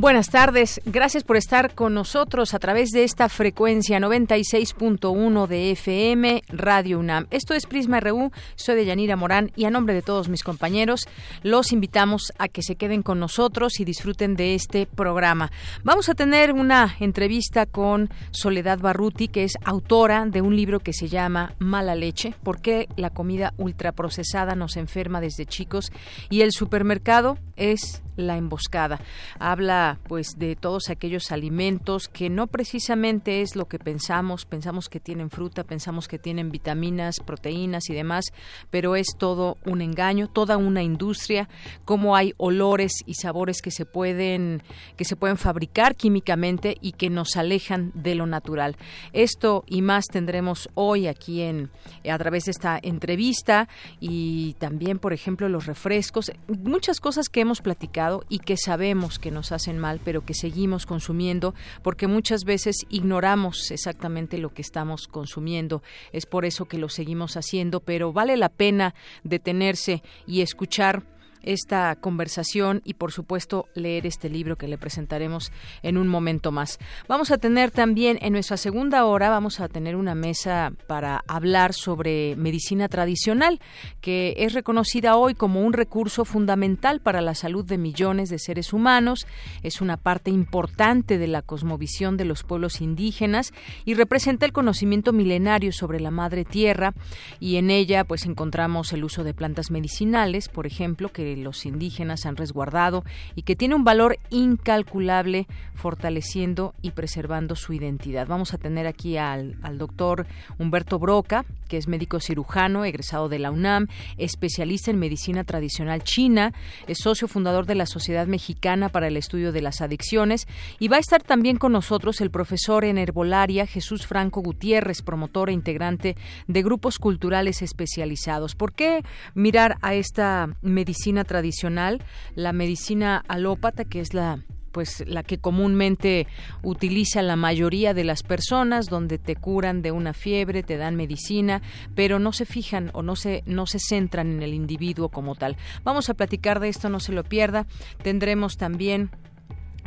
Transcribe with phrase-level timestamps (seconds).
[0.00, 6.44] Buenas tardes, gracias por estar con nosotros a través de esta frecuencia 96.1 de FM
[6.50, 7.26] Radio UNAM.
[7.32, 11.08] Esto es Prisma RU, soy de Yanira Morán y a nombre de todos mis compañeros
[11.42, 15.50] los invitamos a que se queden con nosotros y disfruten de este programa.
[15.82, 20.92] Vamos a tener una entrevista con Soledad Barruti, que es autora de un libro que
[20.92, 25.90] se llama Mala leche, por qué la comida ultraprocesada nos enferma desde chicos
[26.30, 29.00] y el supermercado es la emboscada.
[29.38, 35.00] Habla pues de todos aquellos alimentos que no precisamente es lo que pensamos, pensamos que
[35.00, 38.26] tienen fruta, pensamos que tienen vitaminas, proteínas y demás,
[38.70, 41.48] pero es todo un engaño, toda una industria,
[41.84, 44.62] cómo hay olores y sabores que se pueden
[44.96, 48.76] que se pueden fabricar químicamente y que nos alejan de lo natural.
[49.12, 51.70] Esto y más tendremos hoy aquí en
[52.10, 53.68] a través de esta entrevista
[54.00, 59.30] y también, por ejemplo, los refrescos, muchas cosas que hemos platicado y que sabemos que
[59.30, 65.08] nos hacen mal, pero que seguimos consumiendo porque muchas veces ignoramos exactamente lo que estamos
[65.08, 65.82] consumiendo.
[66.12, 71.04] Es por eso que lo seguimos haciendo, pero vale la pena detenerse y escuchar
[71.48, 75.50] esta conversación y por supuesto leer este libro que le presentaremos
[75.82, 76.78] en un momento más.
[77.08, 81.72] Vamos a tener también en nuestra segunda hora vamos a tener una mesa para hablar
[81.72, 83.60] sobre medicina tradicional
[84.02, 88.72] que es reconocida hoy como un recurso fundamental para la salud de millones de seres
[88.72, 89.26] humanos,
[89.62, 93.52] es una parte importante de la cosmovisión de los pueblos indígenas
[93.84, 96.92] y representa el conocimiento milenario sobre la madre tierra
[97.40, 102.26] y en ella pues encontramos el uso de plantas medicinales, por ejemplo, que los indígenas
[102.26, 103.04] han resguardado
[103.34, 108.26] y que tiene un valor incalculable fortaleciendo y preservando su identidad.
[108.26, 110.26] Vamos a tener aquí al, doctor
[110.58, 116.52] Humberto Broca, que es médico cirujano, egresado de la UNAM, especialista en medicina tradicional china,
[116.86, 120.48] es socio fundador de la Sociedad Mexicana para el Estudio de las Adicciones
[120.78, 125.50] y va a estar también con nosotros el profesor en herbolaria Jesús Franco Gutiérrez, promotor
[125.50, 126.16] e integrante
[126.46, 128.54] de grupos culturales especializados.
[128.54, 129.04] ¿Por qué
[129.34, 132.02] mirar a esta medicina tradicional,
[132.34, 134.40] la medicina alópata, que es la
[134.72, 136.26] pues la que comúnmente
[136.62, 141.62] utiliza la mayoría de las personas donde te curan de una fiebre, te dan medicina,
[141.94, 145.56] pero no se fijan o no se no se centran en el individuo como tal.
[145.84, 147.66] Vamos a platicar de esto, no se lo pierda.
[148.02, 149.10] Tendremos también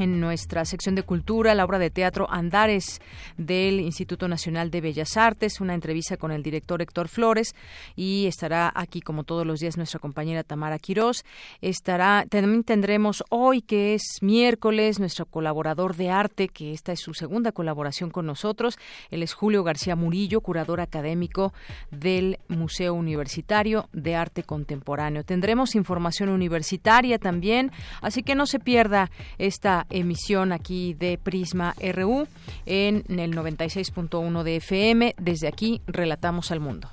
[0.02, 3.00] en nuestra sección de cultura, la obra de teatro Andares
[3.38, 7.54] del Instituto Nacional de Bellas Artes, una entrevista con el director Héctor Flores
[7.96, 11.24] y estará aquí como todos los días nuestra compañera Tamara Quirós.
[11.62, 17.14] Estará también tendremos hoy que es miércoles nuestro colaborador de arte, que esta es su
[17.14, 18.80] segunda colaboración con nosotros,
[19.12, 21.54] él es Julio García Murillo, curador académico
[21.92, 25.24] del Museo Universitario de Arte Contemporáneo.
[25.24, 32.28] Tendremos información universitaria también, así que no se pierda esta emisión aquí de Prisma RU
[32.66, 35.16] en el 96.1 de FM.
[35.18, 36.90] Desde aquí, relatamos al mundo.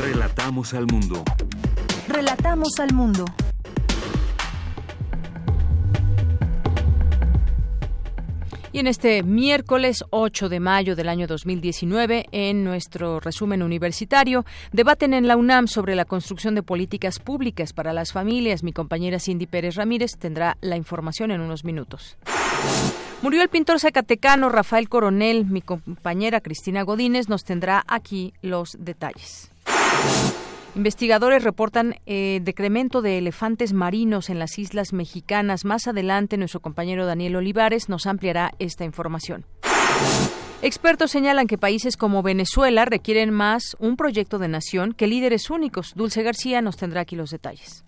[0.00, 1.24] Relatamos al mundo.
[2.08, 3.24] Relatamos al mundo.
[8.76, 15.14] Y en este miércoles 8 de mayo del año 2019, en nuestro resumen universitario, debaten
[15.14, 18.62] en la UNAM sobre la construcción de políticas públicas para las familias.
[18.62, 22.18] Mi compañera Cindy Pérez Ramírez tendrá la información en unos minutos.
[23.22, 25.46] Murió el pintor zacatecano Rafael Coronel.
[25.46, 29.50] Mi compañera Cristina Godínez nos tendrá aquí los detalles.
[30.76, 35.64] Investigadores reportan eh, decremento de elefantes marinos en las islas mexicanas.
[35.64, 39.46] Más adelante, nuestro compañero Daniel Olivares nos ampliará esta información.
[40.60, 45.94] Expertos señalan que países como Venezuela requieren más un proyecto de nación que líderes únicos.
[45.94, 47.82] Dulce García nos tendrá aquí los detalles.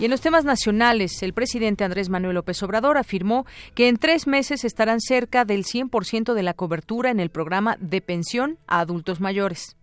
[0.00, 3.44] Y en los temas nacionales, el presidente Andrés Manuel López Obrador afirmó
[3.74, 8.00] que en tres meses estarán cerca del 100% de la cobertura en el programa de
[8.00, 9.76] pensión a adultos mayores.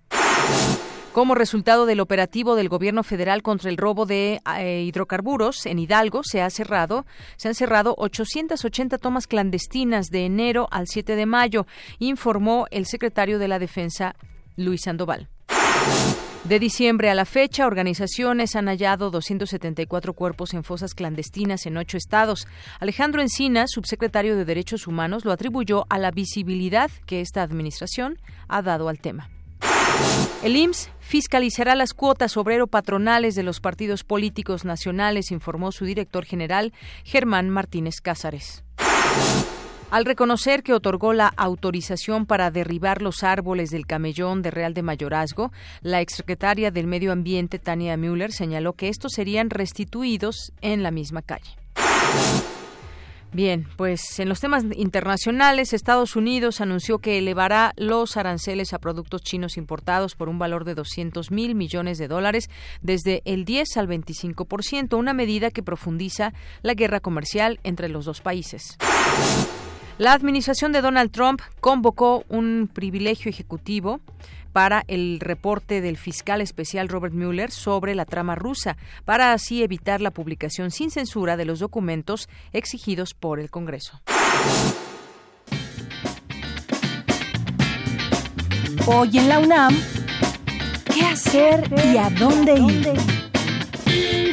[1.14, 6.22] Como resultado del operativo del gobierno federal contra el robo de eh, hidrocarburos en Hidalgo,
[6.24, 7.06] se ha cerrado,
[7.36, 11.68] se han cerrado 880 tomas clandestinas de enero al 7 de mayo,
[12.00, 14.16] informó el secretario de la Defensa
[14.56, 15.28] Luis Sandoval.
[16.46, 21.98] De diciembre a la fecha, organizaciones han hallado 274 cuerpos en fosas clandestinas en ocho
[21.98, 22.48] estados.
[22.80, 28.18] Alejandro Encina, subsecretario de Derechos Humanos, lo atribuyó a la visibilidad que esta administración
[28.48, 29.30] ha dado al tema.
[30.44, 36.74] El IMSS fiscalizará las cuotas obrero-patronales de los partidos políticos nacionales, informó su director general,
[37.04, 38.64] Germán Martínez Cázares.
[39.92, 44.84] Al reconocer que otorgó la autorización para derribar los árboles del camellón de Real de
[44.84, 45.52] Mayorazgo,
[45.82, 51.22] la exsecretaria del Medio Ambiente, Tania Müller, señaló que estos serían restituidos en la misma
[51.22, 51.58] calle.
[53.34, 59.22] Bien, pues en los temas internacionales, Estados Unidos anunció que elevará los aranceles a productos
[59.22, 62.50] chinos importados por un valor de 200 mil millones de dólares
[62.82, 67.88] desde el 10 al 25 por ciento, una medida que profundiza la guerra comercial entre
[67.88, 68.78] los dos países.
[69.98, 74.02] La administración de Donald Trump convocó un privilegio ejecutivo
[74.52, 80.02] para el reporte del fiscal especial Robert Mueller sobre la trama rusa, para así evitar
[80.02, 84.02] la publicación sin censura de los documentos exigidos por el Congreso.
[88.88, 89.78] Hoy en la UNAM,
[90.94, 94.31] ¿qué hacer y a dónde ir?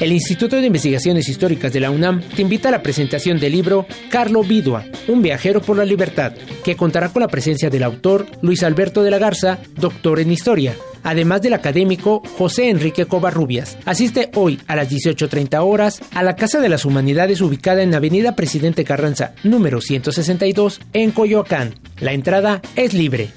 [0.00, 3.86] El Instituto de Investigaciones Históricas de la UNAM te invita a la presentación del libro
[4.08, 6.32] Carlo Vidua, un viajero por la libertad,
[6.64, 10.74] que contará con la presencia del autor Luis Alberto de la Garza, doctor en historia,
[11.02, 13.76] además del académico José Enrique Covarrubias.
[13.84, 18.34] Asiste hoy a las 18.30 horas a la Casa de las Humanidades ubicada en Avenida
[18.34, 21.74] Presidente Carranza, número 162, en Coyoacán.
[22.00, 23.28] La entrada es libre.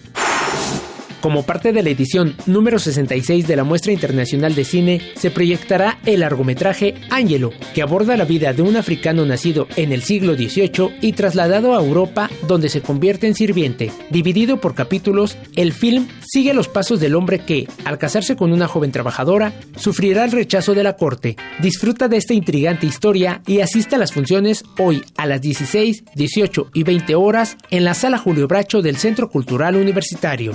[1.23, 5.97] Como parte de la edición número 66 de la Muestra Internacional de Cine, se proyectará
[6.05, 10.97] el largometraje Ángelo, que aborda la vida de un africano nacido en el siglo XVIII
[10.99, 13.89] y trasladado a Europa, donde se convierte en sirviente.
[14.09, 18.67] Dividido por capítulos, el film sigue los pasos del hombre que, al casarse con una
[18.67, 21.37] joven trabajadora, sufrirá el rechazo de la corte.
[21.61, 26.71] Disfruta de esta intrigante historia y asista a las funciones hoy a las 16, 18
[26.73, 30.53] y 20 horas en la Sala Julio Bracho del Centro Cultural Universitario.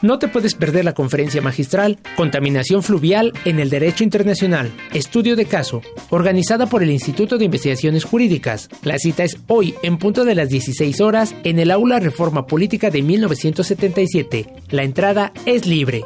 [0.00, 5.46] No te puedes perder la conferencia magistral Contaminación fluvial en el Derecho Internacional, Estudio de
[5.46, 8.68] Caso, organizada por el Instituto de Investigaciones Jurídicas.
[8.84, 12.90] La cita es hoy en punto de las 16 horas en el Aula Reforma Política
[12.90, 14.46] de 1977.
[14.70, 16.04] La entrada es libre.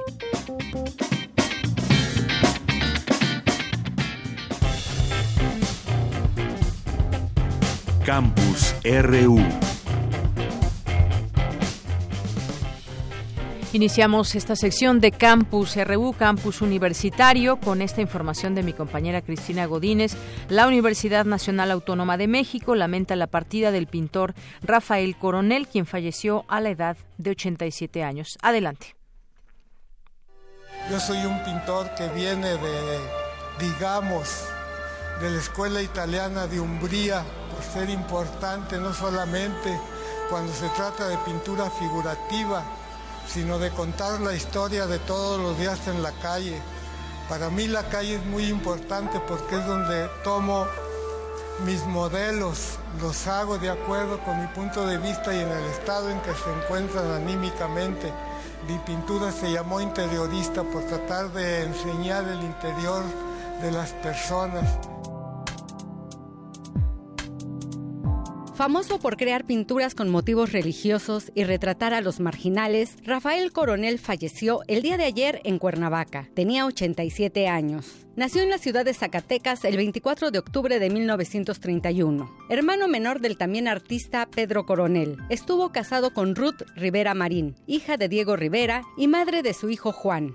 [8.05, 9.72] Campus RU
[13.75, 19.65] Iniciamos esta sección de Campus RU, Campus Universitario, con esta información de mi compañera Cristina
[19.65, 20.15] Godínez.
[20.51, 26.45] La Universidad Nacional Autónoma de México lamenta la partida del pintor Rafael Coronel, quien falleció
[26.49, 28.37] a la edad de 87 años.
[28.43, 28.95] Adelante.
[30.91, 32.99] Yo soy un pintor que viene de,
[33.59, 34.45] digamos,
[35.23, 37.25] de la Escuela Italiana de Umbría,
[37.55, 39.81] por ser importante no solamente
[40.29, 42.63] cuando se trata de pintura figurativa,
[43.33, 46.61] sino de contar la historia de todos los días en la calle.
[47.29, 50.67] Para mí la calle es muy importante porque es donde tomo
[51.65, 56.11] mis modelos, los hago de acuerdo con mi punto de vista y en el estado
[56.11, 58.13] en que se encuentran anímicamente.
[58.69, 63.03] Mi pintura se llamó interiorista por tratar de enseñar el interior
[63.61, 64.65] de las personas.
[68.55, 74.61] Famoso por crear pinturas con motivos religiosos y retratar a los marginales, Rafael Coronel falleció
[74.69, 76.29] el día de ayer en Cuernavaca.
[76.35, 78.07] Tenía 87 años.
[78.15, 82.31] Nació en la ciudad de Zacatecas el 24 de octubre de 1931.
[82.51, 85.17] Hermano menor del también artista Pedro Coronel.
[85.31, 89.93] Estuvo casado con Ruth Rivera Marín, hija de Diego Rivera y madre de su hijo
[89.93, 90.35] Juan.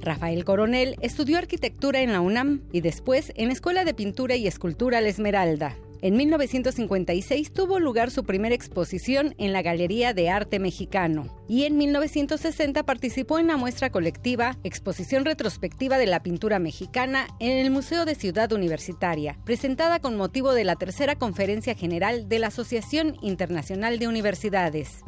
[0.00, 5.00] Rafael Coronel estudió arquitectura en la UNAM y después en Escuela de Pintura y Escultura
[5.00, 5.76] La Esmeralda.
[6.02, 11.76] En 1956 tuvo lugar su primera exposición en la Galería de Arte Mexicano y en
[11.76, 18.06] 1960 participó en la muestra colectiva Exposición Retrospectiva de la Pintura Mexicana en el Museo
[18.06, 23.98] de Ciudad Universitaria, presentada con motivo de la tercera conferencia general de la Asociación Internacional
[23.98, 25.00] de Universidades.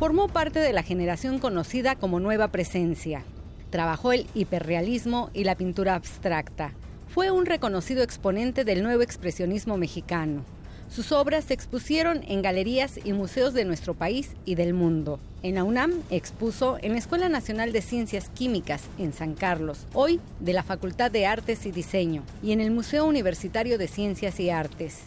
[0.00, 3.22] Formó parte de la generación conocida como Nueva Presencia.
[3.70, 6.74] Trabajó el hiperrealismo y la pintura abstracta
[7.08, 10.44] fue un reconocido exponente del nuevo expresionismo mexicano.
[10.90, 15.20] Sus obras se expusieron en galerías y museos de nuestro país y del mundo.
[15.42, 20.18] En la UNAM expuso en la Escuela Nacional de Ciencias Químicas en San Carlos, hoy
[20.40, 24.48] de la Facultad de Artes y Diseño, y en el Museo Universitario de Ciencias y
[24.48, 25.02] Artes.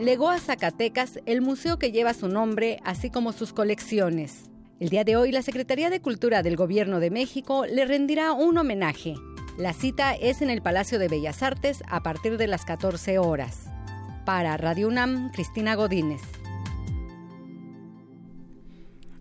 [0.00, 4.48] Legó a Zacatecas el museo que lleva su nombre, así como sus colecciones.
[4.80, 8.58] El día de hoy, la Secretaría de Cultura del Gobierno de México le rendirá un
[8.58, 9.14] homenaje.
[9.56, 13.66] La cita es en el Palacio de Bellas Artes a partir de las 14 horas.
[14.24, 16.20] Para Radio UNAM, Cristina Godínez.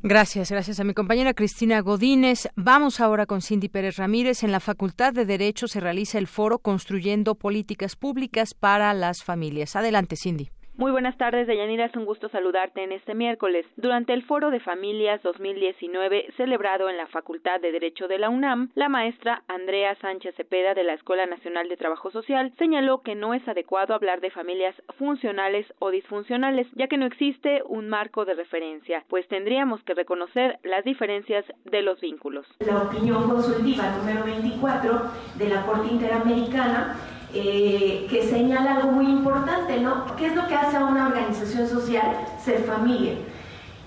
[0.04, 2.50] Gracias, gracias a mi compañera Cristina Godínez.
[2.56, 4.44] Vamos ahora con Cindy Pérez Ramírez.
[4.44, 9.76] En la Facultad de Derecho se realiza el foro Construyendo Políticas Públicas para las Familias.
[9.76, 10.52] Adelante, Cindy.
[10.78, 11.86] Muy buenas tardes, Deyanira.
[11.86, 13.66] Es un gusto saludarte en este miércoles.
[13.78, 18.70] Durante el Foro de Familias 2019, celebrado en la Facultad de Derecho de la UNAM,
[18.76, 23.34] la maestra Andrea Sánchez Cepeda de la Escuela Nacional de Trabajo Social señaló que no
[23.34, 28.36] es adecuado hablar de familias funcionales o disfuncionales, ya que no existe un marco de
[28.36, 32.46] referencia, pues tendríamos que reconocer las diferencias de los vínculos.
[32.60, 35.02] La opinión consultiva número 24
[35.40, 40.16] de la Corte Interamericana eh, que señala algo muy importante, ¿no?
[40.16, 43.16] ¿Qué es lo que hace a una organización social ser familia?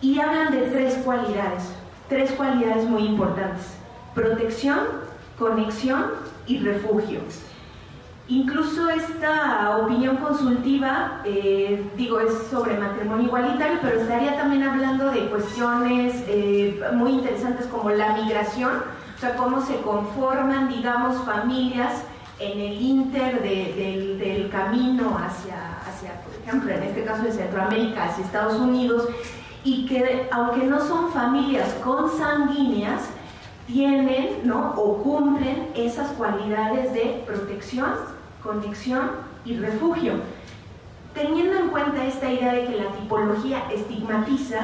[0.02, 1.72] Y hablan de tres cualidades,
[2.08, 3.74] tres cualidades muy importantes,
[4.14, 4.78] protección,
[5.38, 6.04] conexión
[6.46, 7.20] y refugio.
[8.28, 15.28] Incluso esta opinión consultiva, eh, digo, es sobre matrimonio igualitario, pero estaría también hablando de
[15.28, 18.70] cuestiones eh, muy interesantes como la migración,
[19.16, 22.04] o sea, cómo se conforman, digamos, familias
[22.40, 28.24] en el inter del, camino hacia, hacia, por ejemplo, en este caso de Centroamérica, hacia
[28.24, 29.08] Estados Unidos,
[29.62, 33.02] y que aunque no son familias consanguíneas,
[33.66, 34.72] tienen ¿no?
[34.76, 37.90] o cumplen esas cualidades de protección,
[38.42, 39.10] conexión
[39.44, 40.14] y refugio.
[41.14, 44.60] Teniendo en cuenta esta idea de que la tipología estigmatiza,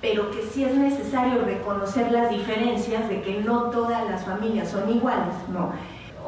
[0.00, 4.88] pero que sí es necesario reconocer las diferencias de que no todas las familias son
[4.90, 5.72] iguales, ¿no?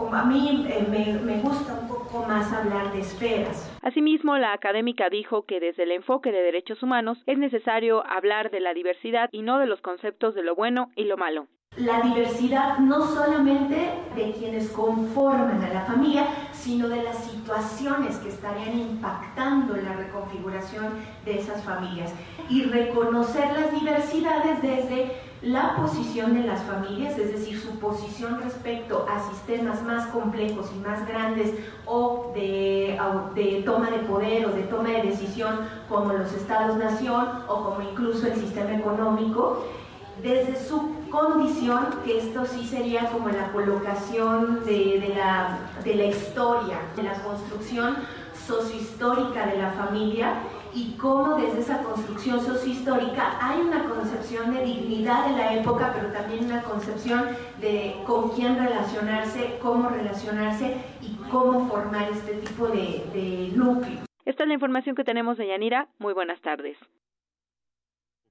[0.06, 0.86] A mí eh,
[1.24, 3.76] me, gusta un poco más hablar de esferas.
[3.82, 8.60] Asimismo, la académica dijo que desde el enfoque de derechos humanos es necesario hablar de
[8.60, 11.48] la diversidad y no de los conceptos de lo bueno y lo malo.
[11.78, 18.30] La diversidad no solamente de quienes conforman a la familia, sino de las situaciones que
[18.30, 20.88] estarían impactando la reconfiguración
[21.24, 22.10] de esas familias.
[22.50, 29.06] Y reconocer las diversidades desde la posición de las familias, es decir, su posición respecto
[29.08, 31.54] a sistemas más complejos y más grandes
[31.86, 32.98] o de,
[33.36, 38.26] de toma de poder o de toma de decisión como los estados-nación o como incluso
[38.26, 39.64] el sistema económico,
[40.22, 46.78] desde su condición, que esto sí sería como la colocación de, la, de la historia,
[46.96, 47.96] de la construcción
[48.46, 50.34] sociohistórica de la familia
[50.74, 56.12] y cómo desde esa construcción sociohistórica hay una concepción de dignidad de la época, pero
[56.12, 57.26] también una concepción
[57.60, 64.04] de con quién relacionarse, cómo relacionarse y cómo formar este tipo de, de núcleos.
[64.24, 65.88] Esta es la información que tenemos de Yanira.
[65.98, 66.76] Muy buenas tardes.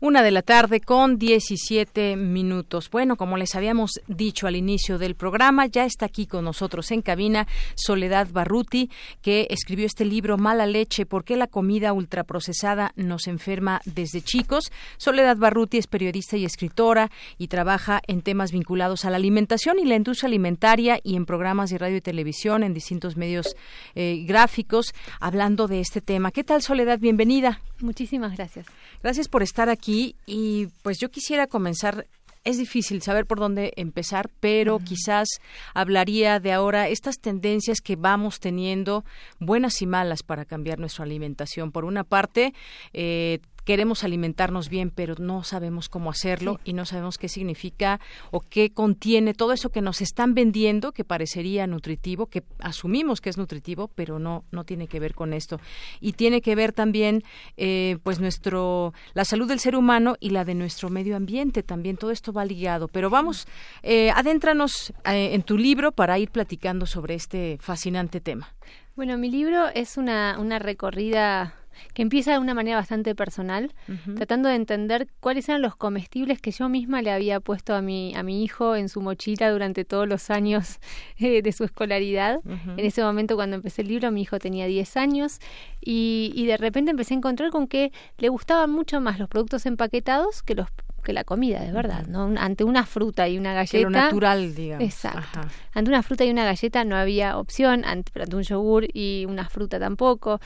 [0.00, 2.88] Una de la tarde con 17 minutos.
[2.88, 7.02] Bueno, como les habíamos dicho al inicio del programa, ya está aquí con nosotros en
[7.02, 13.26] cabina Soledad Barruti, que escribió este libro Mala leche, ¿por qué la comida ultraprocesada nos
[13.26, 14.70] enferma desde chicos?
[14.98, 19.84] Soledad Barruti es periodista y escritora y trabaja en temas vinculados a la alimentación y
[19.84, 23.56] la industria alimentaria y en programas de radio y televisión en distintos medios
[23.96, 26.30] eh, gráficos hablando de este tema.
[26.30, 27.00] ¿Qué tal, Soledad?
[27.00, 27.60] Bienvenida.
[27.80, 28.66] Muchísimas gracias.
[29.02, 32.06] Gracias por estar aquí y pues yo quisiera comenzar
[32.44, 35.28] es difícil saber por dónde empezar, pero quizás
[35.74, 39.04] hablaría de ahora estas tendencias que vamos teniendo,
[39.38, 41.72] buenas y malas, para cambiar nuestra alimentación.
[41.72, 42.54] Por una parte,
[42.94, 48.40] eh, queremos alimentarnos bien, pero no sabemos cómo hacerlo y no sabemos qué significa o
[48.40, 53.36] qué contiene todo eso que nos están vendiendo, que parecería nutritivo, que asumimos que es
[53.36, 55.60] nutritivo, pero no no tiene que ver con esto
[56.00, 57.22] y tiene que ver también,
[57.58, 61.98] eh, pues nuestro la salud del ser humano y la de nuestro medio ambiente también.
[61.98, 63.46] Todo esto va ligado, pero vamos,
[63.82, 68.48] eh, adéntranos eh, en tu libro para ir platicando sobre este fascinante tema.
[68.96, 71.54] Bueno, mi libro es una, una recorrida
[71.94, 73.72] que empieza de una manera bastante personal,
[74.16, 78.14] tratando de entender cuáles eran los comestibles que yo misma le había puesto a mi,
[78.14, 80.78] a mi hijo en su mochila durante todos los años
[81.18, 82.40] eh, de su escolaridad.
[82.44, 85.38] En ese momento cuando empecé el libro mi hijo tenía 10 años
[85.80, 89.66] y, y de repente empecé a encontrar con que le gustaban mucho más los productos
[89.66, 90.68] empaquetados que los
[91.08, 92.34] que la comida, de verdad, ¿no?
[92.36, 93.82] Ante una fruta y una galleta...
[93.82, 94.84] lo natural, digamos.
[94.84, 95.40] Exacto.
[95.72, 99.80] Ante una fruta y una galleta no había opción, ante, un yogur y una fruta
[99.80, 100.38] tampoco.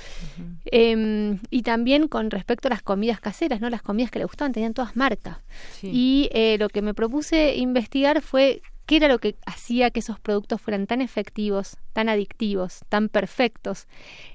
[0.67, 3.71] Em, y también con respecto a las comidas caseras, ¿no?
[3.71, 5.39] Las comidas que le gustaban tenían todas marcas.
[5.83, 10.21] Y eh, lo que me propuse investigar fue qué era lo que hacía que esos
[10.21, 13.87] productos fueran tan efectivos, tan adictivos, tan perfectos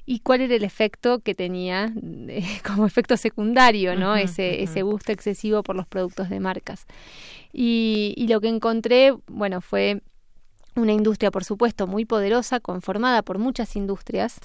[0.04, 1.94] y cuál era el efecto que tenía
[2.28, 4.16] eh, como efecto secundario, ¿no?
[4.16, 6.88] ese, ese gusto excesivo por los productos de marcas.
[7.54, 10.02] Y, y lo que encontré, bueno, fue
[10.78, 14.40] una industria, por supuesto, muy poderosa, conformada por muchas industrias.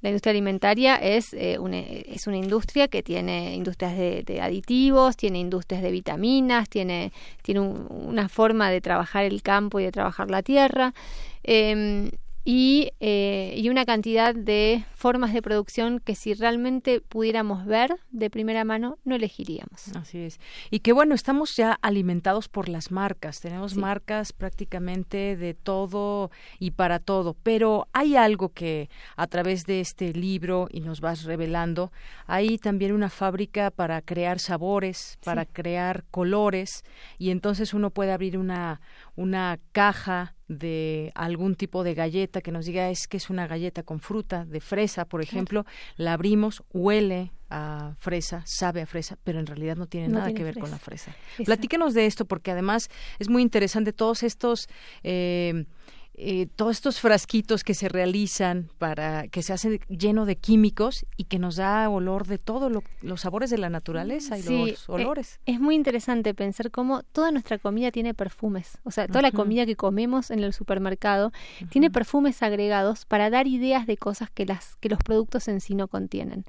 [0.00, 5.38] La industria alimentaria es, eh, una, es una industria que tiene industrias de, aditivos, tiene
[5.38, 7.12] industrias de vitaminas, tiene,
[7.42, 10.94] tiene una forma de trabajar el campo y de trabajar la tierra.
[11.42, 12.10] Em,
[12.44, 18.30] y, eh, y, una cantidad de formas de producción que si realmente pudiéramos ver de
[18.30, 19.88] primera mano no elegiríamos.
[19.94, 20.40] Así es.
[20.70, 26.72] Y que bueno, estamos ya alimentados por las marcas, tenemos marcas prácticamente de todo y
[26.72, 31.92] para todo, pero hay algo que a través de este libro y nos vas revelando,
[32.26, 36.84] hay también una fábrica para crear sabores, para crear colores
[37.18, 38.80] y entonces uno puede abrir una
[39.16, 43.82] una caja de algún tipo de galleta que nos diga es que es una galleta
[43.82, 45.64] con fruta, de fresa, por ejemplo,
[45.96, 50.44] la abrimos, huele a fresa, sabe a fresa, pero en realidad no tiene nada que
[50.44, 51.14] ver con la fresa.
[51.44, 52.88] Platíquenos de esto porque además
[53.18, 54.68] es muy interesante todos estos
[55.02, 55.66] eh,
[56.14, 61.24] eh, todos estos frasquitos que se realizan para que se hacen lleno de químicos y
[61.24, 65.40] que nos da olor de todos los sabores de la naturaleza y los eh, olores.
[65.46, 69.64] es muy interesante pensar cómo toda nuestra comida tiene perfumes, o sea, toda la comida
[69.64, 71.32] que comemos en el supermercado
[71.70, 75.74] tiene perfumes agregados para dar ideas de cosas que las que los productos en sí
[75.74, 76.44] no contienen.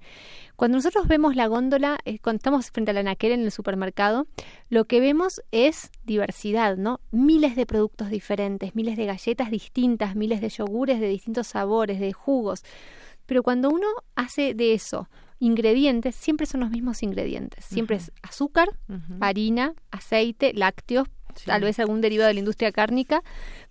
[0.55, 4.27] Cuando nosotros vemos la góndola, eh, cuando estamos frente a la naquel en el supermercado,
[4.69, 7.00] lo que vemos es diversidad, ¿no?
[7.12, 12.13] Miles de productos diferentes, miles de galletas distintas, miles de yogures de distintos sabores, de
[12.13, 12.63] jugos.
[13.25, 17.65] Pero cuando uno hace de eso ingredientes, siempre son los mismos ingredientes.
[17.65, 18.69] Siempre es azúcar,
[19.19, 21.10] harina, aceite, lácteos,
[21.45, 23.23] tal vez algún derivado de la industria cárnica.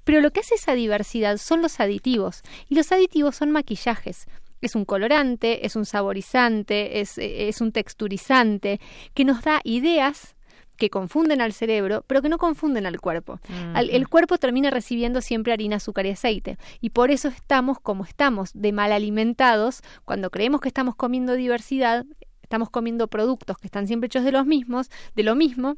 [0.04, 2.42] Pero lo que hace esa diversidad son los aditivos.
[2.68, 4.26] Y los aditivos son maquillajes
[4.66, 8.81] es un colorante, es un saborizante, es, es un texturizante,
[9.14, 10.37] que nos da ideas
[10.77, 13.38] que confunden al cerebro, pero que no confunden al cuerpo.
[13.77, 16.59] el cuerpo termina recibiendo siempre harina, azúcar y aceite.
[16.81, 19.83] Y por eso estamos como estamos, de mal alimentados.
[20.05, 22.05] Cuando creemos que estamos comiendo diversidad,
[22.42, 25.77] estamos comiendo productos que están siempre hechos de los mismos, de lo mismo,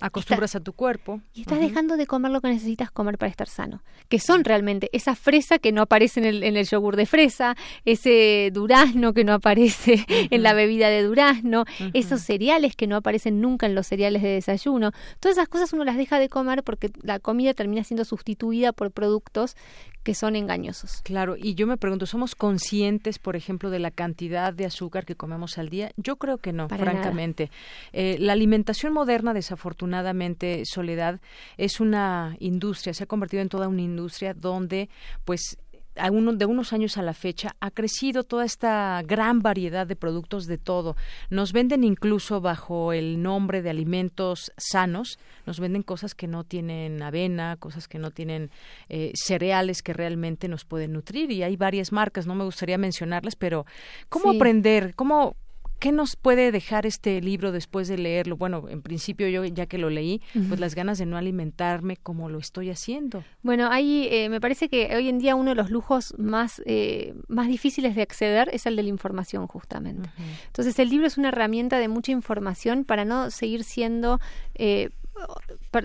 [0.00, 1.20] Acostumbras a tu cuerpo.
[1.32, 3.82] Y estás dejando de comer lo que necesitas comer para estar sano.
[4.08, 7.56] Que son realmente esa fresa que no aparece en el, en el yogur de fresa,
[7.84, 13.40] ese durazno que no aparece en la bebida de durazno, esos cereales que no aparecen
[13.40, 14.92] nunca en los cereales de desayuno.
[15.20, 18.90] Todas esas cosas uno las deja de comer porque la comida termina siendo sustituida por
[18.90, 19.56] productos
[20.04, 21.00] que son engañosos.
[21.02, 25.16] Claro, y yo me pregunto, ¿somos conscientes, por ejemplo, de la cantidad de azúcar que
[25.16, 25.92] comemos al día?
[25.96, 27.50] Yo creo que no, francamente.
[27.92, 31.20] Eh, la alimentación moderna, desafortunadamente, Soledad,
[31.56, 34.90] es una industria, se ha convertido en toda una industria donde,
[35.24, 35.56] pues,
[35.94, 40.58] de unos años a la fecha ha crecido toda esta gran variedad de productos de
[40.58, 40.96] todo.
[41.30, 47.02] Nos venden incluso bajo el nombre de alimentos sanos, nos venden cosas que no tienen
[47.02, 48.50] avena, cosas que no tienen
[48.88, 53.36] eh, cereales que realmente nos pueden nutrir y hay varias marcas, no me gustaría mencionarlas,
[53.36, 53.66] pero
[54.08, 54.94] ¿cómo aprender?
[54.94, 55.36] ¿Cómo,
[55.78, 58.36] ¿Qué nos puede dejar este libro después de leerlo?
[58.36, 62.28] Bueno, en principio yo ya que lo leí, pues las ganas de no alimentarme como
[62.28, 63.22] lo estoy haciendo.
[63.42, 67.14] Bueno, ahí eh, me parece que hoy en día uno de los lujos más, eh,
[67.28, 70.08] más difíciles de acceder es el de la información, justamente.
[70.46, 74.20] Entonces el libro es una herramienta de mucha información para no seguir siendo...
[74.54, 74.90] Eh,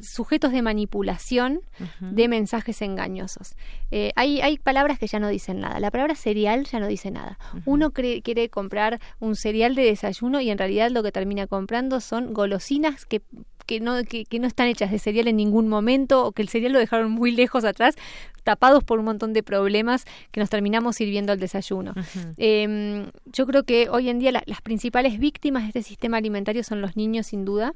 [0.02, 1.62] sujetos de manipulación
[2.00, 3.56] de mensajes engañosos.
[3.92, 5.80] Eh, hay, hay palabras que ya no dicen nada.
[5.80, 7.40] La palabra cereal ya no dice nada.
[7.66, 12.34] Uno quiere comprar un cereal de desayuno y en realidad lo que termina comprando son
[12.34, 13.22] golosinas que
[13.70, 16.74] que no, que, no están hechas de cereal en ningún momento o que el cereal
[16.74, 17.94] lo dejaron muy lejos atrás,
[18.44, 21.94] tapados por un montón de problemas que nos terminamos sirviendo al desayuno.
[22.38, 26.82] Em, yo creo que hoy en día las principales víctimas de este sistema alimentario son
[26.82, 27.76] los niños, sin duda.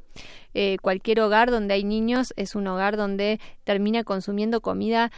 [0.56, 5.12] Eh, cualquier hogar donde hay niños es un hogar donde termina consumiendo comida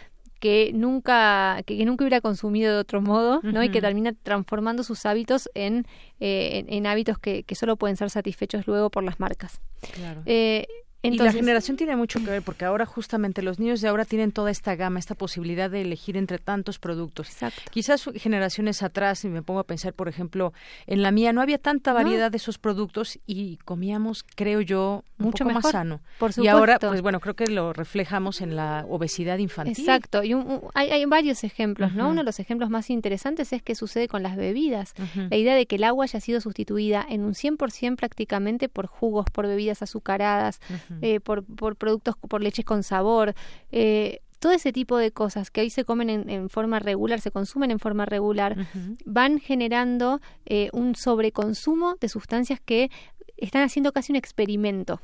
[0.45, 3.63] que nunca que, nunca hubiera consumido de otro modo, ¿no?
[3.63, 5.88] Y que termina transformando sus hábitos en,
[6.19, 9.60] eh, en, hábitos que, que, solo pueden ser satisfechos luego por las marcas.
[9.95, 10.21] Claro.
[10.27, 10.67] Eh,
[11.13, 14.32] y la generación tiene mucho que ver porque ahora justamente los niños de ahora tienen
[14.32, 17.30] toda esta gama, esta posibilidad de elegir entre tantos productos.
[17.30, 17.62] Exacto.
[17.72, 20.54] Quizás generaciones atrás, y me pongo a pensar, por ejemplo,
[20.88, 25.46] en la mía no había tanta variedad de esos productos y comíamos, creo yo, mucho
[25.46, 26.02] más sano.
[26.20, 29.76] Por Y ahora, pues bueno, creo que lo reflejamos en la obesidad infantil.
[29.78, 30.24] Exacto.
[30.24, 30.34] Y
[30.74, 32.10] hay, hay, varios ejemplos, ¿no?
[32.10, 34.94] Uno de los ejemplos más interesantes es que sucede con las bebidas.
[35.30, 39.26] La idea de que el agua haya sido sustituida en un 100% prácticamente por jugos,
[39.32, 40.60] por bebidas azucaradas,
[41.01, 43.34] eh, por, por, productos, por leches con sabor.
[43.71, 47.71] Eh, todo ese tipo de cosas que hoy se comen en, forma regular, se consumen
[47.71, 48.67] en forma regular,
[49.05, 52.91] van generando eh, un sobreconsumo de sustancias que
[53.38, 55.01] están haciendo casi un experimento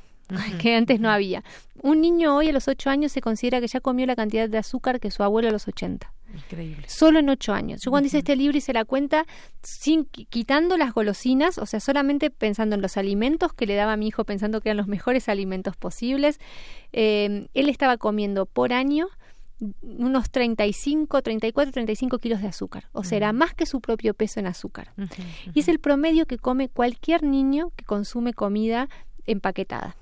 [0.60, 1.42] que antes no había.
[1.82, 4.58] Un niño hoy a los 8 años se considera que ya comió la cantidad de
[4.58, 6.12] azúcar que su abuelo a los 80.
[6.34, 6.84] Increíble.
[6.88, 7.82] Solo en ocho años.
[7.82, 9.26] Yo cuando hice este libro hice la cuenta
[9.62, 13.96] sin quitando las golosinas, o sea, solamente pensando en los alimentos que le daba a
[13.96, 16.38] mi hijo, pensando que eran los mejores alimentos posibles.
[16.92, 19.08] Eh, él estaba comiendo por año
[19.82, 22.88] unos 35, 34, 35 kilos de azúcar.
[22.92, 24.92] O sea, era más que su propio peso en azúcar.
[25.54, 28.88] Y es el promedio que come cualquier niño que consume comida
[29.26, 29.96] empaquetada.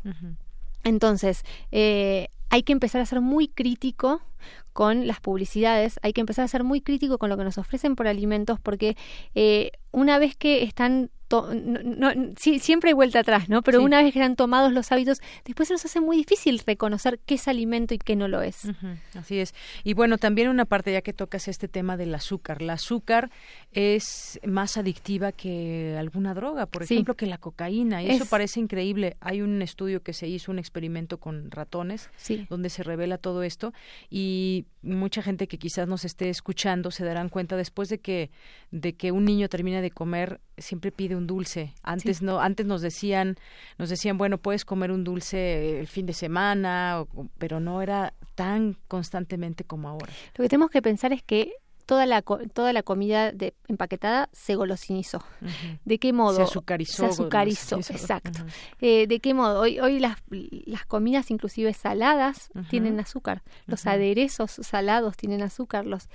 [0.85, 4.23] Entonces, eh, hay que empezar a ser muy crítico
[4.73, 7.97] con las publicidades, hay que empezar a ser muy crítico con lo que nos ofrecen
[7.97, 8.97] por alimentos, porque
[9.35, 13.63] eh, una vez que están no, sí, siempre hay vuelta atrás, ¿no?
[13.63, 17.21] Pero una vez que han tomados los hábitos, después se nos hace muy difícil reconocer
[17.25, 18.69] qué es alimento y qué no lo es.
[19.15, 19.55] Así es.
[19.85, 22.63] Y bueno, también una parte ya que tocas este tema del azúcar.
[22.63, 23.31] La azúcar
[23.73, 28.03] es más adictiva que alguna droga, por ejemplo, que la cocaína.
[28.03, 29.17] Y eso parece increíble.
[29.21, 32.11] Hay un estudio que se hizo, un experimento con ratones,
[32.49, 33.73] donde se revela todo esto.
[34.09, 34.30] Y
[34.83, 38.31] mucha gente que quizás nos esté escuchando se darán cuenta después de que,
[38.71, 41.75] de que un niño termina de comer, siempre pide un dulce.
[41.83, 43.37] Antes no, antes nos decían,
[43.79, 47.05] nos decían, bueno, puedes comer un dulce el fin de semana,
[47.39, 50.13] pero no era tan constantemente como ahora.
[50.37, 51.53] Lo que tenemos que pensar es que
[51.91, 55.25] toda la, toda la comida de, empaquetada se golosinizó.
[55.85, 56.37] ¿De qué modo?
[56.37, 57.03] Se azucarizó.
[57.03, 58.45] Se azucarizó, exacto.
[58.81, 59.59] Eh, ¿De qué modo?
[59.59, 63.43] Hoy, hoy las, las comidas, inclusive saladas, tienen azúcar.
[63.67, 65.85] Los aderezos salados tienen azúcar.
[65.85, 66.09] Los,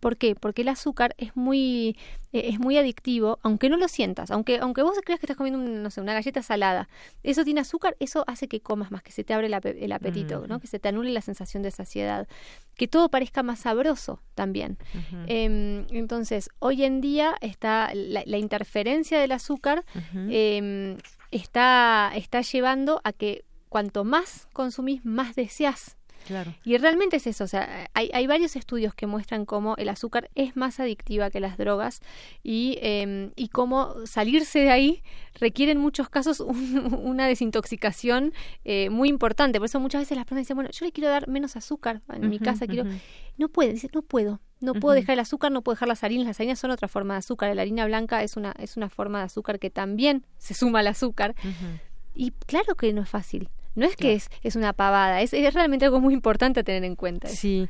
[0.00, 0.34] ¿Por qué?
[0.34, 1.94] Porque el azúcar es muy
[2.32, 5.58] eh, es muy adictivo, aunque no lo sientas, aunque, aunque vos creas que estás comiendo
[5.60, 6.88] no sé, una galleta salada,
[7.22, 10.60] eso tiene azúcar, eso hace que comas más, que se te abre el, apetito, ¿no?
[10.60, 12.28] que se te anule la sensación de saciedad,
[12.76, 14.77] que todo parezca más sabroso también.
[15.26, 19.84] Em, entonces, hoy en día está la, interferencia del azúcar
[20.28, 20.96] em,
[21.30, 25.97] está, está llevando a que cuanto más consumís, más deseas
[26.64, 30.30] y realmente es eso, o sea, hay, hay, varios estudios que muestran cómo el azúcar
[30.34, 32.00] es más adictiva que las drogas
[32.42, 35.02] y, eh, y cómo salirse de ahí
[35.34, 38.32] requiere en muchos casos una desintoxicación
[38.64, 39.58] eh, muy importante.
[39.58, 42.28] Por eso muchas veces las personas dicen, bueno, yo le quiero dar menos azúcar en
[42.28, 42.88] mi casa, quiero...
[43.36, 46.26] No pueden, dicen, no puedo, no puedo dejar el azúcar, no puedo dejar las harinas.
[46.26, 47.54] Las harinas son otra forma de azúcar.
[47.54, 50.88] La harina blanca es una, es una forma de azúcar que también se suma al
[50.88, 51.36] azúcar.
[52.16, 53.48] Y claro que no es fácil.
[53.78, 56.82] No es que es, es una pavada, es, es realmente algo muy importante a tener
[56.82, 57.28] en cuenta.
[57.28, 57.68] Sí,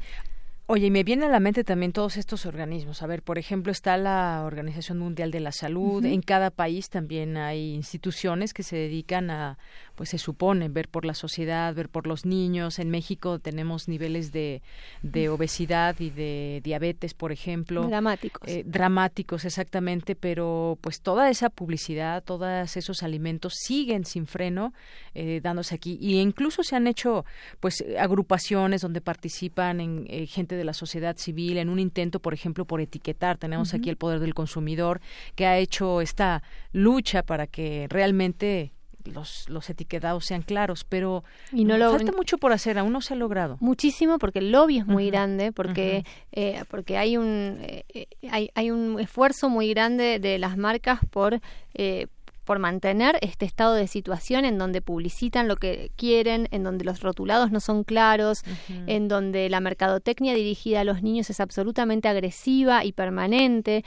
[0.70, 3.02] Oye, y me viene a la mente también todos estos organismos.
[3.02, 6.04] A ver, por ejemplo, está la Organización Mundial de la Salud.
[6.04, 9.57] En cada país también hay instituciones que se dedican a,
[9.94, 12.78] pues se supone, ver por la sociedad, ver por los niños.
[12.81, 14.61] En México tenemos niveles de,
[15.00, 17.85] de obesidad y de diabetes, por ejemplo.
[17.88, 18.46] Dramáticos.
[18.46, 20.16] Eh, dramáticos, exactamente.
[20.16, 24.74] Pero pues toda esa publicidad, todos esos alimentos siguen sin freno
[25.14, 25.96] eh, dándose aquí.
[25.98, 27.24] Y incluso se han hecho
[27.59, 32.35] pues agrupaciones donde participan en eh, gente de la sociedad civil en un intento, por
[32.35, 33.38] ejemplo, por etiquetar.
[33.38, 35.01] Tenemos aquí el poder del consumidor
[35.35, 36.42] que ha hecho esta
[36.73, 38.73] lucha para que realmente
[39.05, 43.01] los, los etiquetados sean claros, pero y no lo, falta mucho por hacer, aún no
[43.01, 43.57] se ha logrado.
[43.61, 48.71] Muchísimo, porque el lobby es muy grande, porque, eh, porque hay, un, eh, hay, hay
[48.71, 51.40] un esfuerzo muy grande de las marcas por,
[51.75, 52.07] eh,
[52.49, 57.03] por mantener este estado de situación en donde publicitan lo que quieren, en donde los
[57.03, 58.43] rotulados no son claros,
[58.87, 63.85] en donde la mercadotecnia dirigida a los niños es absolutamente agresiva y permanente.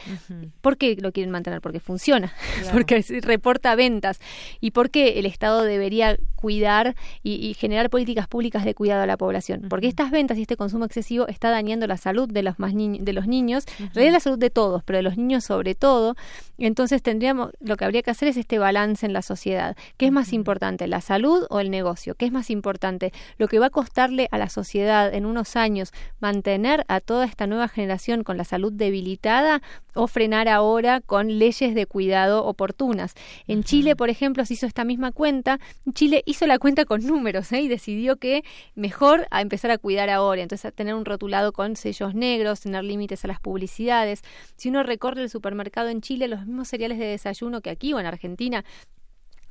[0.62, 1.60] ¿Por qué lo quieren mantener?
[1.60, 2.34] Porque funciona,
[2.71, 4.19] porque reporta ventas.
[4.60, 9.17] ¿Y por qué el Estado debería cuidar y, generar políticas públicas de cuidado a la
[9.17, 9.65] población?
[9.69, 13.13] Porque estas ventas y este consumo excesivo está dañando la salud de los, más de
[13.13, 16.15] los niños, la salud de todos, pero de los niños sobre todo.
[16.60, 19.77] Entonces tendríamos, lo que habría que hacer es este balance en la sociedad.
[19.95, 22.15] ¿Qué es más importante, la salud o el negocio?
[22.15, 23.13] ¿Qué es más importante?
[23.37, 27.47] Lo que va a costarle a la sociedad en unos años mantener a toda esta
[27.47, 29.61] nueva generación con la salud debilitada
[29.93, 33.13] o frenar ahora con leyes de cuidado oportunas.
[33.47, 35.61] En Chile, por ejemplo, se hizo esta misma cuenta.
[35.93, 37.61] Chile hizo la cuenta con números ¿eh?
[37.61, 38.43] y decidió que
[38.75, 40.41] mejor a empezar a cuidar ahora.
[40.41, 44.23] Entonces, a tener un rotulado con sellos negros, tener límites a las publicidades.
[44.57, 47.99] Si uno recorre el supermercado en Chile, los mismos cereales de desayuno que aquí o
[47.99, 48.63] en Argentina Argentina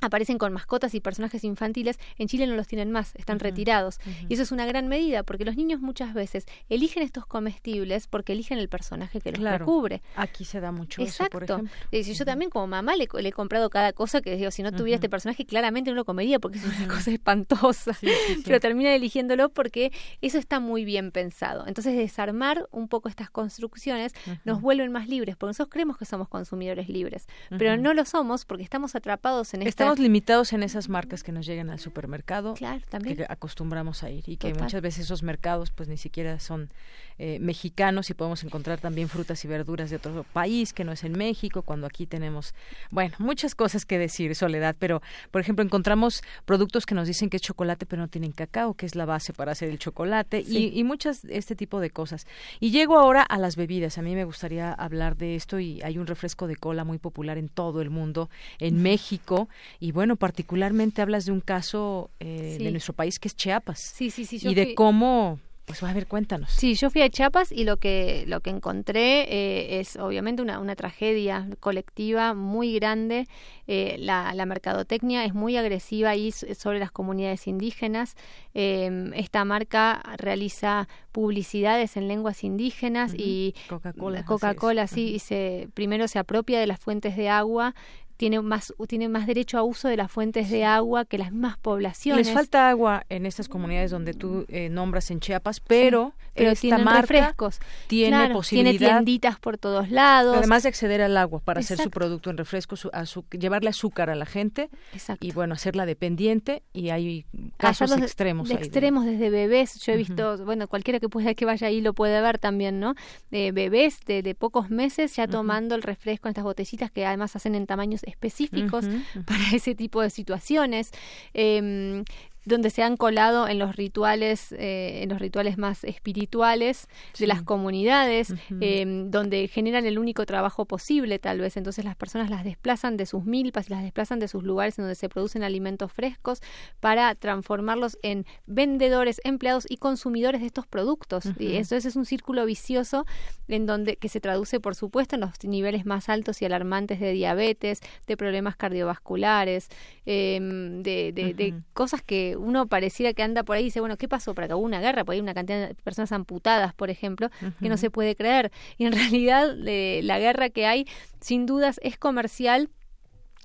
[0.01, 3.99] aparecen con mascotas y personajes infantiles, en Chile no los tienen más, están retirados.
[4.27, 8.33] Y eso es una gran medida, porque los niños muchas veces eligen estos comestibles porque
[8.33, 10.01] eligen el personaje que los recubre.
[10.15, 11.37] Aquí se da mucho Exacto.
[11.37, 14.63] eso, por eh, yo también como mamá le, he comprado cada cosa que digo, si
[14.63, 17.97] no tuviera este personaje claramente no lo comería porque es una cosa espantosa,
[18.43, 21.67] pero termina eligiéndolo porque eso está muy bien pensado.
[21.67, 24.13] Entonces desarmar un poco estas construcciones
[24.45, 28.45] nos vuelven más libres, porque nosotros creemos que somos consumidores libres, pero no lo somos
[28.45, 32.81] porque estamos atrapados en esta limitados en esas marcas que nos llegan al supermercado, claro,
[32.89, 33.17] también.
[33.17, 36.69] que acostumbramos a ir y que muchas veces esos mercados pues ni siquiera son
[37.17, 41.03] eh, mexicanos y podemos encontrar también frutas y verduras de otro país que no es
[41.03, 42.53] en México, cuando aquí tenemos,
[42.89, 47.37] bueno, muchas cosas que decir, Soledad, pero por ejemplo encontramos productos que nos dicen que
[47.37, 50.77] es chocolate pero no tienen cacao, que es la base para hacer el chocolate y,
[50.77, 52.25] y muchas este tipo de cosas.
[52.59, 55.97] Y llego ahora a las bebidas, a mí me gustaría hablar de esto y hay
[55.97, 59.49] un refresco de cola muy popular en todo el mundo, en México
[59.81, 63.79] y bueno, particularmente hablas de un caso eh, de nuestro país que es Chiapas.
[63.79, 64.39] Sí, sí, sí.
[64.47, 66.51] y de cómo pues a ver, cuéntanos.
[66.51, 70.59] Sí, yo fui a Chiapas y lo que lo que encontré eh, es obviamente una,
[70.59, 73.25] una, tragedia colectiva muy grande.
[73.67, 78.17] Eh, la, la, mercadotecnia es muy agresiva ahí sobre las comunidades indígenas.
[78.53, 84.25] Em, esta marca realiza publicidades en lenguas indígenas y Coca-Cola.
[84.25, 87.75] Coca-Cola, sí, y se, primero se apropia de las fuentes de agua
[88.21, 91.57] tiene más, tiene más derecho a uso de las fuentes de agua que las mismas
[91.57, 92.27] poblaciones.
[92.27, 96.77] Les falta agua en estas comunidades donde tú eh, nombras en Chiapas, pero, pero esta
[96.77, 97.59] marca refrescos.
[97.87, 98.77] tiene posibilidad.
[98.77, 100.37] Tiene tienditas por todos lados.
[100.37, 102.91] Además de acceder al agua para hacer su producto en refresco, su,
[103.31, 105.25] llevarle azúcar a la gente Exacto.
[105.25, 107.25] y bueno, hacerla dependiente y hay
[107.57, 108.49] casos extremos.
[108.49, 109.79] De, extremos desde bebés.
[109.79, 112.93] Yo he visto, bueno, cualquiera que pueda que vaya ahí lo puede ver también, ¿no?
[113.31, 117.35] De bebés de, de pocos meses ya tomando el refresco en estas botellitas que además
[117.35, 118.85] hacen en tamaños específicos
[119.25, 120.91] para ese tipo de situaciones.
[121.33, 122.03] Eh,
[122.45, 127.41] donde se han colado en los rituales, eh, en los rituales más espirituales de las
[127.43, 131.57] comunidades, eh, donde generan el único trabajo posible, tal vez.
[131.57, 134.95] Entonces las personas las desplazan de sus milpas las desplazan de sus lugares en donde
[134.95, 136.41] se producen alimentos frescos
[136.79, 141.25] para transformarlos en vendedores, empleados y consumidores de estos productos.
[141.39, 143.05] Y eso es un círculo vicioso
[143.47, 147.11] en donde que se traduce, por supuesto, en los niveles más altos y alarmantes de
[147.11, 149.69] diabetes, de problemas cardiovasculares,
[150.05, 153.97] eh, de, de, de cosas que uno pareciera que anda por ahí y dice, bueno,
[153.97, 154.33] ¿qué pasó?
[154.33, 157.69] Para que hubo una guerra, porque hay una cantidad de personas amputadas, por ejemplo, que
[157.69, 158.51] no se puede creer.
[158.77, 160.87] Y en realidad eh, la guerra que hay,
[161.19, 162.69] sin dudas, es comercial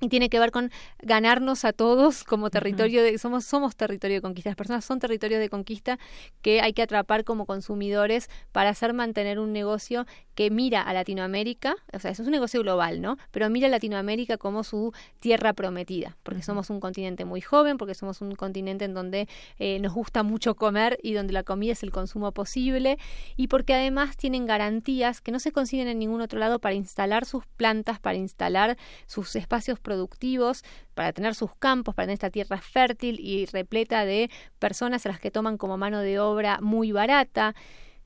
[0.01, 4.21] y tiene que ver con ganarnos a todos como territorio de somos somos territorio de
[4.21, 5.99] conquista las personas son territorio de conquista
[6.43, 11.77] que hay que atrapar como consumidores para hacer mantener un negocio que mira a Latinoamérica
[11.95, 15.55] o sea eso es un negocio global no pero mira a Latinoamérica como su tierra
[15.55, 19.29] prometida porque somos un continente muy joven porque somos un continente en donde
[19.59, 22.99] eh, nos gusta mucho comer y donde la comida es el consumo posible
[23.37, 27.25] y porque además tienen garantías que no se consiguen en ningún otro lado para instalar
[27.25, 32.59] sus plantas para instalar sus espacios productivos, para tener sus campos, para tener esta tierra
[32.61, 37.55] fértil y repleta de personas a las que toman como mano de obra muy barata.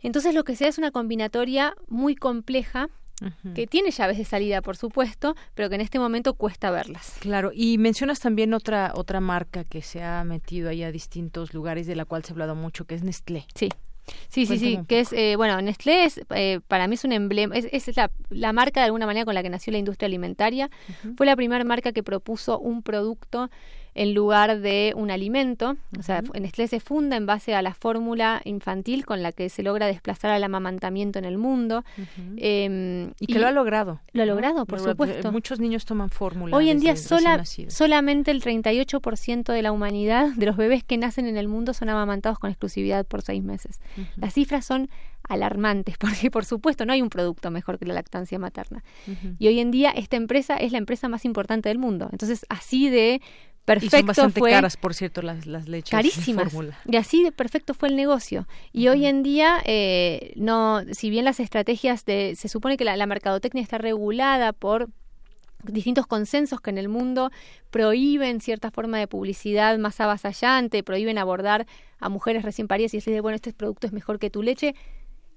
[0.02, 2.88] Entonces lo que se da es una combinatoria muy compleja
[3.54, 7.16] que tiene llaves de salida, por supuesto, pero que en este momento cuesta verlas.
[7.20, 11.86] Claro, y mencionas también otra otra marca que se ha metido ahí a distintos lugares
[11.86, 13.46] de la cual se ha hablado mucho, que es Nestlé.
[13.54, 13.68] Sí.
[14.28, 17.56] Sí, sí, sí, que es, eh, bueno, Nestlé es, eh, para mí es un emblema,
[17.56, 20.70] es, es la, la, marca de alguna manera con la que nació la industria alimentaria.
[21.16, 23.50] Fue la primera marca que propuso un producto
[23.94, 25.76] en lugar de un alimento.
[25.98, 29.62] O sea, Nestlé se funda en base a la fórmula infantil con la que se
[29.62, 31.84] logra desplazar al amamantamiento en el mundo.
[32.36, 34.00] eh, y que lo ha logrado.
[34.12, 35.32] Lo ha logrado, por supuesto.
[35.32, 36.56] Muchos niños toman fórmula.
[36.56, 41.26] Hoy en día sola, solamente el 38% de la humanidad, de los bebés que nacen
[41.26, 43.80] en el mundo, son amamantados con exclusividad por seis meses.
[44.16, 44.88] Las cifras son
[45.28, 48.82] alarmantes, porque por supuesto no hay un producto mejor que la lactancia materna.
[49.38, 52.08] Y hoy en día esta empresa es la empresa más importante del mundo.
[52.12, 53.20] Entonces, así de
[53.64, 55.90] perfecto y son bastante fue caras, por cierto, las, las leches.
[55.90, 56.52] Carísimas.
[56.86, 58.46] Y así de perfecto fue el negocio.
[58.72, 62.96] Y hoy en día, eh, no, si bien las estrategias de, se supone que la,
[62.96, 64.88] la mercadotecnia está regulada por
[65.62, 67.30] distintos consensos que en el mundo
[67.70, 71.66] prohíben cierta forma de publicidad más avasallante, prohíben abordar
[71.98, 74.74] a mujeres recién paridas y decirle, bueno, este producto es mejor que tu leche,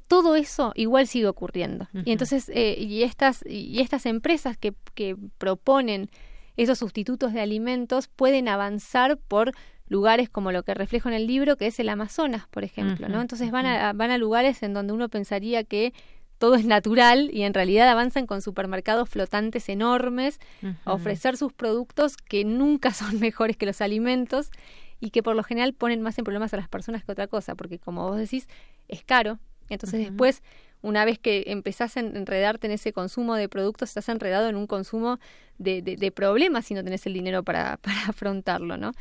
[0.08, 1.88] todo eso igual sigue ocurriendo.
[2.06, 6.10] Y entonces, eh, y, estas, y estas empresas que, que proponen
[6.58, 9.52] esos sustitutos de alimentos pueden avanzar por
[9.88, 13.22] lugares como lo que reflejo en el libro, que es el Amazonas, por ejemplo, ¿no?
[13.22, 15.94] Entonces van a, van a lugares en donde uno pensaría que
[16.38, 20.40] todo es natural y en realidad avanzan con supermercados flotantes enormes
[20.84, 24.52] a ofrecer sus productos que nunca son mejores que los alimentos
[25.00, 27.56] y que por lo general ponen más en problemas a las personas que otra cosa,
[27.56, 28.48] porque como vos decís,
[28.88, 29.40] es caro.
[29.70, 30.44] Entonces después
[30.84, 34.68] una vez que empezás a enredarte en ese consumo de productos, estás enredado en un
[34.68, 35.20] consumo
[35.58, 38.92] de, de, problemas si no tenés el dinero para, para afrontarlo, ¿no?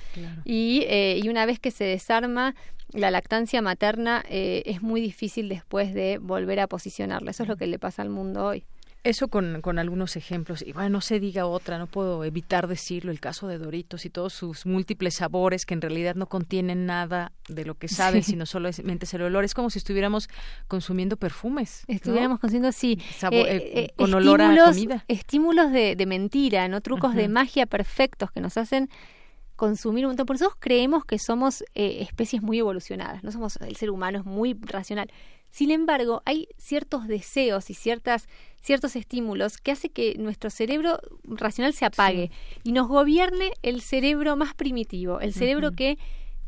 [0.45, 2.55] Y, eh, y una vez que se desarma
[2.93, 7.31] la lactancia materna, eh, es muy difícil después de volver a posicionarla.
[7.31, 8.65] Eso es lo que le pasa al mundo hoy.
[9.05, 10.63] Eso con, con, algunos ejemplos.
[10.63, 14.11] Y bueno, no se diga otra, no puedo evitar decirlo, el caso de Doritos y
[14.11, 18.47] todos sus múltiples sabores que en realidad no contienen nada de lo que saben, sino
[18.47, 19.43] solamente es el olor.
[19.43, 20.29] Es como si estuviéramos
[20.69, 21.83] consumiendo perfumes.
[21.89, 25.05] Estuviéramos consumiendo, sí, eh, eh, eh, con olor a comida.
[25.09, 26.81] Estímulos de, de mentira, ¿no?
[26.81, 28.89] Trucos de magia perfectos que nos hacen
[29.57, 30.27] consumir un montón.
[30.27, 34.57] Por eso creemos que somos especies muy evolucionadas, no somos, el ser humano es muy
[34.61, 35.11] racional.
[35.53, 38.27] Sin embargo, hay ciertos deseos y ciertas
[38.63, 42.31] ciertos estímulos que hace que nuestro cerebro racional se apague
[42.63, 45.99] y nos gobierne el cerebro más primitivo, el cerebro que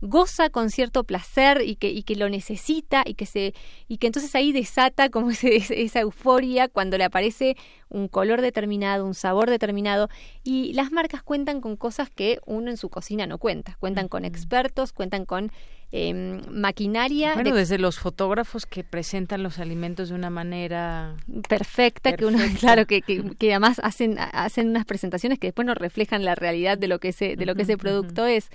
[0.01, 3.55] goza con cierto placer y que, y que lo necesita y que se
[3.88, 7.57] y que entonces ahí desata como esa euforia cuando le aparece
[7.88, 10.09] un color determinado, un sabor determinado
[10.42, 14.25] y las marcas cuentan con cosas que uno en su cocina no cuenta, cuentan con
[14.25, 15.53] expertos, cuentan con
[15.97, 17.35] eh, maquinaria.
[17.35, 21.14] Bueno, desde los fotógrafos que presentan los alimentos de una manera
[21.49, 26.25] perfecta, que uno, claro, que, que, además hacen, hacen unas presentaciones que después no reflejan
[26.25, 28.51] la realidad de lo que ese, de lo que ese producto es.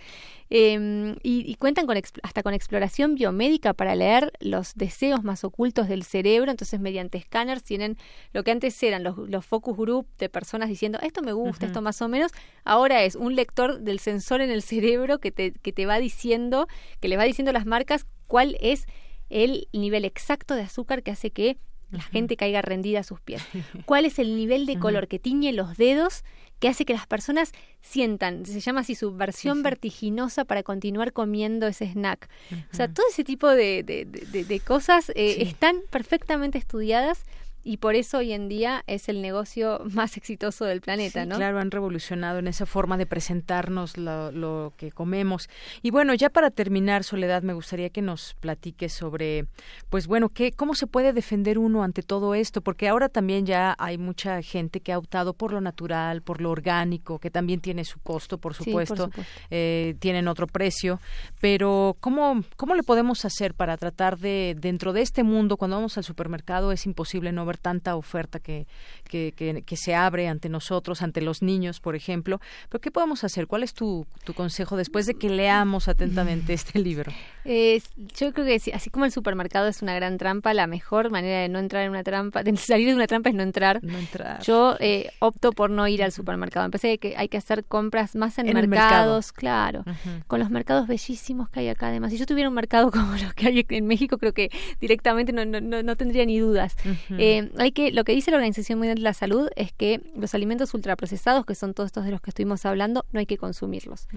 [0.52, 6.04] Eh, y, cuentan con hasta con exploración biomédica para leer los deseos más ocultos del
[6.04, 6.50] cerebro.
[6.50, 7.98] Entonces, mediante escáneres tienen
[8.34, 11.82] lo que antes eran los, los focus group de personas diciendo esto me gusta, esto
[11.82, 12.32] más o menos.
[12.64, 16.68] Ahora es un lector del sensor en el cerebro que te, que te va diciendo,
[17.00, 18.86] que le va diciendo las marcas cuál es
[19.30, 21.58] el nivel exacto de azúcar que hace que
[21.92, 23.42] la gente caiga rendida a sus pies.
[23.86, 26.24] ¿Cuál es el nivel de color que tiñe los dedos
[26.60, 31.88] que hace que las personas sientan, se llama así, subversión vertiginosa para continuar comiendo ese
[31.88, 32.30] snack?
[32.72, 37.24] O sea, todo ese tipo de, de, de, cosas eh, están perfectamente estudiadas
[37.64, 41.36] y por eso hoy en día es el negocio más exitoso del planeta, ¿no?
[41.36, 45.50] Claro, han revolucionado en esa forma de presentarnos lo, lo, que comemos.
[45.82, 49.46] Y bueno, ya para terminar, Soledad, me gustaría que nos platiques sobre,
[49.90, 53.76] pues bueno, qué, cómo se puede defender uno ante todo esto, porque ahora también ya
[53.78, 57.86] hay mucha gente que ha optado por lo natural, por lo orgánico, que también tiene
[57.86, 59.10] su costo, por supuesto,
[59.52, 61.00] Eh, tienen otro precio,
[61.40, 65.98] pero ¿cómo, ¿cómo le podemos hacer para tratar de, dentro de este mundo, cuando vamos
[65.98, 68.68] al supermercado, es imposible no ver tanta oferta que,
[69.06, 69.34] que,
[69.66, 72.40] que, se abre ante nosotros, ante los niños, por ejemplo.
[72.70, 73.48] Pero ¿qué podemos hacer?
[73.48, 77.12] ¿Cuál es tu, tu consejo después de que leamos atentamente este libro?
[77.46, 81.50] yo creo que así como el supermercado es una gran trampa, la mejor manera de
[81.50, 83.84] no entrar en una trampa, de salir de una trampa es no entrar.
[83.84, 84.42] No entrar.
[84.44, 86.66] Yo eh, opto por no ir al supermercado.
[86.66, 89.84] Empecé que hay que hacer compras más en, mercados, claro,
[90.28, 91.88] con los mercados bellísimos que hay acá.
[91.88, 95.32] Además, si yo tuviera un mercado como los que hay en México, creo que directamente
[95.34, 96.76] no, no, no, tendría ni dudas.
[97.18, 100.34] eh, hay que, lo que dice la Organización Mundial de la Salud es que los
[100.34, 104.08] alimentos ultraprocesados, que son todos estos de los que estuvimos hablando, no hay que consumirlos.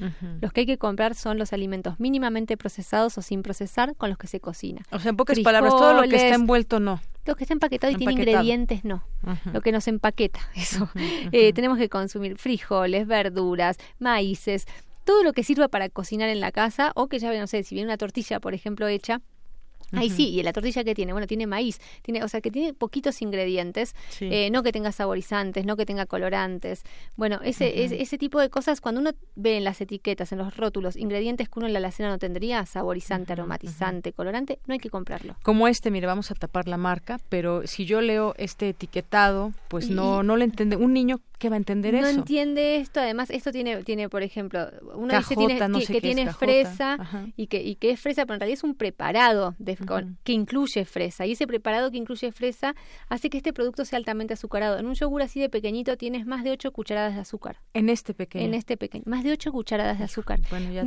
[0.41, 4.19] Los que hay que comprar son los alimentos mínimamente procesados o sin procesar con los
[4.19, 4.83] que se cocina.
[4.91, 7.01] O sea, en pocas palabras, todo lo que está envuelto no.
[7.25, 9.05] Lo que está empaquetado y tiene ingredientes no.
[9.53, 10.89] Lo que nos empaqueta, eso.
[11.33, 14.67] Eh, tenemos que consumir frijoles, verduras, maíces,
[15.05, 17.75] todo lo que sirva para cocinar en la casa o que ya, no sé, si
[17.75, 19.21] viene una tortilla, por ejemplo, hecha,
[19.93, 22.73] Ahí sí, y la tortilla que tiene, bueno, tiene maíz, tiene, o sea, que tiene
[22.75, 26.83] poquitos ingredientes, eh, no que tenga saborizantes, no que tenga colorantes.
[27.17, 30.97] Bueno, ese, ese, tipo de cosas, cuando uno ve en las etiquetas, en los rótulos,
[30.97, 35.37] ingredientes que uno en la alacena no tendría, saborizante, aromatizante, colorante, no hay que comprarlo.
[35.43, 39.91] Como este, mire, vamos a tapar la marca, pero si yo leo este etiquetado, pues
[39.91, 40.77] no, no le entiende.
[40.77, 42.13] Un niño ¿Qué va a entender no eso?
[42.13, 43.01] No entiende esto.
[43.01, 46.97] Además, esto tiene, tiene por ejemplo, uno dice tiene, que tiene fresa
[47.37, 49.77] y que, y que es fresa, pero en realidad es un preparado de,
[50.25, 51.27] que incluye fresa.
[51.27, 52.75] Y ese preparado que incluye fresa
[53.09, 54.79] hace que este producto sea altamente azucarado.
[54.79, 57.59] En un yogur así de pequeñito tienes más de 8 cucharadas de azúcar.
[57.75, 58.45] En este pequeño.
[58.45, 59.05] En este pequeño.
[59.07, 60.41] Más de 8 cucharadas de azúcar.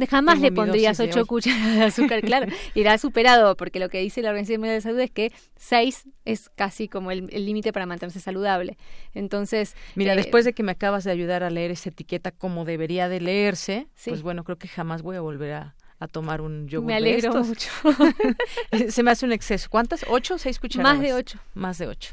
[0.09, 2.47] Jamás le pondrías 8 cucharadas de azúcar, claro.
[2.76, 6.49] Irá superado, porque lo que dice la Organización Mundial de Salud es que 6 es
[6.49, 8.78] casi como el límite para mantenerse saludable.
[9.13, 9.76] Entonces.
[9.95, 13.09] Mira, eh, después de que me acabas de ayudar a leer esa etiqueta como debería
[13.09, 16.87] de leerse, pues bueno, creo que jamás voy a volver a, a tomar un yogur.
[16.87, 17.69] Me alegro mucho.
[18.89, 19.69] Se me hace un exceso.
[19.69, 20.05] ¿Cuántas?
[20.09, 20.97] ¿Ocho seis cucharadas?
[20.97, 21.39] Más de ocho.
[21.53, 22.11] Más de ocho.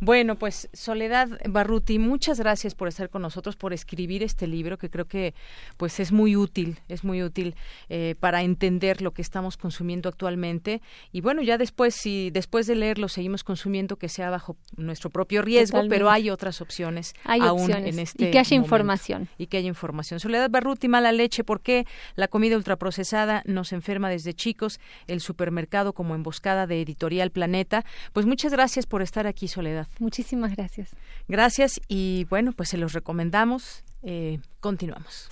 [0.00, 4.90] Bueno, pues Soledad Barruti, muchas gracias por estar con nosotros, por escribir este libro que
[4.90, 5.34] creo que
[5.76, 7.54] pues es muy útil, es muy útil
[7.88, 10.82] eh, para entender lo que estamos consumiendo actualmente.
[11.10, 15.40] Y bueno, ya después, si después de leerlo seguimos consumiendo, que sea bajo nuestro propio
[15.42, 17.94] riesgo, pero hay otras opciones hay aún opciones.
[17.94, 19.28] en este Y que haya información.
[19.38, 20.20] Y que haya información.
[20.20, 25.92] Soledad Barruti, mala leche, ¿por qué la comida ultraprocesada nos enferma desde chicos, el supermercado
[25.92, 27.84] como emboscada de Editorial Planeta.
[28.12, 29.88] Pues muchas gracias por estar aquí, Soledad.
[29.98, 30.90] Muchísimas gracias.
[31.28, 33.84] Gracias y bueno, pues se los recomendamos.
[34.02, 35.28] Eh, continuamos.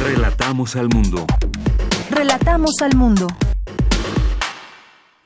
[0.00, 1.26] Relatamos al mundo.
[2.10, 3.26] Relatamos al mundo.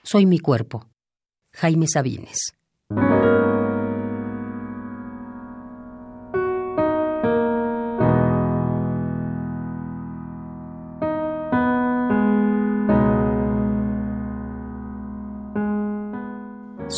[0.02, 0.86] Soy mi cuerpo.
[1.52, 2.52] Jaime Sabines.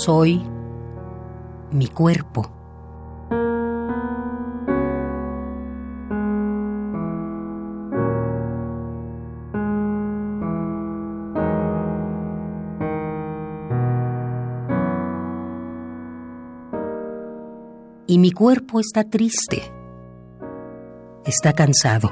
[0.05, 0.41] Soy
[1.73, 2.49] mi cuerpo.
[18.07, 19.63] Y mi cuerpo está triste.
[21.25, 22.11] Está cansado.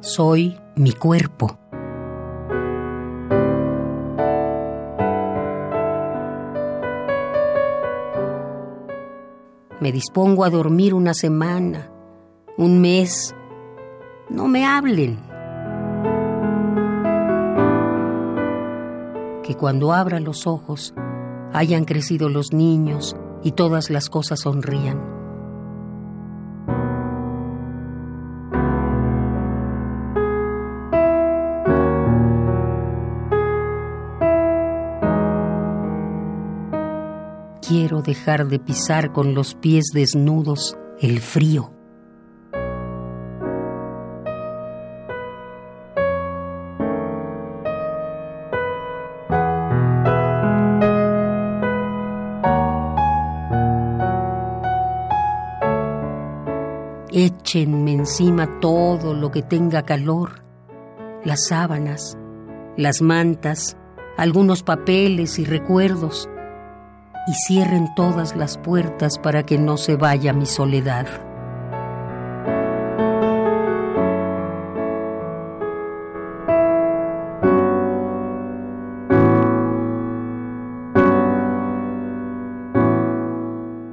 [0.00, 1.65] Soy mi cuerpo.
[9.86, 11.92] Me dispongo a dormir una semana,
[12.58, 13.32] un mes.
[14.28, 15.16] No me hablen.
[19.44, 20.92] Que cuando abra los ojos
[21.52, 23.14] hayan crecido los niños
[23.44, 25.15] y todas las cosas sonrían.
[37.66, 41.72] Quiero dejar de pisar con los pies desnudos el frío.
[57.10, 60.42] Échenme encima todo lo que tenga calor,
[61.24, 62.16] las sábanas,
[62.76, 63.76] las mantas,
[64.18, 66.28] algunos papeles y recuerdos
[67.26, 71.06] y cierren todas las puertas para que no se vaya mi soledad.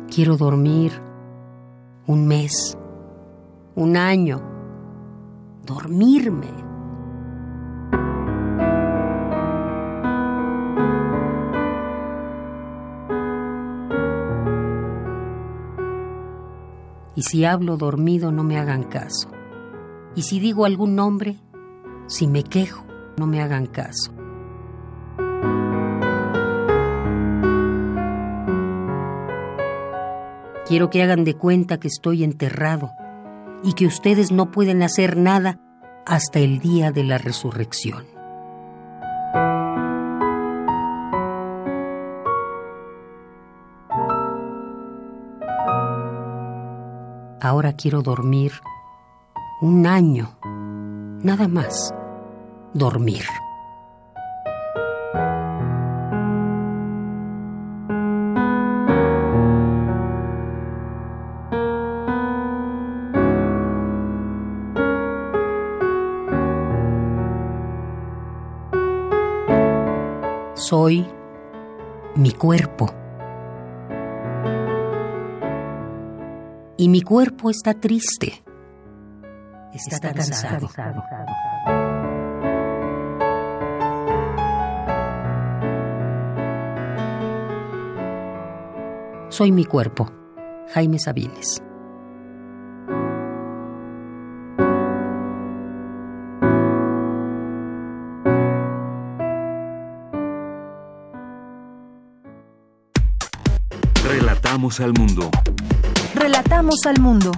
[0.09, 0.91] Quiero dormir
[2.05, 2.77] un mes,
[3.75, 4.41] un año,
[5.65, 6.72] dormirme
[17.23, 19.31] si hablo dormido no me hagan caso.
[20.13, 21.37] Y si digo algún nombre,
[22.07, 22.85] si me quejo,
[23.17, 24.13] no me hagan caso.
[30.67, 32.91] Quiero que hagan de cuenta que estoy enterrado
[33.63, 35.59] y que ustedes no pueden hacer nada
[36.05, 38.12] hasta el día de la resurrección.
[47.43, 48.53] Ahora quiero dormir
[49.59, 50.37] un año,
[51.21, 51.93] nada más,
[52.73, 53.25] dormir.
[70.53, 71.05] Soy
[72.15, 73.02] mi cuerpo.
[76.83, 78.43] y mi cuerpo está triste.
[79.73, 80.67] Está, cansado.
[80.67, 81.31] cansado.
[89.29, 90.11] Soy mi cuerpo.
[90.73, 91.63] Jaime Sabines.
[104.03, 105.31] Relatamos al mundo.
[106.15, 107.31] Relatamos al mundo.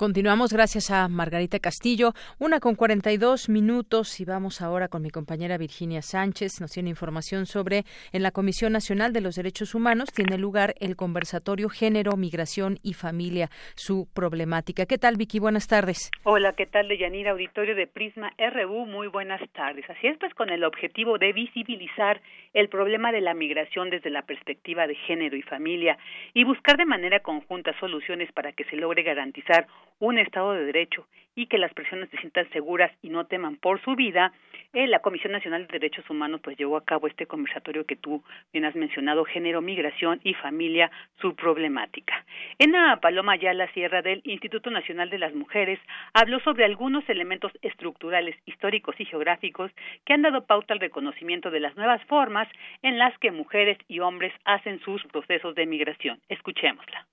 [0.00, 5.58] Continuamos gracias a Margarita Castillo, una con 42 minutos y vamos ahora con mi compañera
[5.58, 6.58] Virginia Sánchez.
[6.62, 10.96] Nos tiene información sobre en la Comisión Nacional de los Derechos Humanos tiene lugar el
[10.96, 14.86] conversatorio Género, Migración y Familia, su problemática.
[14.86, 15.38] ¿Qué tal, Vicky?
[15.38, 16.10] Buenas tardes.
[16.22, 17.32] Hola, ¿qué tal, Deyanira?
[17.32, 19.84] Auditorio de Prisma RU, muy buenas tardes.
[19.90, 22.22] Así es, pues con el objetivo de visibilizar
[22.54, 25.98] el problema de la migración desde la perspectiva de género y familia
[26.32, 29.66] y buscar de manera conjunta soluciones para que se logre garantizar
[30.00, 33.80] un Estado de Derecho y que las personas se sientan seguras y no teman por
[33.82, 34.32] su vida,
[34.72, 38.22] eh, la Comisión Nacional de Derechos Humanos pues llevó a cabo este conversatorio que tú
[38.52, 40.90] bien has mencionado, género, migración y familia,
[41.20, 42.24] su problemática.
[42.58, 45.78] Ena Paloma Ayala Sierra del Instituto Nacional de las Mujeres
[46.14, 49.70] habló sobre algunos elementos estructurales, históricos y geográficos
[50.04, 52.48] que han dado pauta al reconocimiento de las nuevas formas
[52.82, 56.20] en las que mujeres y hombres hacen sus procesos de migración.
[56.28, 57.06] Escuchémosla.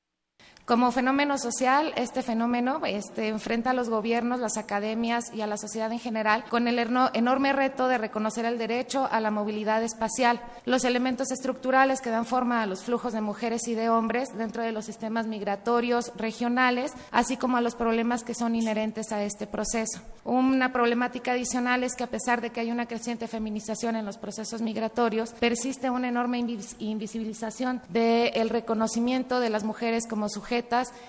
[0.67, 5.55] Como fenómeno social, este fenómeno este, enfrenta a los gobiernos, las academias y a la
[5.55, 10.41] sociedad en general con el enorme reto de reconocer el derecho a la movilidad espacial,
[10.65, 14.61] los elementos estructurales que dan forma a los flujos de mujeres y de hombres dentro
[14.61, 19.47] de los sistemas migratorios regionales, así como a los problemas que son inherentes a este
[19.47, 20.01] proceso.
[20.25, 24.17] Una problemática adicional es que a pesar de que hay una creciente feminización en los
[24.17, 30.56] procesos migratorios, persiste una enorme invisibilización del reconocimiento de las mujeres como sujetos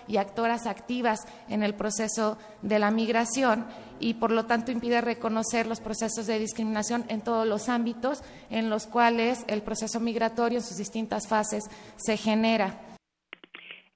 [0.06, 3.66] y actoras activas en el proceso de la migración
[4.00, 8.70] y por lo tanto impide reconocer los procesos de discriminación en todos los ámbitos en
[8.70, 11.64] los cuales el proceso migratorio en sus distintas fases
[11.96, 12.87] se genera.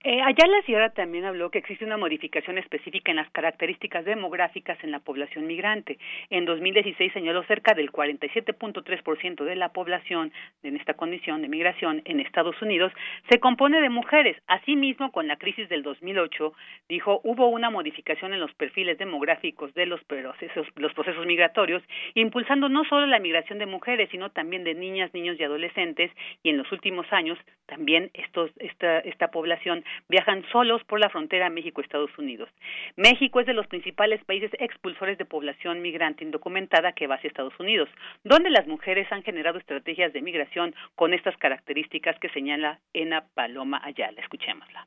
[0.05, 4.77] Eh, allá la Sierra también habló que existe una modificación específica en las características demográficas
[4.83, 5.97] en la población migrante.
[6.29, 10.33] En 2016 señaló cerca del 47.3% de la población
[10.65, 12.93] en esta condición de migración en Estados Unidos
[13.31, 14.37] se compone de mujeres.
[14.49, 16.53] Asimismo, con la crisis del 2008,
[16.89, 21.83] dijo hubo una modificación en los perfiles demográficos de los procesos, los procesos migratorios,
[22.15, 26.11] impulsando no solo la migración de mujeres, sino también de niñas, niños y adolescentes.
[26.43, 31.51] Y en los últimos años también estos, esta, esta población viajan solos por la frontera
[31.51, 32.49] México-Estados Unidos.
[32.97, 37.59] México es de los principales países expulsores de población migrante indocumentada que va hacia Estados
[37.59, 37.89] Unidos,
[38.25, 43.81] donde las mujeres han generado estrategias de migración con estas características que señala Ena Paloma
[43.85, 44.21] Ayala.
[44.21, 44.87] Escuchémosla.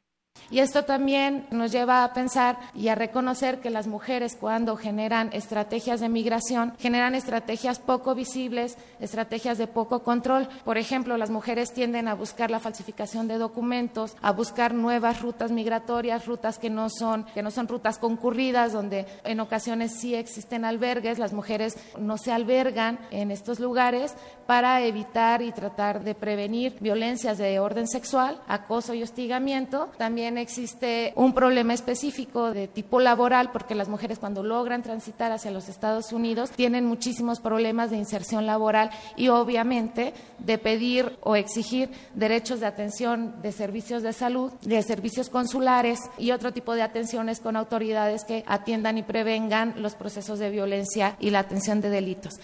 [0.51, 5.29] Y esto también nos lleva a pensar y a reconocer que las mujeres cuando generan
[5.33, 10.47] estrategias de migración, generan estrategias poco visibles, estrategias de poco control.
[10.63, 15.51] Por ejemplo, las mujeres tienden a buscar la falsificación de documentos, a buscar nuevas rutas
[15.51, 20.63] migratorias, rutas que no son, que no son rutas concurridas, donde en ocasiones sí existen
[20.63, 24.13] albergues, las mujeres no se albergan en estos lugares
[24.45, 29.89] para evitar y tratar de prevenir violencias de orden sexual, acoso y hostigamiento.
[29.97, 35.51] También existe un problema específico de tipo laboral, porque las mujeres cuando logran transitar hacia
[35.51, 41.89] los Estados Unidos tienen muchísimos problemas de inserción laboral y obviamente de pedir o exigir
[42.13, 47.39] derechos de atención de servicios de salud, de servicios consulares y otro tipo de atenciones
[47.39, 52.39] con autoridades que atiendan y prevengan los procesos de violencia y la atención de delitos.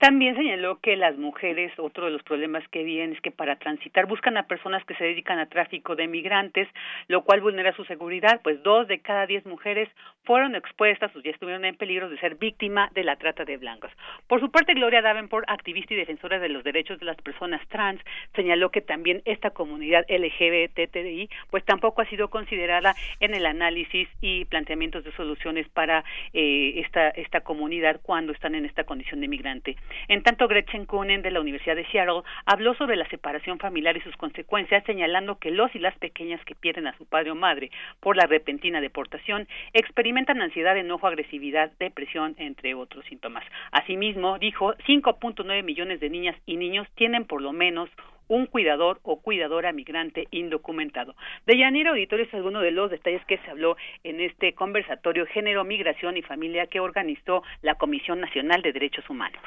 [0.00, 4.06] También señaló que las mujeres, otro de los problemas que vienen es que para transitar
[4.06, 6.66] buscan a personas que se dedican a tráfico de migrantes,
[7.08, 9.90] lo cual vulnera su seguridad, pues dos de cada diez mujeres
[10.24, 13.90] fueron expuestas o ya estuvieron en peligro de ser víctima de la trata de blancos.
[14.26, 18.00] Por su parte, Gloria Davenport, activista y defensora de los derechos de las personas trans,
[18.34, 24.44] señaló que también esta comunidad LGBTI pues tampoco ha sido considerada en el análisis y
[24.44, 29.76] planteamientos de soluciones para eh, esta, esta comunidad cuando están en esta condición de migrante.
[30.08, 34.00] En tanto, Gretchen Kuhnen de la Universidad de Seattle habló sobre la separación familiar y
[34.00, 37.70] sus consecuencias, señalando que los y las pequeñas que pierden a su padre o madre
[38.00, 43.44] por la repentina deportación experimentan ansiedad, enojo, agresividad, depresión, entre otros síntomas.
[43.72, 47.88] Asimismo, dijo, 5.9 millones de niñas y niños tienen por lo menos
[48.30, 51.16] un cuidador o cuidadora migrante indocumentado.
[51.46, 55.64] De Yanira Auditorio es alguno de los detalles que se habló en este conversatorio Género,
[55.64, 59.42] Migración y Familia que organizó la Comisión Nacional de Derechos Humanos.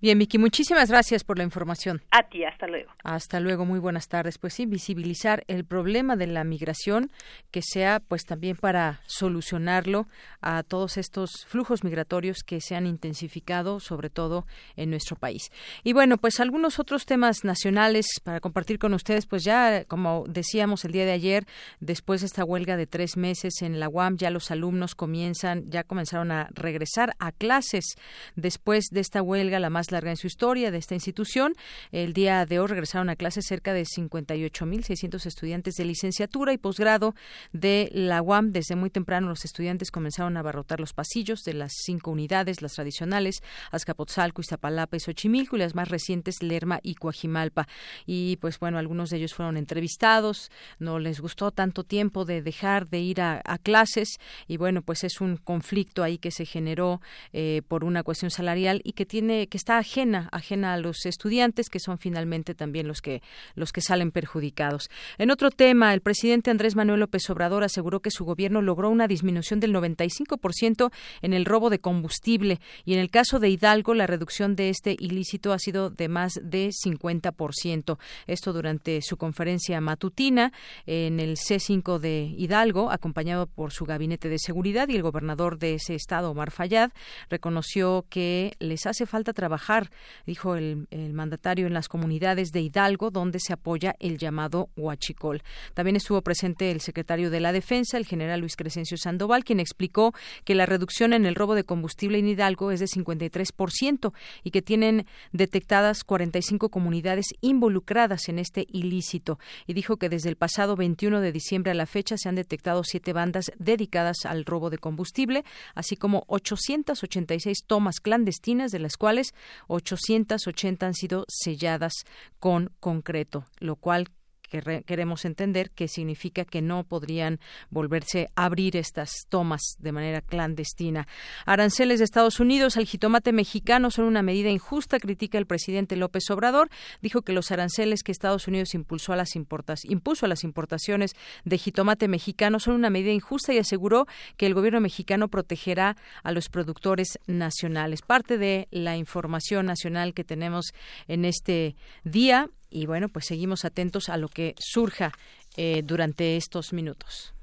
[0.00, 2.02] Bien, Vicky, muchísimas gracias por la información.
[2.10, 2.90] A ti, hasta luego.
[3.02, 4.38] Hasta luego, muy buenas tardes.
[4.38, 7.10] Pues sí, visibilizar el problema de la migración,
[7.50, 10.06] que sea pues también para solucionarlo
[10.40, 15.50] a todos estos flujos migratorios que se han intensificado, sobre todo en nuestro país.
[15.82, 20.84] Y bueno, pues algunos otros temas nacionales para compartir con ustedes, pues ya, como decíamos
[20.84, 21.46] el día de ayer,
[21.80, 25.84] después de esta huelga de tres meses en la UAM, ya los alumnos comienzan, ya
[25.84, 27.96] comenzaron a regresar a clases
[28.36, 31.54] después de esta huelga, la más larga en su historia de esta institución.
[31.92, 37.14] El día de hoy regresaron a clases cerca de 58.600 estudiantes de licenciatura y posgrado
[37.52, 38.52] de la UAM.
[38.52, 42.74] Desde muy temprano los estudiantes comenzaron a abarrotar los pasillos de las cinco unidades, las
[42.74, 47.66] tradicionales, Azcapotzalco, Iztapalapa y Xochimilco, y las más recientes, Lerma y Coajimalpa.
[48.06, 52.88] Y pues bueno, algunos de ellos fueron entrevistados, no les gustó tanto tiempo de dejar
[52.88, 57.00] de ir a, clases y bueno, pues es un conflicto ahí que se generó
[57.32, 61.68] eh, por una cuestión salarial y que tiene que está ajena ajena a los estudiantes
[61.68, 63.22] que son finalmente también los que
[63.54, 64.88] los que salen perjudicados.
[65.18, 69.06] En otro tema, el presidente Andrés Manuel López Obrador aseguró que su gobierno logró una
[69.06, 70.90] disminución del 95%
[71.22, 74.96] en el robo de combustible y en el caso de Hidalgo la reducción de este
[74.98, 77.89] ilícito ha sido de más de 50%.
[78.26, 80.52] Esto durante su conferencia matutina
[80.86, 85.74] en el C5 de Hidalgo, acompañado por su gabinete de seguridad y el gobernador de
[85.74, 86.90] ese estado, Omar Fayad,
[87.28, 89.90] reconoció que les hace falta trabajar,
[90.26, 95.42] dijo el, mandatario, en las comunidades de Hidalgo, donde se apoya el llamado Huachicol.
[95.74, 100.12] También estuvo presente el secretario de la Defensa, el general Luis Crescencio Sandoval, quien explicó
[100.44, 104.12] que la reducción en el robo de combustible en Hidalgo es de 53%
[104.44, 107.79] y que tienen detectadas 45 comunidades involucradas
[108.28, 112.16] en este ilícito y dijo que desde el pasado 21 de diciembre a la fecha
[112.16, 118.72] se han detectado siete bandas dedicadas al robo de combustible, así como 886 tomas clandestinas,
[118.72, 119.34] de las cuales
[119.68, 121.92] 880 han sido selladas
[122.38, 124.08] con concreto, lo cual
[124.50, 127.40] que queremos entender que significa que no podrían
[127.70, 131.06] volverse a abrir estas tomas de manera clandestina.
[131.46, 136.28] Aranceles de Estados Unidos al jitomate mexicano son una medida injusta, critica el presidente López
[136.30, 136.68] Obrador.
[137.00, 141.14] Dijo que los aranceles que Estados Unidos impulsó a las importas, impuso a las importaciones
[141.44, 146.32] de jitomate mexicano son una medida injusta y aseguró que el gobierno mexicano protegerá a
[146.32, 148.02] los productores nacionales.
[148.02, 150.72] Parte de la información nacional que tenemos
[151.06, 155.12] en este día y bueno, pues seguimos atentos a lo que surja
[155.56, 157.34] eh, durante estos minutos.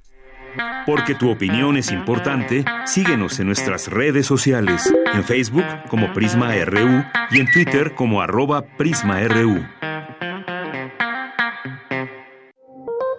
[0.86, 7.04] Porque tu opinión es importante, síguenos en nuestras redes sociales, en Facebook como Prisma RU
[7.32, 9.66] y en Twitter como arroba PrismaRU.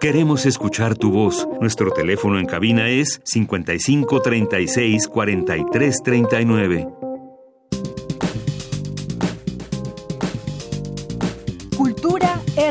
[0.01, 1.45] Queremos escuchar tu voz.
[1.59, 5.09] Nuestro teléfono en cabina es 55 36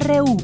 [0.09, 0.37] RU.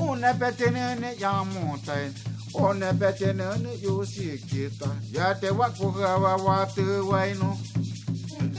[0.00, 2.12] Una petinene ya montai,
[2.54, 7.58] una petinene yusi kita, ya te wakugawa watu waino,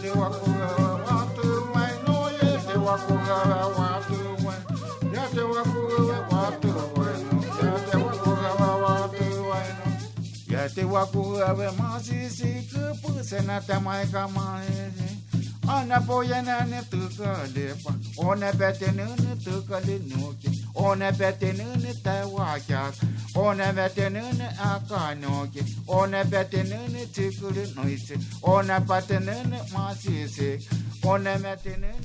[0.01, 7.08] te wakugawa watu waino, ya te wakugawa watu waino, ya te wakugawa watu waino.
[10.79, 12.49] Sewa cu ave masi si
[13.01, 14.67] pu se na te mai ca mai
[15.67, 15.99] Ana
[16.41, 17.97] na ne tucă de pa.
[18.15, 18.51] O ne
[18.95, 22.93] ne tucă de nuchi O ne pete nu ne te oachea
[23.33, 28.15] O ne pete ne ne aca nuchi O ne pete nu ne ticul de noise
[28.39, 30.67] O ne pete nu ne masi si.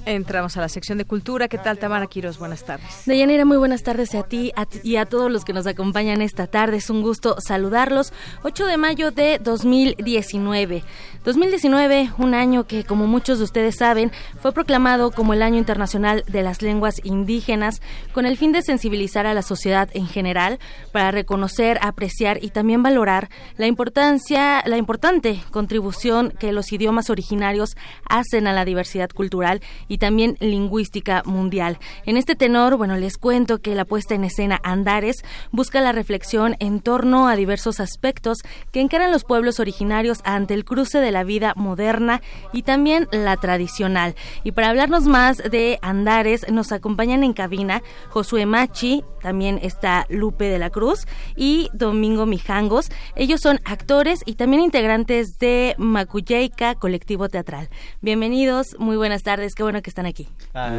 [0.07, 1.49] Entramos a la sección de cultura.
[1.49, 2.39] ¿Qué tal, Tamara Quiros?
[2.39, 3.03] Buenas tardes.
[3.07, 6.77] Deyanira, muy buenas tardes a ti y a todos los que nos acompañan esta tarde.
[6.77, 8.13] Es un gusto saludarlos.
[8.45, 10.85] 8 de mayo de 2019.
[11.25, 16.23] 2019, un año que, como muchos de ustedes saben, fue proclamado como el Año Internacional
[16.29, 17.81] de las Lenguas Indígenas,
[18.13, 20.59] con el fin de sensibilizar a la sociedad en general
[20.93, 27.77] para reconocer, apreciar y también valorar la importancia, la importante contribución que los idiomas originarios
[28.09, 31.79] hacen a la diversidad cultural y también lingüística mundial.
[32.07, 36.57] En este tenor, bueno, les cuento que la puesta en escena Andares busca la reflexión
[36.61, 38.39] en torno a diversos aspectos
[38.73, 42.21] que encaran los pueblos originarios ante el cruce de la vida moderna
[42.53, 44.15] y también la tradicional.
[44.43, 50.45] Y para hablarnos más de Andares, nos acompañan en cabina Josué Machi, también está Lupe
[50.45, 51.07] de la Cruz
[51.37, 52.91] y Domingo Mijangos.
[53.17, 57.71] Ellos son actores y también integrantes de Macuyeika Colectivo Teatral.
[58.03, 60.29] Bienvenidos, muy buenas tardes, qué bueno que están aquí.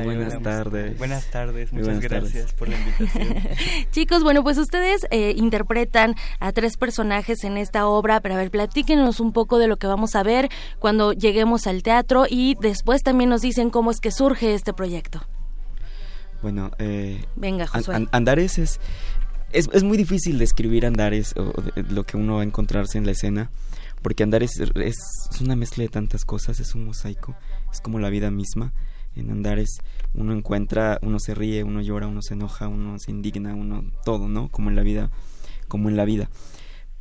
[0.04, 0.98] muy buenas tardes.
[0.98, 3.38] Buenas tardes, muchas gracias por la invitación.
[3.92, 8.52] Chicos, bueno, pues ustedes eh, interpretan a tres personajes en esta obra, pero a ver,
[8.52, 13.04] platíquenos un poco de lo que vamos a ver cuando lleguemos al teatro y después
[13.04, 15.22] también nos dicen cómo es que surge este proyecto.
[16.42, 18.08] Bueno, eh, Venga, Josué.
[18.12, 18.80] Andares es,
[19.52, 21.54] es, es, muy difícil describir Andares o
[21.90, 23.50] lo que uno va a encontrarse en la escena,
[24.02, 27.36] porque Andares es, es una mezcla de tantas cosas, es un mosaico,
[27.76, 28.74] es como la vida misma.
[29.16, 29.80] En Andares
[30.14, 34.28] uno encuentra, uno se ríe, uno llora, uno se enoja, uno se indigna, uno todo,
[34.28, 34.50] ¿no?
[34.50, 35.12] Como en la vida,
[35.68, 36.30] como en la vida.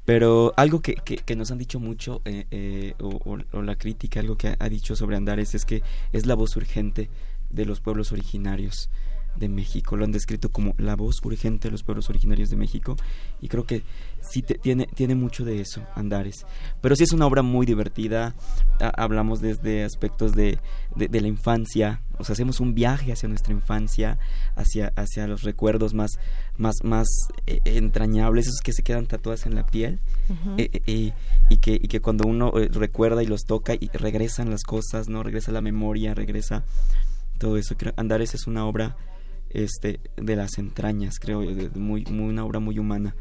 [0.04, 4.36] Pero algo que, que, nos han dicho mucho, eh, eh, o, o, la crítica, algo
[4.36, 7.08] que ha, dicho sobre Andares, es que es la voz urgente
[7.50, 8.90] de los pueblos originarios
[9.37, 9.97] de México.
[9.97, 12.97] Lo han descrito como la voz urgente de los pueblos originarios de México
[13.41, 13.82] y creo que
[14.20, 16.47] sí tiene, tiene mucho de eso, Andares.
[16.80, 18.35] Pero sí es una obra muy divertida.
[18.78, 20.59] hablamos desde aspectos de,
[20.97, 24.18] de, la infancia, o sea, hacemos un viaje hacia nuestra infancia,
[24.57, 26.12] hacia, hacia los recuerdos más,
[26.57, 27.09] más, más
[27.47, 30.01] eh, entrañables, esos que se quedan tatuados en la piel
[30.57, 31.12] eh, eh,
[31.49, 35.22] y, que, y que cuando uno recuerda y los toca y regresan las cosas, ¿no?
[35.22, 36.64] Regresa la memoria, regresa
[37.39, 37.74] todo eso.
[37.97, 38.97] Andares es una obra
[39.55, 41.40] este, de las entrañas, creo,
[41.74, 43.14] muy, muy, una obra muy humana.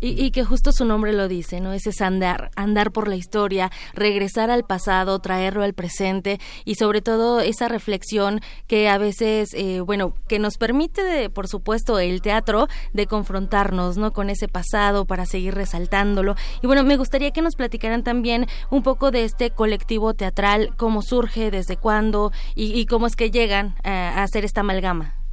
[0.00, 1.72] Y, que justo su nombre lo dice, ¿no?
[1.72, 7.00] Ese es andar, andar por la historia, regresar al pasado, traerlo al presente y sobre
[7.00, 12.68] todo esa reflexión que a veces, eh, bueno, que nos permite, por supuesto, el teatro
[12.92, 14.12] de confrontarnos, ¿no?
[14.12, 16.36] Con ese pasado para seguir resaltándolo.
[16.62, 21.00] Y bueno, me gustaría que nos platicaran también un poco de este colectivo teatral, cómo
[21.00, 25.25] surge, desde cuándo y, cómo es que llegan a hacer esta amalgama.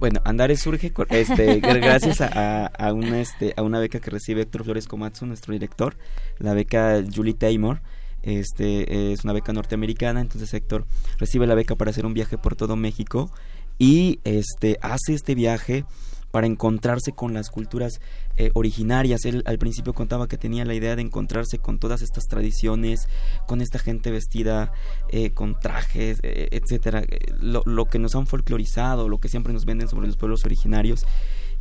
[0.00, 4.86] Bueno, Andares surge este, gracias a, una, este, a una beca que recibe Héctor Flores
[4.86, 5.96] Comatsu, nuestro director,
[6.38, 7.80] la beca Julie Taymor.
[8.22, 10.86] Este, es una beca norteamericana, entonces Héctor
[11.18, 13.30] recibe la beca para hacer un viaje por todo México
[13.78, 15.84] y este, hace este viaje
[16.30, 18.00] para encontrarse con las culturas
[18.38, 19.24] eh, originarias.
[19.24, 23.08] Él al principio contaba que tenía la idea de encontrarse con todas estas tradiciones,
[23.46, 24.72] con esta gente vestida
[25.10, 27.04] eh, con trajes, eh, etcétera,
[27.40, 31.04] lo, lo, que nos han folclorizado, lo que siempre nos venden sobre los pueblos originarios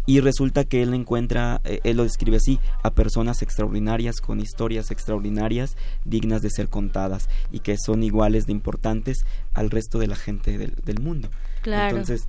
[0.09, 4.89] y resulta que él encuentra, eh, él lo describe así, a personas extraordinarias con historias
[4.89, 5.75] extraordinarias
[6.05, 10.57] dignas de ser contadas y que son iguales de importantes al resto de la gente
[10.57, 11.29] del, mundo.
[11.61, 11.97] Claro.
[11.97, 12.27] Entonces,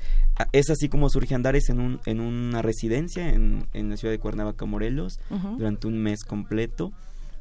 [0.53, 4.19] es así como surge Andares en, un, en una residencia en, en la ciudad de
[4.19, 5.21] Cuernavaca, Morelos,
[5.57, 6.93] durante un mes completo.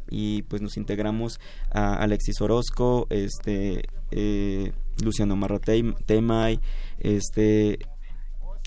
[0.09, 4.71] Y pues nos integramos a Alexis Orozco, este, eh,
[5.03, 6.59] Luciano Marrotemay,
[6.99, 7.79] este,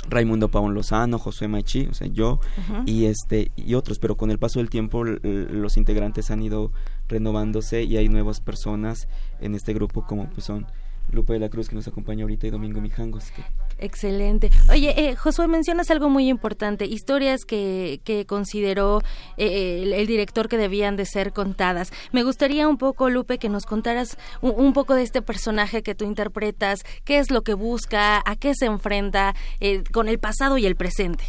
[0.08, 2.40] Raimundo Pavón Lozano, Josué Machi, o sea, yo
[2.86, 6.72] y este y otros, pero con el paso del tiempo los integrantes han ido
[7.08, 9.08] renovándose y hay nuevas personas
[9.40, 10.66] en este grupo como pues son
[11.14, 13.32] Lupe de la Cruz que nos acompaña ahorita y Domingo Mijangos.
[13.78, 14.50] Excelente.
[14.70, 19.00] Oye, eh, Josué, mencionas algo muy importante, historias que, que consideró
[19.36, 21.92] eh, el, director que debían de ser contadas.
[22.12, 26.04] Me gustaría un poco, Lupe, que nos contaras un, poco de este personaje que tú
[26.04, 30.66] interpretas, qué es lo que busca, a qué se enfrenta eh, con el pasado y
[30.66, 31.24] el presente.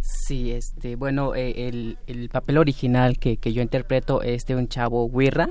[0.00, 4.68] Sí, este, bueno, eh, el, el, papel original que, que yo interpreto es de un
[4.68, 5.48] chavo Wirra,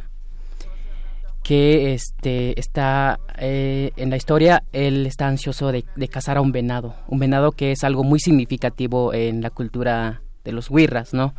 [1.44, 6.96] que este está eh, en la historia él está ansioso de, cazar a un venado
[7.08, 11.36] un venado que es algo muy significativo en la cultura de los huirras no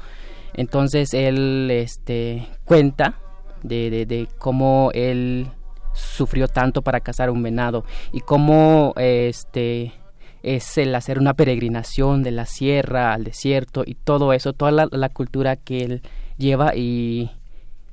[0.53, 3.19] entonces él este cuenta
[3.63, 5.49] de, de, cómo él
[5.95, 9.95] sufrió tanto para cazar un venado y cómo este
[10.43, 15.09] es el hacer una peregrinación de la sierra al desierto y todo eso toda la
[15.09, 16.03] cultura que él
[16.37, 17.31] lleva y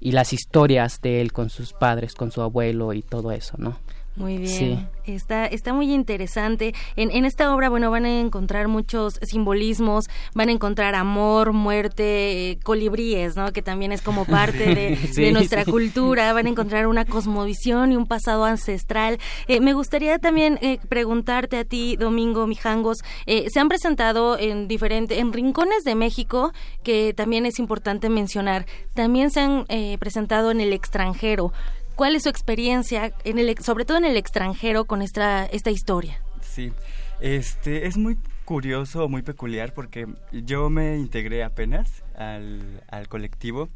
[0.01, 3.77] y las historias de él con sus padres, con su abuelo y todo eso, ¿no?
[4.18, 6.74] Muy bien, está, está muy interesante.
[6.97, 12.59] En, en esta obra, bueno, van a encontrar muchos simbolismos, van a encontrar amor, muerte,
[12.64, 13.53] colibríes, ¿no?
[13.53, 14.76] Que también es como parte
[15.16, 16.34] de, nuestra cultura.
[16.34, 19.18] Van a encontrar una cosmovisión y un pasado ancestral.
[19.47, 22.97] Eh, me gustaría también eh, preguntarte a ti, Domingo Mijangos,
[23.28, 26.51] eh, se han presentado en diferentes, en rincones de México,
[26.84, 28.66] que también es importante mencionar.
[28.93, 29.66] También se han
[29.99, 31.53] presentado en el extranjero.
[31.95, 36.21] ¿Cuál es su experiencia, en el, sobre todo en el extranjero, con esta, esta historia?
[36.41, 36.71] Sí,
[37.19, 43.69] este, es muy curioso, muy peculiar, porque yo me integré apenas al, al colectivo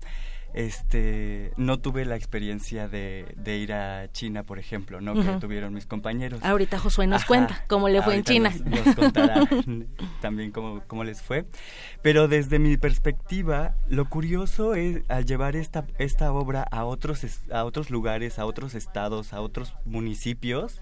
[0.55, 5.13] este no tuve la experiencia de, de, ir a China, por ejemplo, ¿no?
[5.13, 6.41] Que tuvieron mis compañeros.
[6.43, 8.53] Ahorita Josué nos cuenta cómo le fue en China.
[8.63, 9.41] Nos, contará
[10.21, 11.45] también cómo, cómo, les fue.
[12.01, 17.65] Pero desde mi perspectiva, lo curioso es al llevar esta, esta obra a otros, a
[17.65, 20.81] otros lugares, a otros estados, a otros municipios,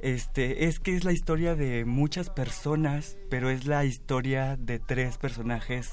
[0.00, 5.18] este, es que es la historia de muchas personas, pero es la historia de tres
[5.18, 5.90] personajes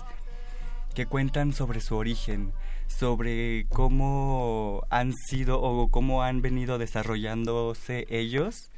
[0.94, 2.54] que cuentan sobre su origen,
[2.88, 8.72] sobre cómo han sido o cómo han venido desarrollándose ellos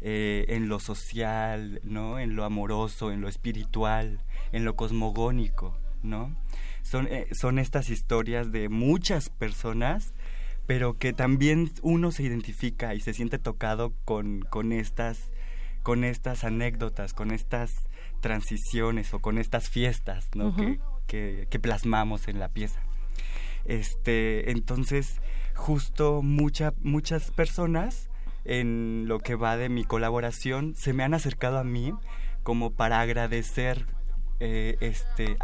[0.00, 2.18] eh, en lo social, ¿no?
[2.18, 4.20] En lo amoroso, en lo espiritual,
[4.52, 6.36] en lo cosmogónico, ¿no?
[6.82, 10.14] Son, eh, son estas historias de muchas personas,
[10.66, 15.32] pero que también uno se identifica y se siente tocado con, con estas
[15.82, 17.72] con estas anécdotas, con estas
[18.20, 20.52] transiciones o con estas fiestas ¿no?
[21.06, 22.82] que, que, plasmamos en la pieza.
[23.66, 25.20] Este, entonces,
[25.54, 28.08] justo mucha, muchas personas
[28.44, 31.92] en lo que va de mi colaboración se me han acercado a mí
[32.42, 33.86] como para agradecer
[34.38, 35.36] eh, este,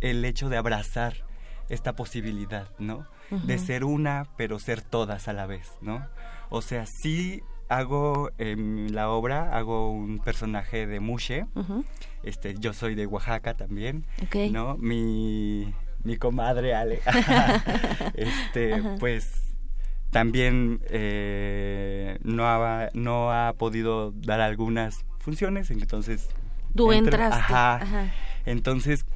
[0.00, 1.24] el hecho de abrazar
[1.68, 3.06] esta posibilidad, ¿no?
[3.30, 6.06] De ser una, pero ser todas a la vez, ¿no?
[6.50, 11.46] O sea, sí hago en la obra, hago un personaje de Mushe,
[12.22, 14.04] este, yo soy de Oaxaca también,
[14.52, 14.76] ¿no?
[14.76, 15.74] Mi,
[16.04, 17.00] mi comadre Ale,
[18.14, 19.42] este, pues
[20.10, 26.28] también eh, no, ha, no ha podido dar algunas funciones, entonces...
[26.76, 27.80] Tú entras.
[28.46, 29.06] Entonces,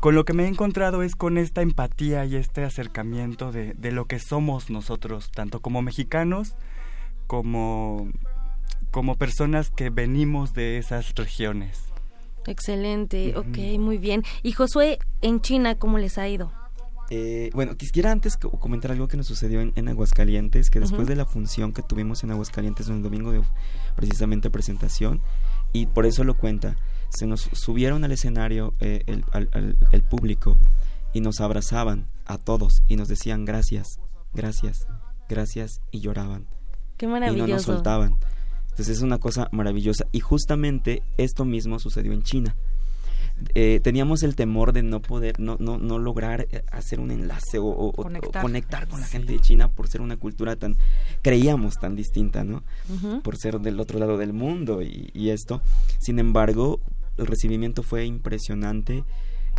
[0.00, 3.92] con lo que me he encontrado es con esta empatía y este acercamiento de, de
[3.92, 6.56] lo que somos nosotros, tanto como mexicanos
[7.28, 8.08] como,
[8.90, 11.87] como personas que venimos de esas regiones.
[12.48, 14.24] Excelente, ok, muy bien.
[14.42, 16.50] Y Josué, en China, ¿cómo les ha ido?
[17.10, 21.26] Eh, bueno, quisiera antes comentar algo que nos sucedió en, Aguascalientes, que después de la
[21.26, 23.42] función que tuvimos en Aguascalientes en el domingo de
[23.96, 25.20] precisamente presentación,
[25.72, 26.76] y por eso lo cuenta,
[27.10, 29.24] se nos subieron al escenario eh, el,
[29.92, 30.56] el, público
[31.12, 34.00] y nos abrazaban a todos y nos decían gracias,
[34.34, 34.86] gracias,
[35.28, 36.46] gracias y lloraban.
[36.96, 37.46] Qué maravilloso.
[37.46, 38.18] Y no nos soltaban.
[38.78, 40.06] Entonces es una cosa maravillosa.
[40.12, 42.54] Y justamente esto mismo sucedió en China.
[43.56, 47.58] Eh, teníamos el temor de no poder, no, no, no lograr eh, hacer un enlace
[47.58, 47.92] o,
[48.40, 48.86] conectar.
[48.86, 50.76] con la gente de China por ser una cultura tan,
[51.22, 52.62] creíamos tan distinta, ¿no?
[53.24, 55.60] Por ser del otro lado del mundo y, y, esto.
[55.98, 56.80] Sin embargo,
[57.16, 59.02] el recibimiento fue impresionante.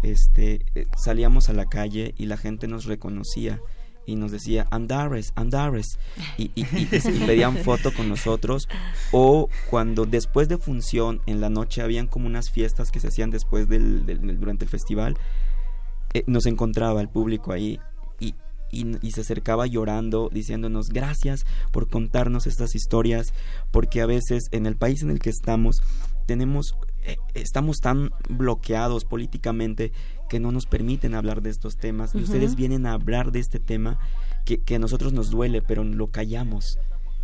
[0.02, 3.60] Este, eh, salíamos a la calle y la gente nos reconocía
[4.06, 6.00] y nos decía Andares, Andares
[6.38, 8.68] y, y, y, pedían foto con nosotros.
[9.12, 13.30] O cuando después de función en la noche habían como unas fiestas que se hacían
[13.30, 14.06] después del,
[14.40, 15.18] durante el festival
[16.14, 17.80] eh, nos encontraba el público ahí
[18.20, 18.34] y,
[18.72, 23.34] y, se acercaba llorando, diciéndonos gracias por contarnos estas historias,
[23.72, 25.82] porque a veces en el país en el que estamos
[26.26, 29.92] tenemos, eh, estamos tan bloqueados políticamente
[30.30, 32.16] que no nos permiten hablar de estos temas.
[32.16, 34.00] Y ustedes vienen a hablar de este tema
[34.46, 36.78] que, que a nosotros nos duele, pero lo callamos.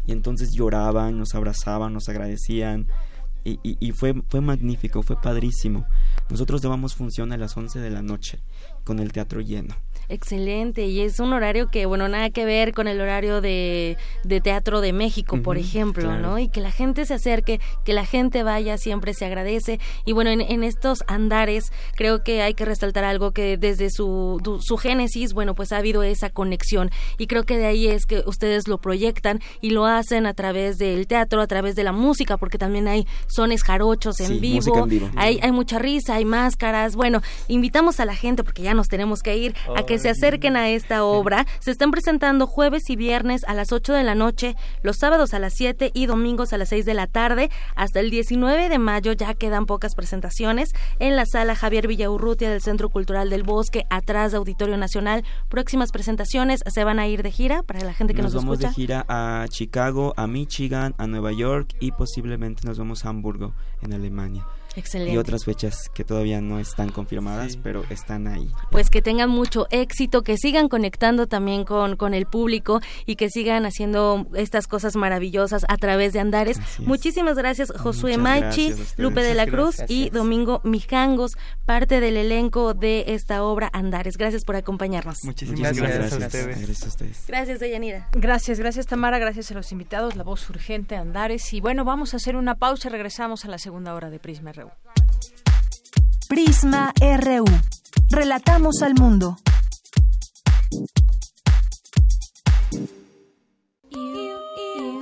[0.05, 2.87] Y entonces lloraban, nos abrazaban, nos agradecían.
[3.43, 5.85] Y, y, y, fue, fue magnífico, fue padrísimo.
[6.29, 8.39] Nosotros dábamos función a las 11 de la noche
[8.83, 9.75] con el teatro lleno.
[10.09, 14.41] Excelente, y es un horario que, bueno, nada que ver con el horario de, de
[14.41, 16.39] Teatro de México, por ejemplo, ¿no?
[16.39, 19.79] Y que la gente se acerque, que la gente vaya, siempre se agradece.
[20.05, 24.59] Y bueno, en, en estos andares creo que hay que resaltar algo que desde su,
[24.61, 26.91] su génesis, bueno, pues ha habido esa conexión.
[27.17, 30.77] Y creo que de ahí es que ustedes lo proyectan y lo hacen a través
[30.77, 34.89] del teatro, a través de la música, porque también hay sones jarochos en, vivo, en
[34.89, 35.09] vivo.
[35.15, 36.95] Hay, hay mucha risa, hay máscaras.
[36.95, 40.55] Bueno, invitamos a la gente, porque ya nos tenemos que ir, a que se acerquen
[40.55, 41.45] a esta obra.
[41.59, 45.39] Se están presentando jueves y viernes a las 8 de la noche, los sábados a
[45.39, 47.49] las 7 y domingos a las 6 de la tarde.
[47.75, 52.61] Hasta el 19 de mayo ya quedan pocas presentaciones en la sala Javier Villaurrutia del
[52.61, 55.23] Centro Cultural del Bosque, atrás de Auditorio Nacional.
[55.49, 58.59] Próximas presentaciones se van a ir de gira para la gente que nos, nos vamos
[58.59, 63.53] de gira a Chicago, a Michigan, a Nueva York y posiblemente nos vamos a Hamburgo,
[63.81, 64.45] en Alemania.
[64.75, 68.51] Y otras fechas que todavía no están confirmadas, pero están ahí.
[68.71, 73.29] Pues que tengan mucho éxito, que sigan conectando también con, con el público y que
[73.29, 76.59] sigan haciendo estas cosas maravillosas a través de Andares.
[76.79, 83.05] Muchísimas gracias Josué Maichi, Lupe de la Cruz y Domingo Mijangos, parte del elenco de
[83.07, 84.17] esta obra Andares.
[84.17, 85.23] Gracias por acompañarnos.
[85.23, 87.25] Muchísimas gracias, a ustedes.
[87.27, 88.09] Gracias, Deyanira.
[88.13, 91.53] Gracias, gracias Tamara, gracias a los invitados, la voz urgente Andares.
[91.53, 94.51] Y bueno, vamos a hacer una pausa y regresamos a la segunda hora de Prisma
[96.27, 97.45] Prisma RU.
[98.09, 99.37] Relatamos al mundo.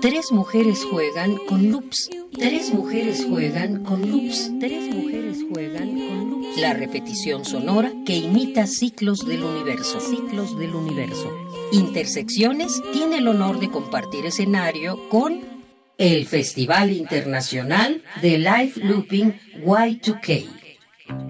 [0.03, 2.09] Tres mujeres juegan con loops.
[2.33, 4.51] Tres mujeres juegan con loops.
[4.59, 6.57] Tres mujeres juegan con loops.
[6.57, 10.01] La repetición sonora que imita ciclos del universo.
[10.01, 11.31] Ciclos del universo.
[11.71, 15.52] Intersecciones tiene el honor de compartir escenario con
[15.97, 19.33] el Festival Internacional de Live Looping
[19.63, 20.45] Y2K.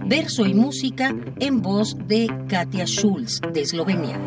[0.05, 4.20] Verso y música en voz de Katia Schulz, de Eslovenia.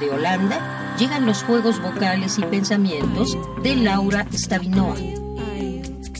[0.00, 5.23] De Holanda llegan los juegos vocales y pensamientos de Laura Stavinoa.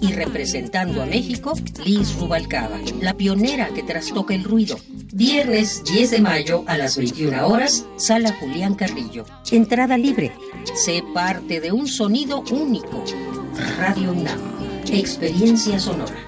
[0.05, 4.77] Y representando a México, Liz Rubalcaba, la pionera que trastoca el ruido.
[5.15, 9.25] Viernes 10 de mayo a las 21 horas, Sala Julián Carrillo.
[9.51, 10.33] Entrada libre.
[10.75, 13.03] Sé parte de un sonido único.
[13.79, 14.41] Radio UNAM.
[14.93, 16.24] Experiencia sonora.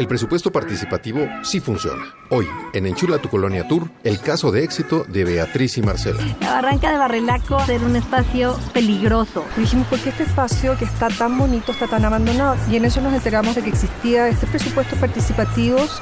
[0.00, 2.02] El presupuesto participativo sí funciona.
[2.30, 6.22] Hoy, en Enchula tu Colonia Tour, el caso de éxito de Beatriz y Marcela.
[6.40, 9.44] La barranca de Barrelaco era un espacio peligroso.
[9.58, 12.56] dijimos, ¿por qué este espacio que está tan bonito está tan abandonado?
[12.70, 16.00] Y en eso nos enteramos de que existía este presupuesto participativos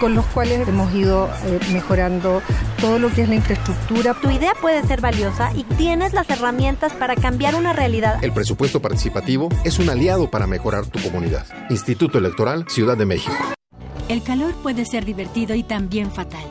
[0.00, 2.42] con los cuales hemos ido eh, mejorando
[2.80, 4.14] todo lo que es la infraestructura.
[4.14, 8.24] Tu idea puede ser valiosa y tienes las herramientas para cambiar una realidad.
[8.24, 11.46] El presupuesto participativo es un aliado para mejorar tu comunidad.
[11.68, 13.36] Instituto Electoral Ciudad de México.
[14.08, 16.44] El calor puede ser divertido y también fatal.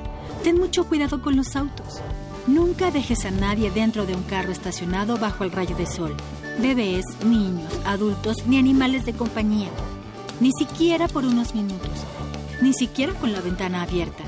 [0.43, 2.01] Ten mucho cuidado con los autos.
[2.47, 6.15] Nunca dejes a nadie dentro de un carro estacionado bajo el rayo de sol.
[6.61, 9.69] Bebés, niños, adultos ni animales de compañía.
[10.39, 12.05] Ni siquiera por unos minutos.
[12.61, 14.23] Ni siquiera con la ventana abierta.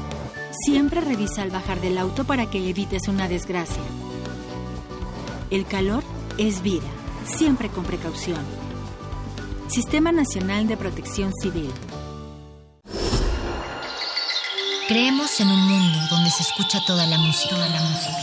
[0.65, 3.81] Siempre revisa al bajar del auto para que evites una desgracia.
[5.49, 6.03] El calor
[6.37, 6.87] es vida.
[7.25, 8.39] Siempre con precaución.
[9.67, 11.71] Sistema Nacional de Protección Civil.
[14.87, 18.17] Creemos en un mundo donde se escucha toda la música, toda la música,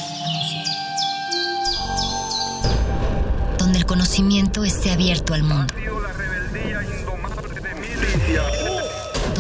[3.58, 5.72] Donde el conocimiento esté abierto al mundo.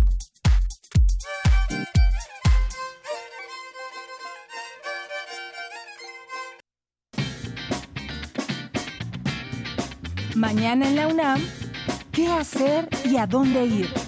[10.34, 11.40] Mañana en la UNAM,
[12.10, 14.03] ¿qué hacer y a dónde ir?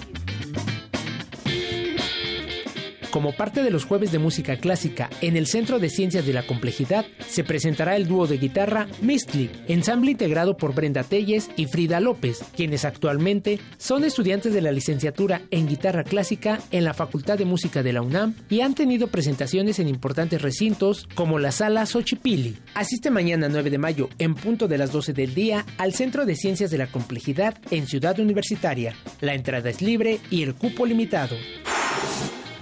[3.17, 6.45] Como parte de los jueves de música clásica en el Centro de Ciencias de la
[6.45, 11.99] Complejidad, se presentará el dúo de guitarra Mistly, ensamble integrado por Brenda Telles y Frida
[11.99, 17.45] López, quienes actualmente son estudiantes de la licenciatura en guitarra clásica en la Facultad de
[17.45, 22.55] Música de la UNAM y han tenido presentaciones en importantes recintos como la Sala Xochipilli.
[22.75, 26.35] Asiste mañana 9 de mayo en punto de las 12 del día al Centro de
[26.35, 28.93] Ciencias de la Complejidad en Ciudad Universitaria.
[29.21, 31.35] La entrada es libre y el cupo limitado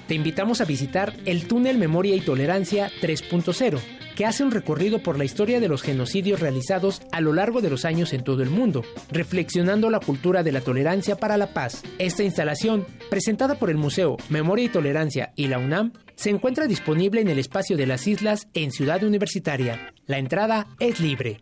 [0.08, 3.80] te invitamos a visitar el túnel Memoria y Tolerancia 3.0,
[4.16, 7.70] que hace un recorrido por la historia de los genocidios realizados a lo largo de
[7.70, 11.84] los años en todo el mundo, reflexionando la cultura de la tolerancia para la paz.
[12.00, 17.22] Esta instalación, presentada por el Museo Memoria y Tolerancia y la UNAM, se encuentra disponible
[17.22, 19.94] en el espacio de las islas en Ciudad Universitaria.
[20.08, 21.40] La entrada es libre.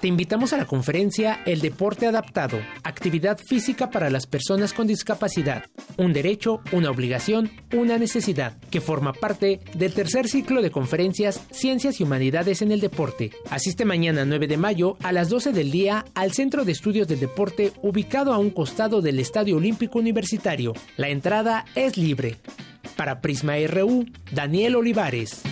[0.00, 5.64] Te invitamos a la conferencia El deporte adaptado, actividad física para las personas con discapacidad,
[5.96, 11.98] un derecho, una obligación, una necesidad, que forma parte del tercer ciclo de conferencias Ciencias
[11.98, 13.30] y Humanidades en el Deporte.
[13.48, 17.20] Asiste mañana 9 de mayo a las 12 del día al Centro de Estudios del
[17.20, 20.74] Deporte ubicado a un costado del Estadio Olímpico Universitario.
[20.98, 22.36] La entrada es libre.
[22.96, 25.42] Para Prisma RU, Daniel Olivares.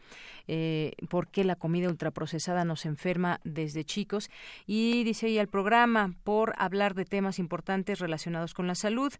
[0.47, 4.31] eh, porque la comida ultraprocesada nos enferma desde chicos.
[4.67, 9.13] Y dice ahí el programa por hablar de temas importantes relacionados con la salud.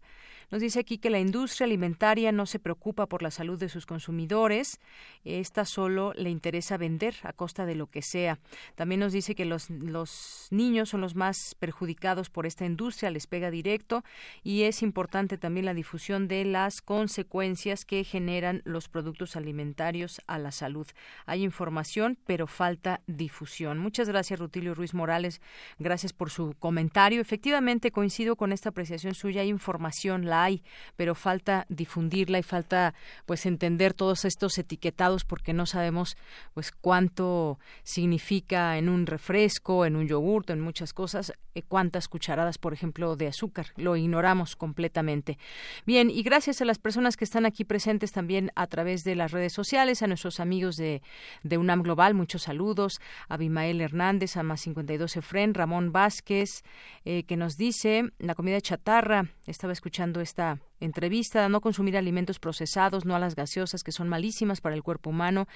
[0.51, 3.85] Nos dice aquí que la industria alimentaria no se preocupa por la salud de sus
[3.85, 4.79] consumidores,
[5.23, 8.39] esta solo le interesa vender a costa de lo que sea.
[8.75, 13.27] También nos dice que los, los niños son los más perjudicados por esta industria, les
[13.29, 14.03] pega directo
[14.43, 20.37] y es importante también la difusión de las consecuencias que generan los productos alimentarios a
[20.37, 20.87] la salud.
[21.25, 23.77] Hay información, pero falta difusión.
[23.77, 25.41] Muchas gracias, Rutilio Ruiz Morales.
[25.77, 27.21] Gracias por su comentario.
[27.21, 29.41] Efectivamente, coincido con esta apreciación suya.
[29.41, 30.63] Hay información, la hay,
[30.95, 32.93] pero falta difundirla y falta
[33.25, 36.17] pues entender todos estos etiquetados porque no sabemos
[36.53, 42.57] pues cuánto significa en un refresco, en un yogurto, en muchas cosas, eh, cuántas cucharadas,
[42.57, 43.67] por ejemplo, de azúcar.
[43.75, 45.37] Lo ignoramos completamente.
[45.85, 49.31] Bien, y gracias a las personas que están aquí presentes también a través de las
[49.31, 51.03] redes sociales, a nuestros amigos de,
[51.43, 56.63] de UNAM Global, muchos saludos, a Abimael Hernández, a Más 52 Efren, Ramón Vázquez,
[57.05, 63.05] eh, que nos dice, la comida chatarra, estaba escuchando esta entrevista, no consumir alimentos procesados,
[63.05, 65.47] no a las gaseosas que son malísimas para el cuerpo humano.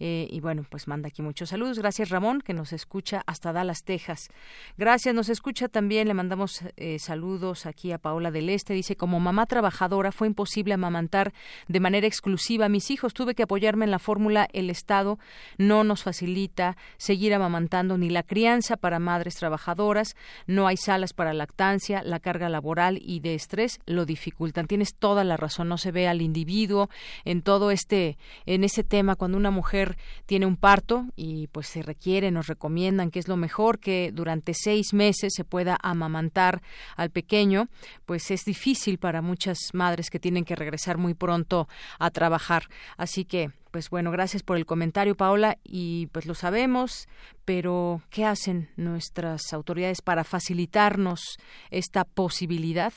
[0.00, 1.78] Eh, y bueno, pues manda aquí muchos saludos.
[1.78, 4.28] Gracias Ramón, que nos escucha hasta Dallas, Texas.
[4.76, 8.74] Gracias, nos escucha también, le mandamos eh, saludos aquí a Paola del Este.
[8.74, 11.32] Dice, como mamá trabajadora fue imposible amamantar
[11.68, 13.14] de manera exclusiva a mis hijos.
[13.14, 15.18] Tuve que apoyarme en la fórmula El Estado
[15.58, 20.16] no nos facilita seguir amamantando ni la crianza para madres trabajadoras.
[20.46, 25.24] No hay salas para lactancia, la carga laboral y de estrés lo dificultan tienes toda
[25.24, 26.88] la razón, no se ve al individuo
[27.24, 28.16] en todo este,
[28.46, 33.10] en ese tema, cuando una mujer tiene un parto y pues se requiere, nos recomiendan
[33.10, 36.62] que es lo mejor que durante seis meses se pueda amamantar
[36.96, 37.68] al pequeño,
[38.06, 41.68] pues es difícil para muchas madres que tienen que regresar muy pronto
[41.98, 42.68] a trabajar.
[42.96, 47.08] Así que pues bueno, gracias por el comentario, Paola, y pues lo sabemos,
[47.46, 51.38] pero ¿qué hacen nuestras autoridades para facilitarnos
[51.70, 52.92] esta posibilidad?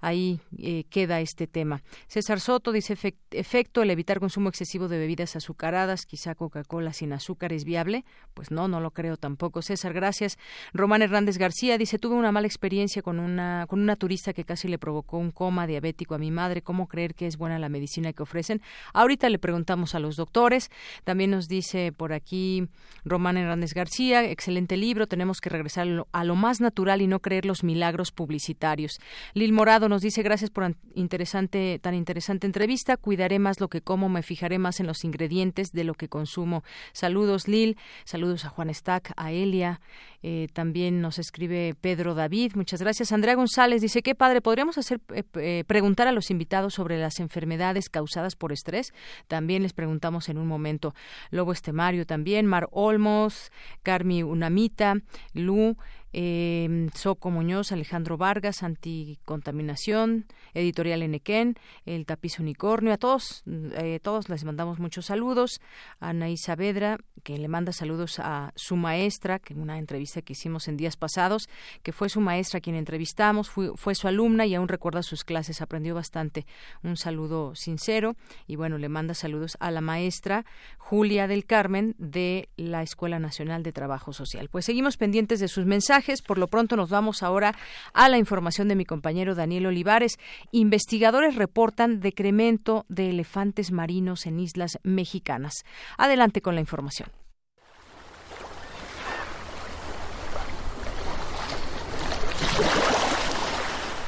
[0.00, 1.82] Ahí eh, queda este tema.
[2.08, 2.96] César Soto dice,
[3.30, 8.04] efecto, el evitar consumo excesivo de bebidas azucaradas, quizá Coca-Cola sin azúcar es viable.
[8.32, 9.60] Pues no, no lo creo tampoco.
[9.60, 10.38] César, gracias.
[10.72, 14.68] Román Hernández García dice, tuve una mala experiencia con una, con una turista que casi
[14.68, 16.62] le provocó un coma diabético a mi madre.
[16.62, 18.62] ¿Cómo creer que es buena la medicina que ofrecen?
[18.94, 20.70] Ahorita le preguntamos a los doctores.
[21.04, 22.68] También nos dice por aquí
[23.04, 27.44] Román Hernández García, excelente libro, tenemos que regresar a lo, más natural y no creer
[27.44, 28.98] los milagros publicitarios.
[29.34, 34.08] Lil Morado nos dice, gracias por interesante, tan interesante entrevista, cuidaré más lo que como,
[34.08, 36.64] me fijaré más en los ingredientes de lo que consumo.
[36.92, 39.80] Saludos Lil, saludos a Juan Stack, a Elia,
[40.26, 43.12] eh, también nos escribe Pedro David, muchas gracias.
[43.12, 47.20] Andrea González dice, qué padre, podríamos hacer eh, eh, preguntar a los invitados sobre las
[47.20, 48.94] enfermedades causadas por estrés.
[49.28, 50.94] También les preguntamos en un momento.
[51.30, 53.52] Lobo Estemario también, Mar Olmos,
[53.82, 54.94] Carmi Unamita,
[55.34, 55.76] Lu,
[56.14, 64.28] eh, Soco Muñoz, Alejandro Vargas, Anticontaminación, Editorial Enequén, El Tapiz Unicornio, a todos, eh, todos
[64.28, 65.60] les mandamos muchos saludos,
[65.98, 70.34] a Anaí Saavedra, que le manda saludos a su maestra, que en una entrevista que
[70.34, 71.48] hicimos en días pasados,
[71.82, 75.94] que fue su maestra quien entrevistamos, fue su alumna y aún recuerda sus clases, aprendió
[75.94, 76.46] bastante.
[76.84, 78.14] Un saludo sincero
[78.46, 80.44] y bueno, le manda saludos a la maestra
[80.78, 84.48] Julia del Carmen de la Escuela Nacional de Trabajo Social.
[84.48, 87.54] Pues seguimos pendientes de sus mensajes por lo pronto nos vamos ahora
[87.92, 90.18] a la información de mi compañero Daniel Olivares.
[90.52, 95.64] Investigadores reportan decremento de elefantes marinos en islas mexicanas.
[95.96, 97.08] Adelante con la información.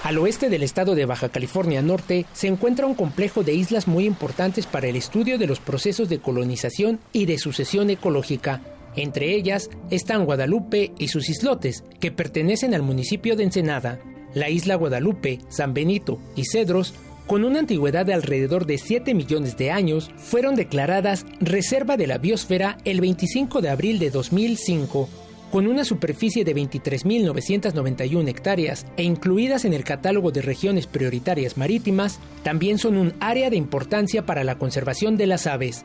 [0.07, 4.05] Al oeste del estado de Baja California Norte se encuentra un complejo de islas muy
[4.05, 8.61] importantes para el estudio de los procesos de colonización y de sucesión ecológica.
[8.97, 14.01] Entre ellas están Guadalupe y sus islotes, que pertenecen al municipio de Ensenada.
[14.35, 16.95] La isla Guadalupe, San Benito y Cedros,
[17.27, 22.19] con una antigüedad de alrededor de 7 millones de años, fueron declaradas Reserva de la
[22.19, 25.09] Biosfera el 25 de abril de 2005.
[25.51, 32.19] con una superficie de 23.991 hectáreas e incluidas en el catálogo de regiones prioritarias marítimas,
[32.43, 35.85] también son un área de importancia para la conservación de las aves.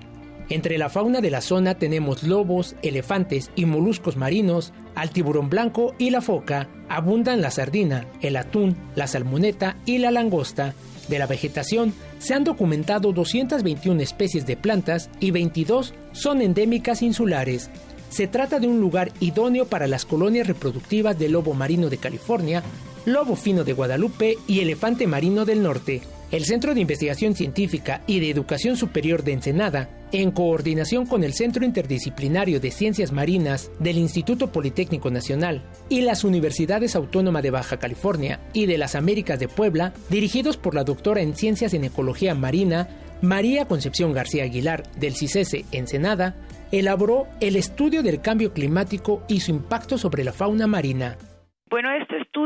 [0.52, 5.95] Entre la fauna de la zona tenemos lobos, elefantes y moluscos marinos, al tiburón blanco
[5.98, 10.73] y la foca, abundan la sardina, el atún, la salmoneta y la langosta.
[11.07, 17.69] De la vegetación se han documentado 221 especies de plantas y 22 son endémicas insulares.
[18.10, 22.61] Se trata de un lugar idóneo para las colonias reproductivas del lobo marino de California,
[23.06, 26.02] lobo fino de Guadalupe y elefante marino del norte.
[26.32, 31.34] El Centro de Investigación Científica y de Educación Superior de Ensenada, en coordinación con el
[31.34, 37.80] Centro Interdisciplinario de Ciencias Marinas del Instituto Politécnico Nacional y las Universidades Autónoma de Baja
[37.80, 42.34] California y de las Américas de Puebla, dirigidos por la doctora en Ciencias en Ecología
[42.34, 42.88] Marina,
[43.22, 46.38] María Concepción García Aguilar, del CICESE Ensenada,
[46.72, 51.18] elaboró el estudio del cambio climático y su impacto sobre la fauna marina.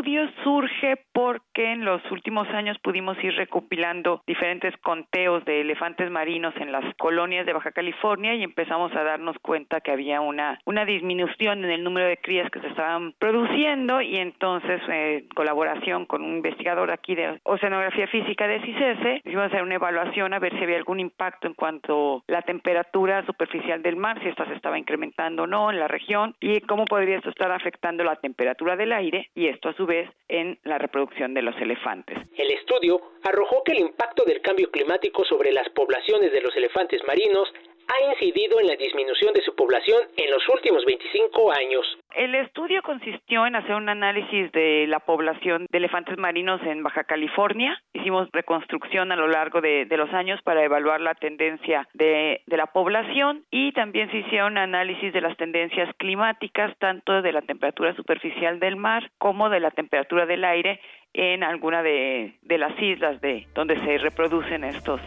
[0.05, 6.53] Estudio surge porque en los últimos años pudimos ir recopilando diferentes conteos de elefantes marinos
[6.57, 10.85] en las colonias de Baja California y empezamos a darnos cuenta que había una, una
[10.85, 16.05] disminución en el número de crías que se estaban produciendo y entonces eh, en colaboración
[16.05, 20.55] con un investigador aquí de Oceanografía Física de CICESE hicimos hacer una evaluación a ver
[20.55, 24.53] si había algún impacto en cuanto a la temperatura superficial del mar, si esta se
[24.53, 28.75] estaba incrementando o no en la región y cómo podría esto estar afectando la temperatura
[28.75, 29.94] del aire y esto a su vez
[30.27, 32.17] en la reproducción de los elefantes.
[32.35, 37.01] El estudio arrojó que el impacto del cambio climático sobre las poblaciones de los elefantes
[37.05, 37.51] marinos
[37.87, 41.97] ha incidido en la disminución de su población en los últimos 25 años.
[42.15, 47.03] El estudio consistió en hacer un análisis de la población de elefantes marinos en Baja
[47.03, 47.81] California.
[47.93, 52.67] Hicimos reconstrucción a lo largo de, los años para evaluar la tendencia de, de, la
[52.67, 58.59] población y también se hicieron análisis de las tendencias climáticas, tanto de la temperatura superficial
[58.59, 60.81] del mar como de la temperatura del aire
[61.13, 64.99] en alguna de, de las islas de donde se reproducen estos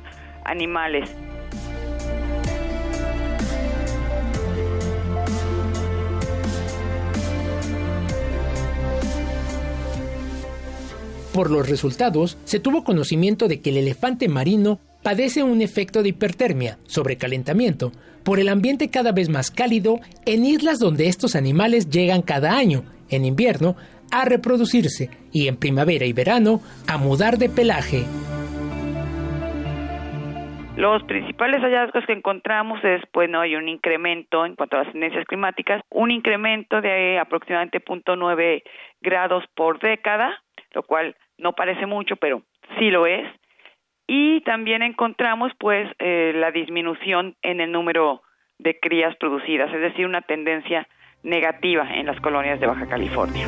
[0.45, 1.38] animales.
[11.39, 16.09] Por los resultados, se tuvo conocimiento de que el elefante marino padece un efecto de
[16.09, 17.93] hipertermia, sobrecalentamiento,
[18.25, 22.83] por el ambiente cada vez más cálido en islas donde estos animales llegan cada año,
[23.09, 23.77] en invierno,
[24.11, 28.03] a reproducirse y en primavera y verano a mudar de pelaje.
[30.75, 35.25] Los principales hallazgos que encontramos es, bueno, hay un incremento en cuanto a las tendencias
[35.25, 38.65] climáticas, un incremento de aproximadamente 0.9
[39.01, 40.43] grados por década,
[40.75, 42.43] lo cual no parece mucho, pero
[42.79, 43.27] sí lo es.
[44.07, 48.23] Y también encontramos pues eh, la disminución en el número
[48.59, 50.89] de crías producidas, es decir, una tendencia
[51.23, 53.47] negativa en las colonias de Baja California.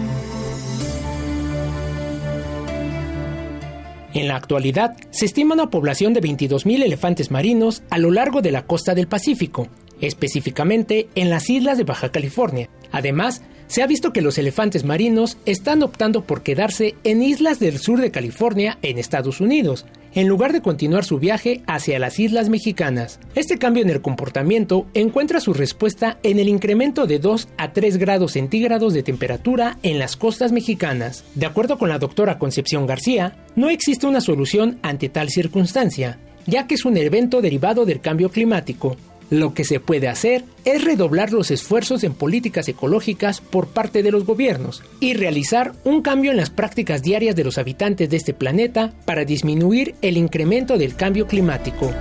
[4.13, 8.51] En la actualidad, se estima una población de 22.000 elefantes marinos a lo largo de
[8.51, 9.69] la costa del Pacífico,
[10.01, 12.69] específicamente en las islas de Baja California.
[12.91, 17.79] Además, se ha visto que los elefantes marinos están optando por quedarse en islas del
[17.79, 22.49] sur de California, en Estados Unidos, en lugar de continuar su viaje hacia las islas
[22.49, 23.21] mexicanas.
[23.37, 27.99] Este cambio en el comportamiento encuentra su respuesta en el incremento de 2 a 3
[27.99, 31.23] grados centígrados de temperatura en las costas mexicanas.
[31.37, 36.67] De acuerdo con la doctora Concepción García, no existe una solución ante tal circunstancia, ya
[36.67, 38.97] que es un evento derivado del cambio climático,
[39.31, 44.11] lo que se puede hacer es redoblar los esfuerzos en políticas ecológicas por parte de
[44.11, 48.35] los gobiernos y realizar un cambio en las prácticas diarias de los habitantes de este
[48.35, 51.93] planeta para disminuir el incremento del cambio climático.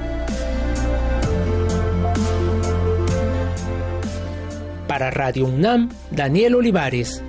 [4.88, 7.24] Para Radio UNAM, Daniel Olivares.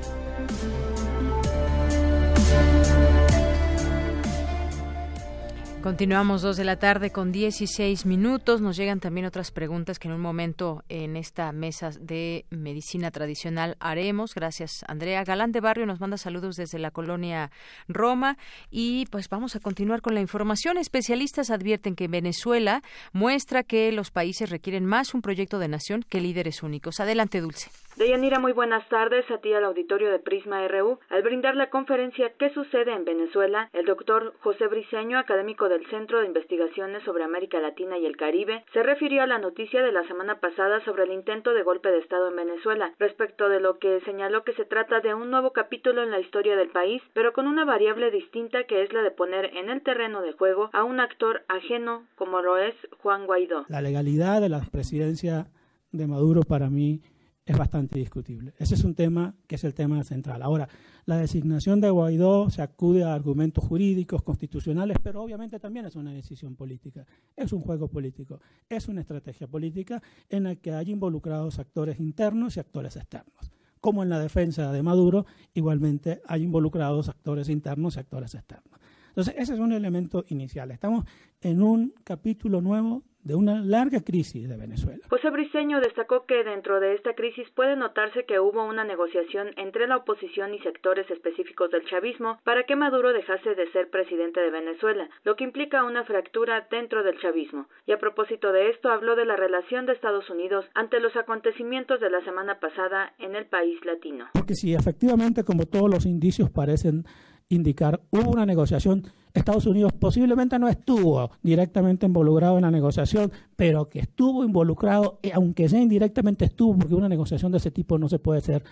[5.82, 8.60] Continuamos dos de la tarde con 16 minutos.
[8.60, 13.78] Nos llegan también otras preguntas que en un momento en esta mesa de medicina tradicional
[13.80, 14.34] haremos.
[14.34, 15.24] Gracias, Andrea.
[15.24, 17.50] Galán de Barrio nos manda saludos desde la colonia
[17.88, 18.36] Roma.
[18.70, 20.76] Y pues vamos a continuar con la información.
[20.76, 22.82] Especialistas advierten que Venezuela
[23.14, 27.00] muestra que los países requieren más un proyecto de nación que líderes únicos.
[27.00, 27.70] Adelante, Dulce.
[28.00, 30.98] Deyanira, muy buenas tardes a ti al auditorio de Prisma RU.
[31.10, 33.68] Al brindar la conferencia ¿Qué sucede en Venezuela?
[33.74, 38.64] El doctor José Briceño, académico del Centro de Investigaciones sobre América Latina y el Caribe,
[38.72, 41.98] se refirió a la noticia de la semana pasada sobre el intento de golpe de
[41.98, 46.02] Estado en Venezuela, respecto de lo que señaló que se trata de un nuevo capítulo
[46.02, 49.54] en la historia del país, pero con una variable distinta que es la de poner
[49.58, 53.66] en el terreno de juego a un actor ajeno como lo es Juan Guaidó.
[53.68, 55.48] La legalidad de la presidencia
[55.92, 57.02] de Maduro para mí
[57.50, 58.54] es bastante discutible.
[58.58, 60.40] Ese es un tema que es el tema central.
[60.42, 60.68] Ahora,
[61.04, 66.12] la designación de Guaidó se acude a argumentos jurídicos, constitucionales, pero obviamente también es una
[66.12, 67.04] decisión política,
[67.34, 72.56] es un juego político, es una estrategia política en la que hay involucrados actores internos
[72.56, 73.50] y actores externos.
[73.80, 78.78] Como en la defensa de Maduro, igualmente hay involucrados actores internos y actores externos.
[79.10, 80.70] Entonces, ese es un elemento inicial.
[80.70, 81.04] Estamos
[81.40, 85.04] en un capítulo nuevo de una larga crisis de Venezuela.
[85.08, 89.86] José Briceño destacó que dentro de esta crisis puede notarse que hubo una negociación entre
[89.86, 94.50] la oposición y sectores específicos del chavismo para que Maduro dejase de ser presidente de
[94.50, 97.66] Venezuela, lo que implica una fractura dentro del chavismo.
[97.86, 102.00] Y a propósito de esto habló de la relación de Estados Unidos ante los acontecimientos
[102.00, 104.28] de la semana pasada en el país latino.
[104.32, 107.04] Porque si efectivamente, como todos los indicios parecen
[107.50, 113.88] indicar, hubo una negociación Estados Unidos posiblemente no estuvo directamente involucrado en la negociación, pero
[113.88, 118.08] que estuvo involucrado, eh, aunque sea indirectamente estuvo, porque una negociación de ese tipo no
[118.08, 118.64] se puede hacer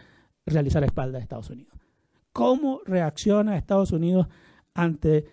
[0.47, 1.75] realizar a espalda de Estados Unidos.
[2.33, 4.27] ¿Cómo reacciona Estados Unidos
[4.75, 5.27] ante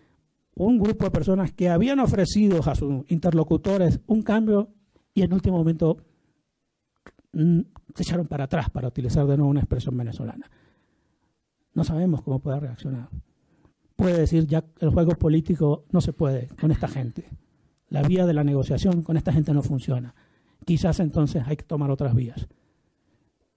[0.55, 4.69] un grupo de personas que habían ofrecido a sus interlocutores un cambio
[5.13, 5.97] y en último momento
[7.33, 7.59] mm,
[7.95, 10.49] se echaron para atrás, para utilizar de nuevo una expresión venezolana?
[11.73, 13.09] No sabemos cómo puede reaccionar
[13.95, 17.29] puede decir ya el juego político no se puede con esta gente.
[17.89, 20.15] La vía de la negociación con esta gente no funciona.
[20.65, 22.47] Quizás entonces hay que tomar otras vías.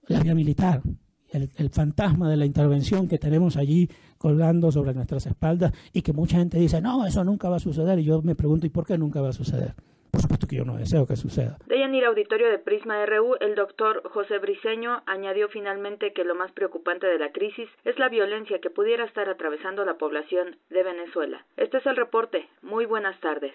[0.07, 0.81] La vía militar,
[1.29, 6.13] el, el, fantasma de la intervención que tenemos allí colgando sobre nuestras espaldas y que
[6.13, 7.99] mucha gente dice, no, eso nunca va a suceder.
[7.99, 9.75] Y yo me pregunto, ¿y por qué nunca va a suceder?
[10.11, 11.57] Por supuesto que yo no deseo que suceda.
[11.67, 16.51] De Yanir Auditorio de Prisma RU, el doctor José Briceño añadió finalmente que lo más
[16.51, 21.45] preocupante de la crisis es la violencia que pudiera estar atravesando la población de Venezuela.
[21.57, 22.47] Este es el reporte.
[22.61, 23.53] Muy buenas tardes.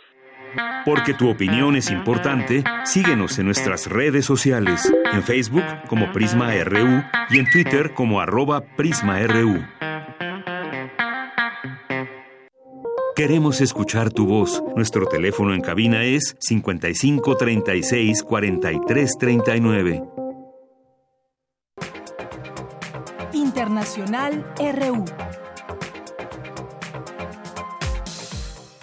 [0.84, 7.02] Porque tu opinión es importante, síguenos en nuestras redes sociales, en Facebook como Prisma RU
[7.30, 9.64] y en Twitter como arroba PrismaRU.
[13.14, 14.60] Queremos escuchar tu voz.
[14.74, 20.02] Nuestro teléfono en cabina es 55 36 43 39.
[23.32, 25.04] Internacional RU.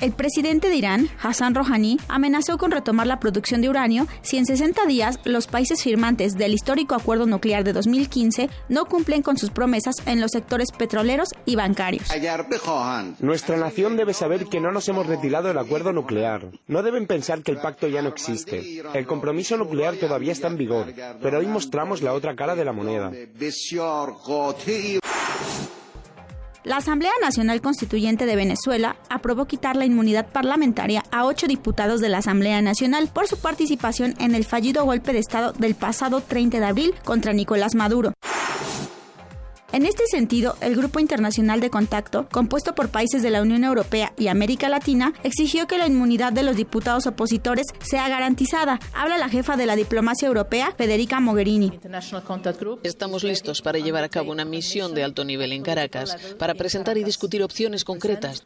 [0.02, 4.48] El presidente de Irán, Hassan Rouhani, amenazó con retomar la producción de uranio si en
[4.48, 9.52] 60 días los países firmantes del histórico acuerdo nuclear de 2015 no cumplen con sus
[9.52, 12.08] promesas en los sectores petroleros y bancarios.
[13.20, 16.48] Nuestra nación debe saber que no nos hemos retirado del acuerdo nuclear.
[16.66, 18.82] No deben pensar que el pacto ya no existe.
[18.96, 22.74] El compromiso nuclear todavía está en vigor, pero hoy mostramos la otra cara de la
[22.74, 23.12] moneda.
[26.64, 32.10] La Asamblea Nacional Constituyente de Venezuela aprobó quitar la inmunidad parlamentaria a ocho diputados de
[32.10, 36.60] la Asamblea Nacional por su participación en el fallido golpe de Estado del pasado 30
[36.60, 38.14] de abril contra Nicolás Maduro.
[39.74, 44.12] En este sentido, el Grupo Internacional de Contacto, compuesto por países de la Unión Europea
[44.18, 48.82] y América Latina, exigió que la inmunidad de los diputados opositores sea garantizada.
[48.94, 51.80] Habla la jefa de la diplomacia europea, Federica Mogherini.
[52.84, 56.98] Estamos listos para llevar a cabo una misión de alto nivel en Caracas para presentar
[56.98, 58.46] y discutir opciones concretas.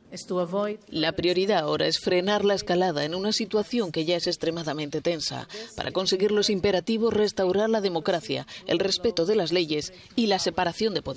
[0.89, 5.47] La prioridad ahora es frenar la escalada en una situación que ya es extremadamente tensa.
[5.75, 10.93] Para conseguir los imperativos, restaurar la democracia, el respeto de las leyes y la separación
[10.93, 11.14] de poderes.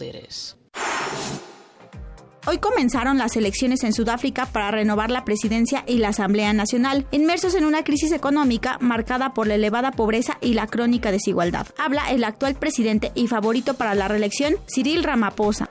[2.46, 7.54] Hoy comenzaron las elecciones en Sudáfrica para renovar la presidencia y la Asamblea Nacional, inmersos
[7.54, 11.66] en una crisis económica marcada por la elevada pobreza y la crónica desigualdad.
[11.76, 15.68] Habla el actual presidente y favorito para la reelección, Cyril Ramaphosa.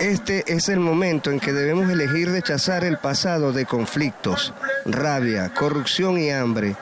[0.00, 4.54] Este es el momento en que debemos elegir rechazar el pasado de conflictos,
[4.84, 6.76] rabia, corrupción y hambre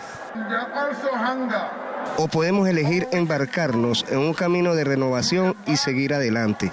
[2.18, 6.72] o podemos elegir embarcarnos en un camino de renovación y seguir adelante.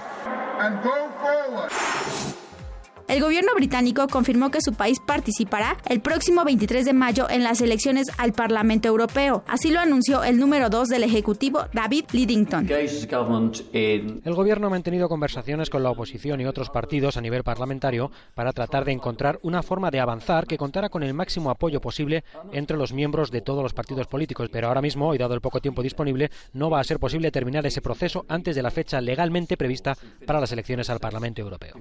[3.08, 7.62] El gobierno británico confirmó que su país participará el próximo 23 de mayo en las
[7.62, 9.44] elecciones al Parlamento Europeo.
[9.48, 12.68] Así lo anunció el número 2 del Ejecutivo, David Lidington.
[12.68, 18.54] El gobierno ha mantenido conversaciones con la oposición y otros partidos a nivel parlamentario para
[18.54, 22.24] tratar de encontrar una forma de avanzar que contara con el máximo apoyo posible
[22.54, 24.50] entre los miembros de todos los partidos políticos.
[24.52, 27.68] Pero ahora mismo, y dado el poco tiempo disponible, no va a ser posible terminar
[27.68, 29.96] ese proceso antes de la fecha legalmente prevista
[30.26, 31.76] para las elecciones al Parlamento Europeo.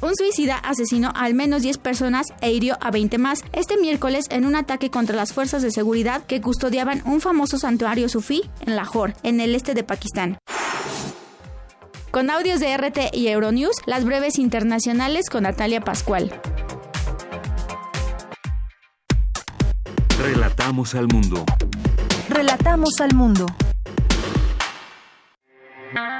[0.00, 4.26] Un suicida asesinó a al menos 10 personas e hirió a 20 más este miércoles
[4.30, 8.76] en un ataque contra las fuerzas de seguridad que custodiaban un famoso santuario sufí en
[8.76, 10.36] Lahore, en el este de Pakistán.
[12.10, 16.38] Con audios de RT y Euronews, las breves internacionales con Natalia Pascual.
[20.22, 21.44] Relatamos al mundo.
[22.28, 23.46] Relatamos al mundo.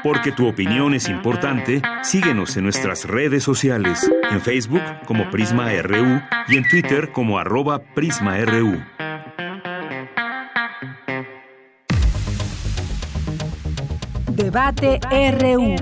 [0.03, 6.21] Porque tu opinión es importante, síguenos en nuestras redes sociales, en Facebook como Prisma RU
[6.49, 8.83] y en Twitter como arroba PrismaRU.
[14.37, 15.01] Debate
[15.41, 15.77] RU.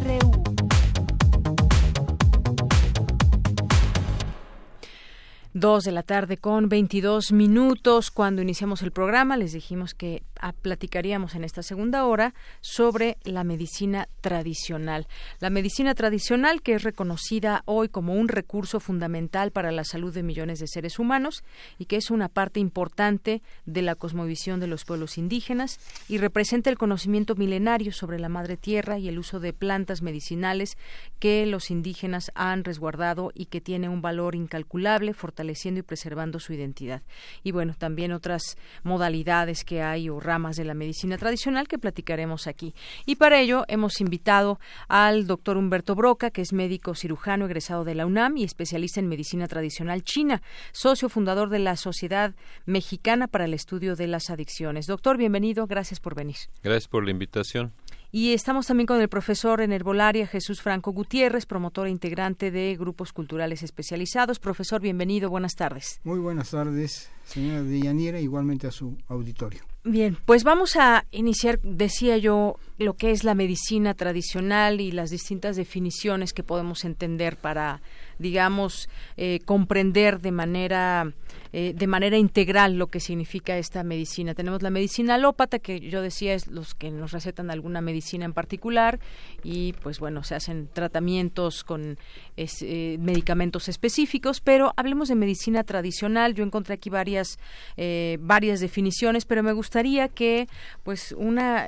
[5.55, 8.10] Dos de la tarde con 22 minutos.
[8.10, 14.09] Cuando iniciamos el programa les dijimos que platicaríamos en esta segunda hora sobre la medicina
[14.20, 15.06] tradicional.
[15.39, 20.24] La medicina tradicional que es reconocida hoy como un recurso fundamental para la salud de
[20.24, 21.44] millones de seres humanos
[21.78, 25.78] y que es una parte importante de la cosmovisión de los pueblos indígenas
[26.09, 30.77] y representa el conocimiento milenario sobre la madre tierra y el uso de plantas medicinales
[31.19, 36.52] que los indígenas han resguardado y que tiene un valor incalculable, fortaleciendo y preservando su
[36.52, 37.02] identidad.
[37.43, 42.47] Y bueno, también otras modalidades que hay o ramas de la medicina tradicional que platicaremos
[42.47, 42.75] aquí.
[43.05, 47.95] Y para ello hemos invitado al doctor Humberto Broca, que es médico cirujano egresado de
[47.95, 50.41] la UNAM y especialista en medicina tradicional china,
[50.73, 52.35] socio fundador de la Sociedad
[52.65, 54.87] Mexicana para el Estudio de las Adicciones.
[54.87, 56.37] Doctor, bienvenido, gracias por venir.
[56.63, 57.73] Gracias por la invitación.
[58.11, 62.75] Y estamos también con el profesor en herbolaria Jesús Franco Gutiérrez, promotor e integrante de
[62.79, 64.39] grupos culturales especializados.
[64.39, 66.01] Profesor, bienvenido, buenas tardes.
[66.05, 69.72] Muy buenas tardes, señora Deyanira, igualmente a su auditorio.
[69.85, 75.11] Bien, pues vamos a iniciar, decía yo, lo que es la medicina tradicional y las
[75.11, 77.83] distintas definiciones que podemos entender para,
[78.23, 81.12] digamos, eh, comprender de manera
[81.55, 84.35] eh, de manera integral lo que significa esta medicina.
[84.35, 88.32] Tenemos la medicina alópata, que yo decía es los que nos recetan alguna medicina en
[88.32, 88.99] particular
[89.44, 91.99] y pues bueno, se hacen tratamientos con
[92.39, 96.32] eh, medicamentos específicos, pero hablemos de medicina tradicional.
[96.32, 97.39] Yo encontré aquí varias,
[97.77, 100.49] eh, varias definiciones, pero me gustaría que
[100.85, 101.66] pues una,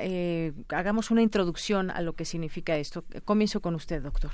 [0.70, 3.04] hagamos una introducción a lo que significa esto.
[3.26, 4.30] Comienzo con usted, doctor.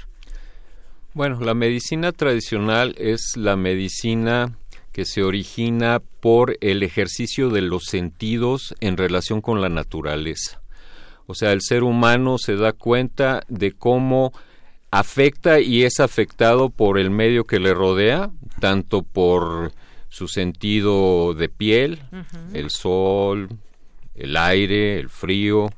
[1.12, 4.56] Bueno, la medicina tradicional es la medicina
[4.92, 10.60] que se origina por el ejercicio de los sentidos en relación con la naturaleza.
[11.26, 14.32] O sea, el ser humano se da cuenta de cómo
[14.92, 18.30] afecta y es afectado por el medio que le rodea,
[18.60, 19.72] tanto por
[20.08, 22.02] su sentido de piel,
[22.52, 23.48] el sol,
[24.14, 25.70] el aire, el frío,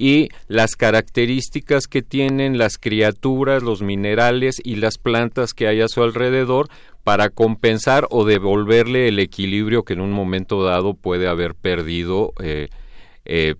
[0.00, 5.88] y las características que tienen las criaturas, los minerales y las plantas que hay a
[5.88, 6.68] su alrededor
[7.02, 12.68] para compensar o devolverle el equilibrio que en un momento dado puede haber perdido eh,
[13.24, 13.56] eh,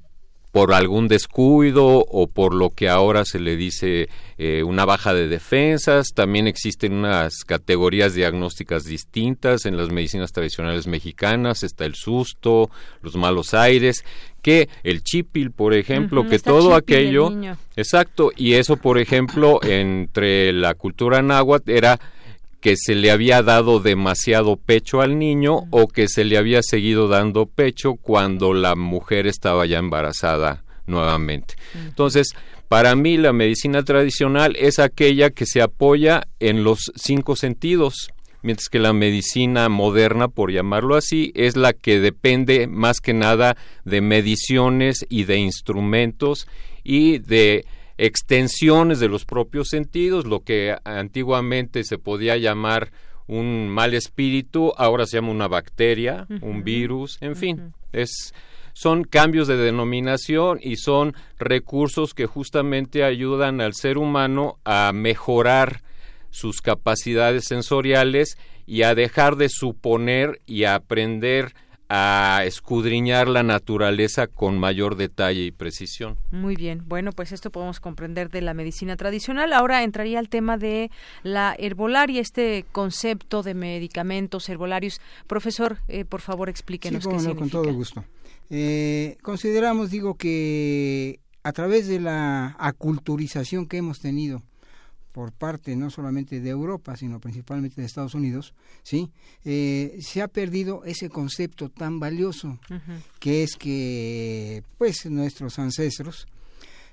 [0.50, 4.08] por algún descuido o por lo que ahora se le dice
[4.38, 6.08] eh, una baja de defensas.
[6.14, 11.62] También existen unas categorías diagnósticas distintas en las medicinas tradicionales mexicanas.
[11.62, 12.70] Está el susto,
[13.02, 14.04] los malos aires,
[14.42, 17.30] que el chipil, por ejemplo, que todo aquello...
[17.76, 22.00] Exacto, y eso, por ejemplo, entre la cultura náhuatl era
[22.60, 27.08] que se le había dado demasiado pecho al niño o que se le había seguido
[27.08, 31.54] dando pecho cuando la mujer estaba ya embarazada nuevamente.
[31.74, 32.34] Entonces,
[32.68, 38.10] para mí la medicina tradicional es aquella que se apoya en los cinco sentidos,
[38.42, 43.56] mientras que la medicina moderna, por llamarlo así, es la que depende más que nada
[43.84, 46.48] de mediciones y de instrumentos
[46.82, 47.64] y de
[47.98, 52.90] extensiones de los propios sentidos, lo que antiguamente se podía llamar
[53.26, 58.32] un mal espíritu, ahora se llama una bacteria, un virus, en fin, es
[58.72, 65.82] son cambios de denominación y son recursos que justamente ayudan al ser humano a mejorar
[66.30, 71.54] sus capacidades sensoriales y a dejar de suponer y a aprender
[71.88, 76.18] a escudriñar la naturaleza con mayor detalle y precisión.
[76.30, 79.52] Muy bien, bueno, pues esto podemos comprender de la medicina tradicional.
[79.52, 80.90] Ahora entraría el tema de
[81.22, 85.00] la herbolaria, este concepto de medicamentos herbolarios.
[85.26, 87.38] Profesor, eh, por favor, explíquenos qué significa.
[87.38, 88.04] Con todo gusto.
[88.50, 94.42] Eh, consideramos, digo, que a través de la aculturización que hemos tenido
[95.18, 98.54] por parte no solamente de Europa, sino principalmente de Estados Unidos,
[98.84, 99.10] ¿sí?
[99.44, 102.56] Eh, se ha perdido ese concepto tan valioso
[103.18, 106.28] que es que pues nuestros ancestros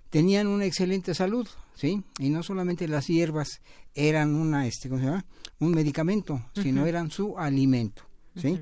[0.10, 2.02] tenían una excelente salud, ¿sí?
[2.18, 3.62] Y no solamente las hierbas
[3.94, 5.26] eran una este, ¿cómo se llama?
[5.60, 8.02] un medicamento, sino eran su alimento,
[8.36, 8.60] ¿sí?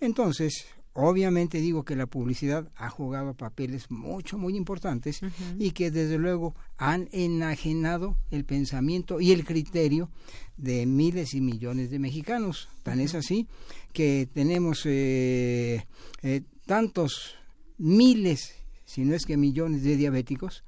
[0.00, 0.64] Entonces,
[0.94, 5.20] Obviamente digo que la publicidad ha jugado papeles mucho, muy importantes
[5.58, 10.10] y que desde luego han enajenado el pensamiento y el criterio
[10.58, 12.68] de miles y millones de mexicanos.
[12.82, 13.46] Tan es así
[13.94, 15.86] que tenemos eh,
[16.22, 17.36] eh, tantos
[17.78, 18.54] miles,
[18.84, 20.62] si no es que millones de diabéticos,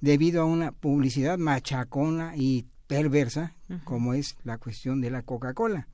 [0.00, 3.54] debido a una publicidad machacona y perversa,
[3.84, 5.88] como es la cuestión de la Coca-Cola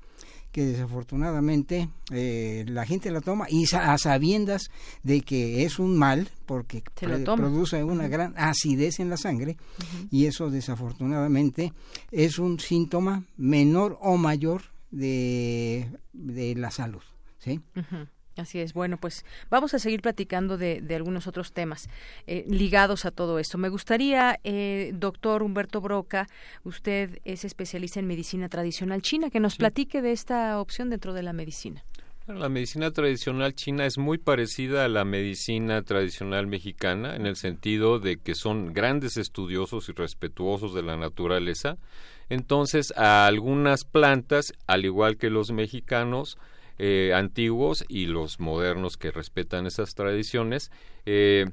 [0.55, 4.71] que desafortunadamente eh, la gente la toma y a sabiendas
[5.03, 9.57] de que es un mal porque produce una gran acidez en la sangre
[10.13, 11.73] y eso desafortunadamente
[12.13, 14.63] es un síntoma menor o mayor
[14.93, 17.03] de, de la salud.
[17.39, 17.61] ¿sí?
[18.36, 18.73] Así es.
[18.73, 21.89] Bueno, pues vamos a seguir platicando de, algunos otros temas
[22.27, 23.59] eh, ligados a todo esto.
[23.59, 26.28] Me gustaría, eh, doctor Humberto Broca,
[26.65, 31.23] usted es especialista en medicina tradicional china, que nos platique de esta opción dentro de
[31.23, 31.85] la medicina.
[32.27, 37.98] La medicina tradicional china es muy parecida a la medicina tradicional mexicana en el sentido
[37.98, 41.77] de que son grandes estudiosos y respetuosos de la naturaleza.
[42.31, 46.39] Entonces, a algunas plantas, al igual que los mexicanos,
[46.79, 50.73] eh, antiguos y los modernos que respetan esas tradiciones,
[51.07, 51.47] eh,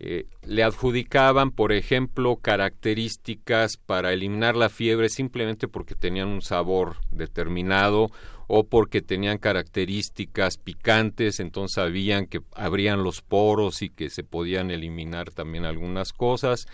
[0.00, 6.96] eh, le adjudicaban, por ejemplo, características para eliminar la fiebre simplemente porque tenían un sabor
[7.12, 8.10] determinado
[8.48, 14.70] o porque tenían características picantes, entonces sabían que abrían los poros y que se podían
[14.72, 16.66] eliminar también algunas cosas.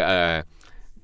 [0.00, 0.44] Ah,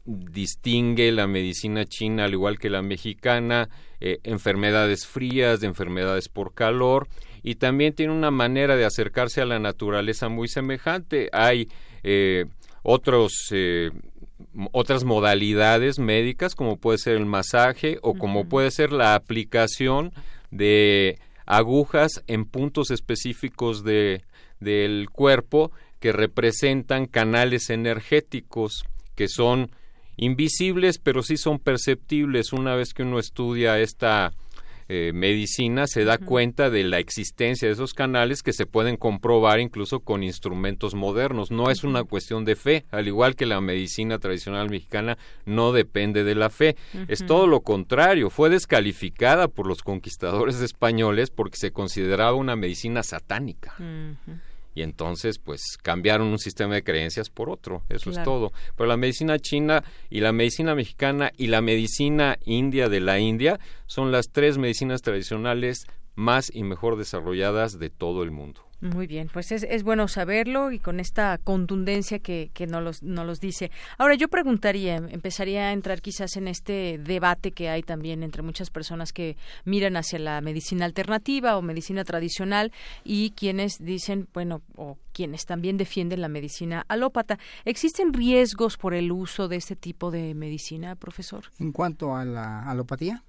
[0.04, 3.68] distingue la medicina china, al igual que la mexicana,
[4.06, 7.08] eh, enfermedades frías, de enfermedades por calor,
[7.42, 11.30] y también tiene una manera de acercarse a la naturaleza muy semejante.
[11.32, 11.70] Hay
[12.02, 12.44] eh,
[12.82, 13.92] otros, eh,
[14.72, 20.12] otras modalidades médicas, como puede ser el masaje o como puede ser la aplicación
[20.50, 24.22] de agujas en puntos específicos de,
[24.60, 29.70] del cuerpo que representan canales energéticos que son
[30.16, 32.52] invisibles, pero sí son perceptibles.
[32.52, 34.32] Una vez que uno estudia esta
[34.86, 39.58] eh, medicina, se da cuenta de la existencia de esos canales que se pueden comprobar
[39.58, 41.50] incluso con instrumentos modernos.
[41.50, 45.16] No es una cuestión de fe, al igual que la medicina tradicional mexicana
[45.46, 46.76] no depende de la fe.
[47.08, 48.28] Es todo lo contrario.
[48.28, 53.74] Fue descalificada por los conquistadores españoles porque se consideraba una medicina satánica
[54.74, 58.52] y entonces pues cambiaron un sistema de creencias por otro, eso es todo.
[58.76, 63.60] Pero la medicina china y la medicina mexicana y la medicina india de la India
[63.86, 68.62] son las tres medicinas tradicionales más y mejor desarrolladas de todo el mundo.
[68.84, 73.02] Muy bien, pues es, es bueno saberlo y con esta contundencia que, que nos, los,
[73.02, 73.70] nos los dice.
[73.96, 78.68] Ahora yo preguntaría, empezaría a entrar quizás en este debate que hay también entre muchas
[78.68, 82.72] personas que miran hacia la medicina alternativa o medicina tradicional
[83.04, 87.38] y quienes dicen, bueno, o quienes también defienden la medicina alópata.
[87.64, 91.44] ¿Existen riesgos por el uso de este tipo de medicina, profesor?
[91.58, 93.22] En cuanto a la alopatía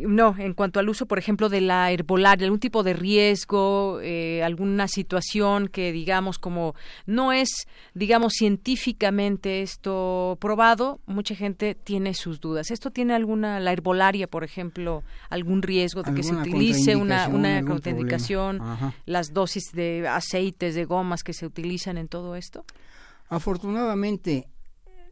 [0.00, 4.42] no, en cuanto al uso, por ejemplo, de la herbolaria, algún tipo de riesgo, eh,
[4.44, 12.40] alguna situación que, digamos, como no es, digamos, científicamente esto probado, mucha gente tiene sus
[12.40, 12.70] dudas.
[12.70, 17.64] ¿Esto tiene alguna, la herbolaria, por ejemplo, algún riesgo de que se utilice una, una
[17.64, 18.60] contraindicación,
[19.04, 22.64] las dosis de aceites, de gomas que se utilizan en todo esto?
[23.28, 24.46] Afortunadamente,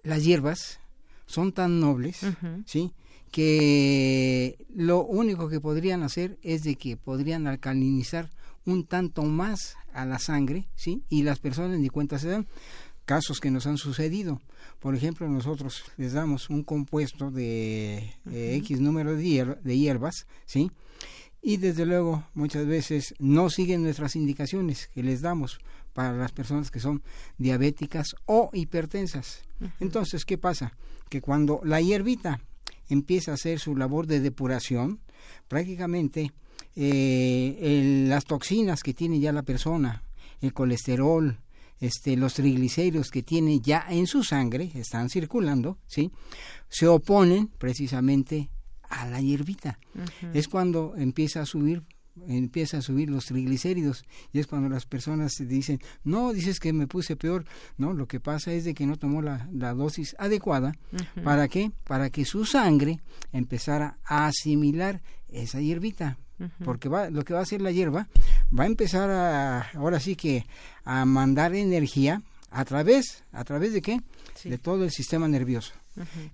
[0.05, 0.79] las hierbas
[1.27, 2.21] son tan nobles,
[2.67, 2.93] ¿sí?,
[3.31, 8.31] que lo único que podrían hacer es de que podrían alcalinizar
[8.65, 11.03] un tanto más a la sangre, ¿sí?
[11.09, 12.47] Y las personas ni cuenta se dan.
[13.05, 14.41] Casos que nos han sucedido.
[14.79, 20.71] Por ejemplo, nosotros les damos un compuesto de X número de, de hierbas, ¿sí?
[21.43, 25.59] Y desde luego muchas veces no siguen nuestras indicaciones que les damos
[25.93, 27.03] para las personas que son
[27.39, 29.43] diabéticas o hipertensas.
[29.81, 30.73] Entonces, ¿qué pasa?
[31.09, 32.41] Que cuando la hierbita
[32.91, 35.01] empieza a hacer su labor de depuración,
[35.49, 36.33] prácticamente
[36.77, 40.03] eh, las toxinas que tiene ya la persona,
[40.41, 41.39] el colesterol,
[41.81, 46.11] este, los triglicéridos que tiene ya en su sangre, están circulando, ¿sí?
[46.69, 48.51] se oponen precisamente
[48.83, 49.79] a la hierbita.
[50.35, 51.83] Es cuando empieza a subir
[52.29, 54.05] empieza a subir los triglicéridos.
[54.33, 57.45] Y es cuando las personas dicen no dices que me puse peor
[57.79, 60.75] no lo que pasa es de que no tomó la, dosis adecuada.
[61.23, 63.01] Para qué para que su sangre
[63.33, 66.19] empezara a asimilar esa hierbita.
[66.65, 68.09] Porque va, lo que va a hacer la hierba
[68.59, 70.47] va a empezar a ahora sí que
[70.85, 74.01] a mandar energía a través a través de qué
[74.45, 75.73] de todo el sistema nervioso.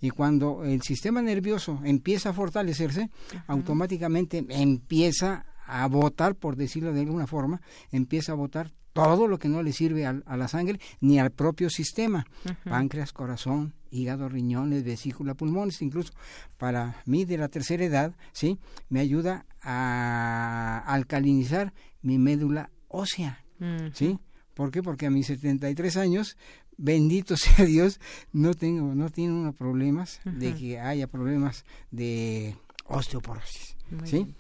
[0.01, 3.11] Y cuando el sistema nervioso empieza a fortalecerse
[3.47, 7.61] automáticamente empieza a votar, por decirlo de alguna forma,
[7.91, 11.69] empieza a votar todo lo que no le sirve a, la sangre ni al propio
[11.69, 12.27] sistema,
[12.65, 16.15] páncreas, corazón, hígado, riñones, vesícula, pulmones, incluso
[16.57, 18.59] para mí de la tercera edad, ¿sí?
[18.89, 23.45] Me ayuda a alcalinizar mi médula ósea,
[23.93, 24.19] ¿sí?
[24.55, 24.83] ¿Por qué?
[24.83, 26.39] Porque a mis 73 años,
[26.79, 28.01] bendito sea Dios,
[28.33, 32.57] no tengo, no tengo unos problemas de que haya problemas de
[32.87, 34.35] osteoporosis, ¿sí?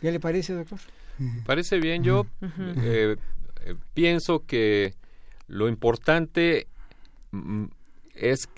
[0.00, 0.78] ¿Qué le parece, doctor?
[1.46, 2.26] Parece bien, yo
[2.82, 3.16] eh,
[3.94, 4.94] pienso que
[5.48, 6.66] lo importante
[7.30, 7.64] mm,
[8.14, 8.48] es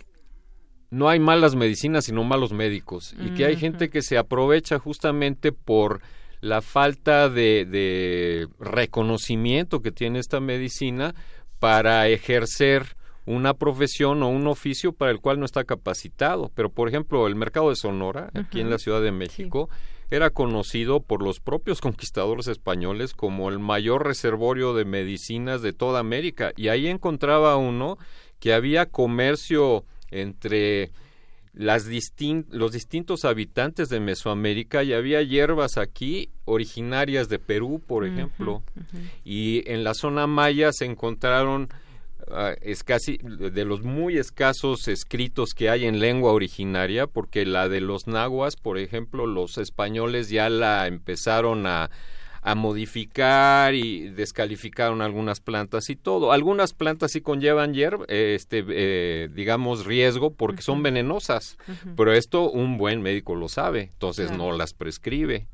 [0.90, 3.15] no hay malas medicinas sino malos médicos.
[3.19, 6.01] Y que hay gente que se aprovecha justamente por
[6.40, 11.15] la falta de, de, reconocimiento que tiene esta medicina
[11.59, 12.97] para ejercer
[13.27, 16.51] una profesión o un oficio para el cual no está capacitado.
[16.55, 19.69] Pero, por ejemplo, el mercado de Sonora, aquí en la Ciudad de México,
[20.10, 26.01] era conocido por los propios conquistadores españoles como el mayor reservorio de medicinas de toda
[26.01, 27.98] América y ahí encontraba uno
[28.39, 30.90] que había comercio entre
[31.52, 31.89] las
[32.51, 38.62] los distintos habitantes de Mesoamérica y había hierbas aquí originarias de Perú, por ejemplo,
[39.24, 41.68] y en la zona maya se encontraron
[42.30, 47.68] Ah, es casi de los muy escasos escritos que hay en lengua originaria, porque la
[47.68, 51.90] de los nahuas, por ejemplo, los españoles ya la empezaron a,
[52.42, 56.32] a modificar y descalificaron algunas plantas y todo.
[56.32, 61.59] Algunas plantas sí conllevan hierba, este, eh, digamos, riesgo porque son venenosas,
[61.96, 65.48] pero esto un buen médico lo sabe, entonces no las prescribe.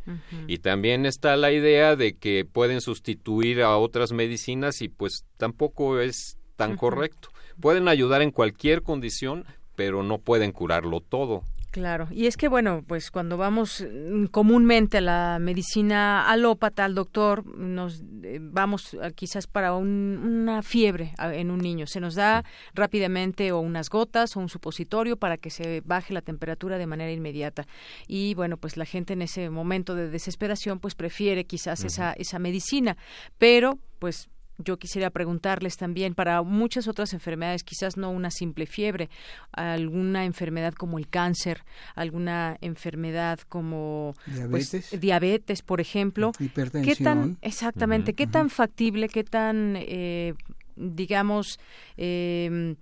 [0.47, 6.01] Y también está la idea de que pueden sustituir a otras medicinas y pues tampoco
[6.01, 7.29] es tan correcto.
[7.61, 9.45] Pueden ayudar en cualquier condición,
[9.77, 11.43] pero no pueden curarlo todo.
[11.75, 16.95] Claro, y es que bueno, pues cuando vamos mm, comúnmente a la medicina alópata, al
[16.95, 22.45] doctor, nos eh, vamos quizás para una fiebre en un niño, se nos da
[22.75, 27.11] rápidamente o unas gotas o un supositorio para que se baje la temperatura de manera
[27.11, 27.67] inmediata.
[28.07, 32.39] Y bueno, pues la gente en ese momento de desesperación pues prefiere quizás esa esa
[32.39, 32.97] medicina,
[33.37, 34.29] pero pues
[34.59, 39.11] yo quisiera preguntarles también para muchas otras enfermedades, quizás no una simple fiebre,
[39.53, 41.65] alguna enfermedad como el cáncer,
[41.95, 44.15] alguna enfermedad como
[44.51, 46.97] pues, diabetes, diabetes por ejemplo, hipertensión.
[46.97, 50.35] ¿Qué tan exactamente, qué tan factible, qué tan eh,
[50.77, 51.59] digamos
[51.97, 52.77] em,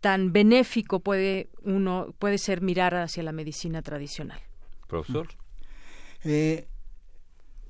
[0.00, 4.40] tan benéfico puede uno puede ser mirar hacia la medicina tradicional?
[4.86, 5.28] Profesor.
[6.24, 6.66] Eh,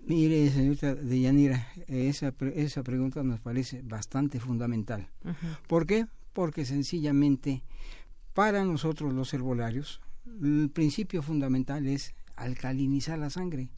[0.07, 5.09] Mire, señorita Deyanira, esa, esa pregunta nos parece bastante fundamental.
[5.67, 6.07] ¿Por qué?
[6.33, 7.63] Porque sencillamente
[8.33, 10.01] para nosotros los herbolarios
[10.43, 13.69] el principio fundamental es alcalinizar la sangre.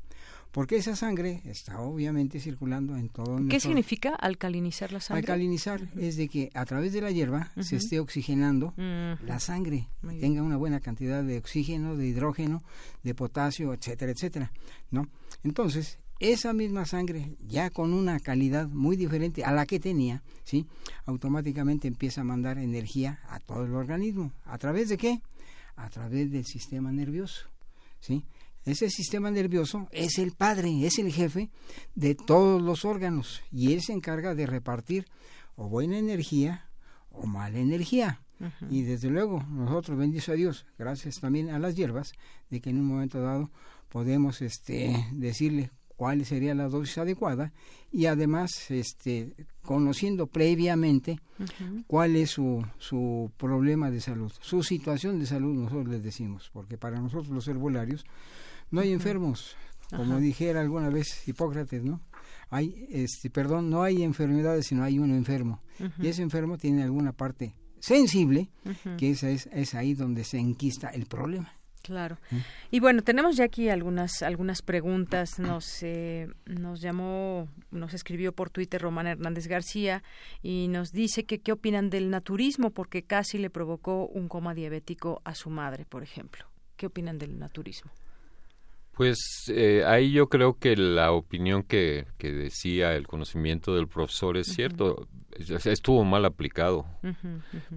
[0.51, 5.21] Porque esa sangre está obviamente circulando en todo el ¿Qué significa alcalinizar la sangre?
[5.21, 9.89] Alcalinizar es de que a través de la hierba se esté oxigenando la sangre,
[10.21, 12.63] tenga una buena cantidad de oxígeno, de hidrógeno,
[13.03, 14.53] de potasio, etcétera, etcétera,
[14.91, 15.09] ¿no?
[15.45, 20.67] Entonces, esa misma sangre, ya con una calidad muy diferente a la que tenía, ¿sí?
[21.07, 24.33] automáticamente empieza a mandar energía a todo el organismo.
[24.45, 25.21] ¿A través de qué?
[25.77, 27.47] A través del sistema nervioso.
[28.01, 28.25] ¿sí?
[28.65, 31.51] Ese sistema nervioso es el padre, es el jefe
[31.95, 35.07] de todos los órganos y él se encarga de repartir
[35.57, 36.69] o buena energía
[37.11, 38.21] o mala energía.
[38.71, 42.13] Y desde luego, nosotros, bendice a Dios, gracias también a las hierbas,
[42.51, 43.51] de que en un momento dado
[43.89, 47.53] podemos este, decirle cuál sería la dosis adecuada
[47.91, 51.19] y además este, conociendo previamente
[51.89, 56.79] cuál es su, su problema de salud, su situación de salud, nosotros les decimos, porque
[56.79, 58.07] para nosotros los herbolarios
[58.71, 59.57] no hay enfermos,
[59.91, 62.01] como dijera alguna vez Hipócrates, ¿no?
[62.49, 65.61] Hay, este, perdón, no hay enfermedades, sino hay uno enfermo.
[66.01, 68.51] Y ese enfermo tiene alguna parte sensible,
[68.97, 71.58] que esa es, es ahí donde se enquista el problema.
[71.89, 72.19] Claro.
[72.31, 72.37] ¿Mm?
[72.71, 75.39] Y bueno, tenemos ya aquí algunas algunas preguntas.
[75.39, 80.03] Nos eh, nos llamó, nos escribió por Twitter Román Hernández García
[80.43, 85.23] y nos dice que qué opinan del naturismo porque casi le provocó un coma diabético
[85.25, 86.45] a su madre, por ejemplo.
[86.77, 87.91] ¿Qué opinan del naturismo?
[88.93, 94.37] Pues eh, ahí yo creo que la opinión que, que, decía el conocimiento del profesor
[94.37, 95.09] es cierto.
[95.65, 96.87] Estuvo mal aplicado.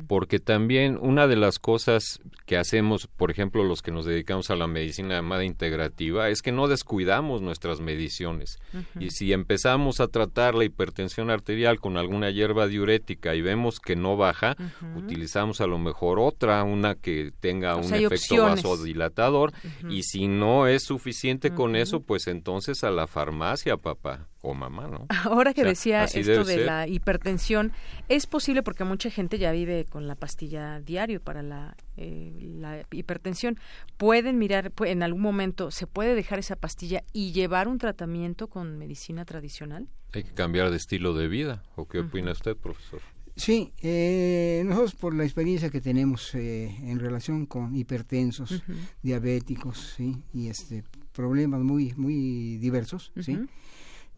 [0.08, 4.56] Porque también una de las cosas que hacemos, por ejemplo, los que nos dedicamos a
[4.56, 8.60] la medicina llamada integrativa, es que no descuidamos nuestras mediciones.
[9.00, 13.96] Y si empezamos a tratar la hipertensión arterial con alguna hierba diurética y vemos que
[13.96, 14.56] no baja,
[14.96, 19.54] utilizamos a lo mejor otra, una que tenga un efecto vasodilatador.
[19.90, 24.88] Y si no es suficiente con eso, pues entonces a la farmacia, papá o mamá,
[24.88, 25.08] ¿no?
[25.24, 27.72] Ahora que decía esto de la hipertensión,
[28.10, 32.86] es posible porque mucha gente ya vive con la pastilla diario para la, eh, la
[32.92, 33.60] hipertensión.
[33.98, 38.78] Pueden mirar, en algún momento, ¿se puede dejar esa pastilla y llevar un tratamiento con
[38.78, 39.88] medicina tradicional?
[40.14, 41.64] Hay que cambiar de estilo de vida.
[41.76, 43.02] ¿O qué opina usted, profesor?
[43.36, 48.62] Sí, eh, nosotros por la experiencia que tenemos eh, en relación con hipertensos,
[49.02, 50.18] diabéticos, ¿sí?
[50.34, 53.40] y este problemas muy muy diversos, ¿sí?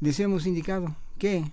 [0.03, 1.45] Les hemos indicado que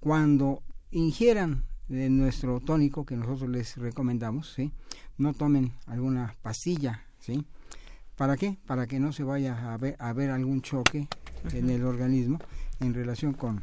[0.00, 4.72] cuando ingieran de nuestro tónico que nosotros les recomendamos, ¿sí?
[5.18, 7.44] no tomen alguna pastilla, ¿sí?
[8.16, 8.56] ¿Para qué?
[8.66, 11.08] Para que no se vaya a ver, a ver algún choque
[11.52, 12.38] en el organismo
[12.80, 13.62] en relación con,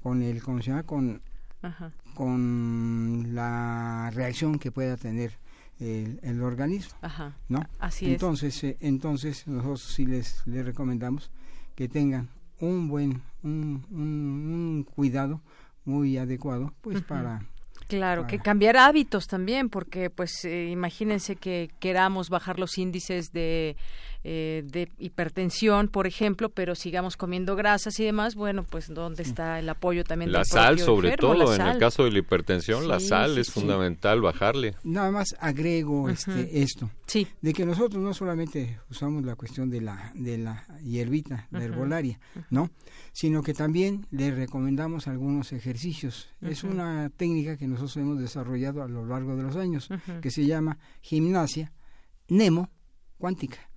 [0.00, 0.84] con el, ¿cómo se llama?
[0.84, 1.20] Con,
[2.14, 5.32] con la reacción que pueda tener
[5.80, 6.94] el, el organismo,
[7.48, 7.66] ¿no?
[7.80, 11.32] Así entonces, eh, entonces nosotros sí les, les recomendamos
[11.74, 12.28] que tengan
[12.60, 15.40] un buen un, un, cuidado
[15.84, 17.40] muy adecuado pues para
[17.90, 23.76] Claro, que cambiar hábitos también, porque pues eh, imagínense que queramos bajar los índices de
[24.22, 29.58] eh, de hipertensión, por ejemplo, pero sigamos comiendo grasas y demás, bueno, pues ¿dónde está
[29.58, 30.30] el apoyo también?
[30.30, 34.74] La sal, sobre todo, en el caso de la hipertensión, la sal es fundamental bajarle.
[34.84, 37.26] Nada más agrego este, esto, sí.
[37.40, 42.20] de que nosotros no solamente usamos la cuestión de la, de la hierbita, la herbolaria,
[42.50, 42.70] ¿no?
[43.12, 46.28] Sino que también le recomendamos algunos ejercicios.
[46.42, 49.88] Es una técnica que nosotros hemos desarrollado a lo largo de los años,
[50.20, 51.72] que se llama gimnasia
[52.28, 52.70] nemo
[53.18, 53.69] cuántica.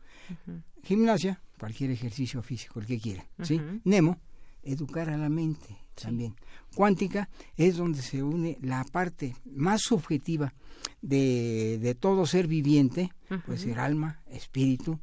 [0.83, 3.25] Gimnasia, cualquier ejercicio físico, el que quiera.
[3.41, 3.61] ¿sí?
[3.83, 4.19] Nemo,
[4.63, 6.35] educar a la mente también.
[6.75, 10.53] Cuántica es donde se une la parte más subjetiva
[11.01, 13.11] de, de todo ser viviente,
[13.45, 14.99] puede ser alma, espíritu,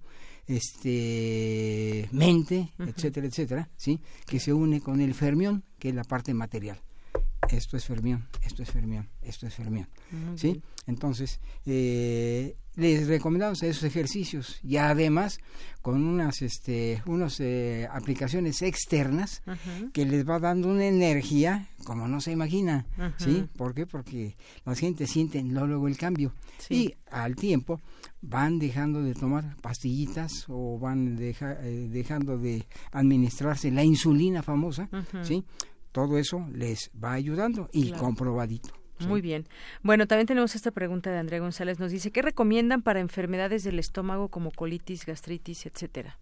[0.47, 4.01] este mente, etcétera, etcétera, ¿sí?
[4.27, 6.81] que se une con el fermión, que es la parte material.
[7.51, 9.89] Esto es fermión, esto es fermión, esto es fermión.
[10.37, 10.63] ¿sí?
[10.87, 15.39] Entonces, eh, les recomendamos esos ejercicios y además
[15.83, 19.43] con unas este unas eh, aplicaciones externas
[19.93, 22.87] que les va dando una energía como no se imagina
[23.19, 23.87] sí ¿por qué?
[23.87, 26.33] porque la gente siente luego el cambio.
[26.69, 27.81] Y al tiempo
[28.23, 34.89] van dejando de tomar pastillitas o van eh, dejando de administrarse la insulina famosa
[35.23, 35.45] sí
[35.93, 38.71] todo eso les va ayudando y comprobadito
[39.07, 39.47] muy bien.
[39.83, 41.79] Bueno, también tenemos esta pregunta de Andrea González.
[41.79, 46.19] Nos dice, ¿qué recomiendan para enfermedades del estómago como colitis, gastritis, etcétera?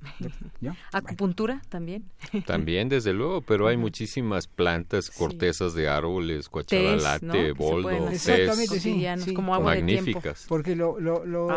[0.92, 2.04] ¿Acupuntura también?
[2.46, 9.54] También, desde luego, pero hay muchísimas plantas, cortezas de árboles, cuacharalate, boldo, Exactamente, sí, como
[9.54, 10.46] agua magníficas.
[10.48, 11.48] Porque lo, lo, lo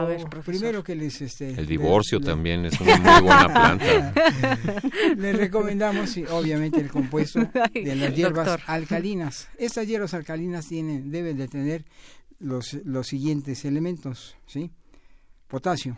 [0.46, 1.22] primero que les...
[1.22, 4.14] Este, El divorcio también es una muy buena planta.
[5.18, 7.40] les recomendamos, obviamente, el compuesto
[7.74, 9.50] de las hierbas alcalinas.
[9.58, 11.86] Estas hierbas alcalinas tienen, deben de tener
[12.40, 14.72] los, los siguientes elementos, ¿sí?
[15.48, 15.98] Potasio,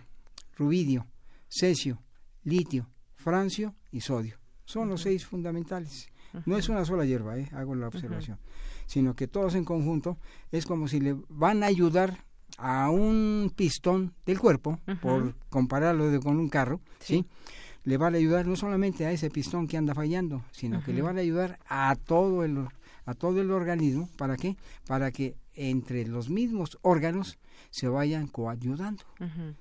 [0.57, 1.07] rubidio,
[1.47, 2.01] cesio,
[2.43, 4.37] litio, francio y sodio.
[4.65, 6.09] Son los seis fundamentales.
[6.45, 7.49] No es una sola hierba, ¿eh?
[7.53, 8.39] hago la observación,
[8.87, 10.17] sino que todos en conjunto
[10.51, 12.25] es como si le van a ayudar
[12.57, 17.25] a un pistón del cuerpo, por compararlo con un carro, sí.
[17.83, 21.01] Le van a ayudar no solamente a ese pistón que anda fallando, sino que le
[21.01, 22.65] van a ayudar a todo el
[23.05, 24.55] a todo el organismo, ¿para qué?
[24.87, 27.37] Para que entre los mismos órganos
[27.69, 29.03] se vayan coayudando,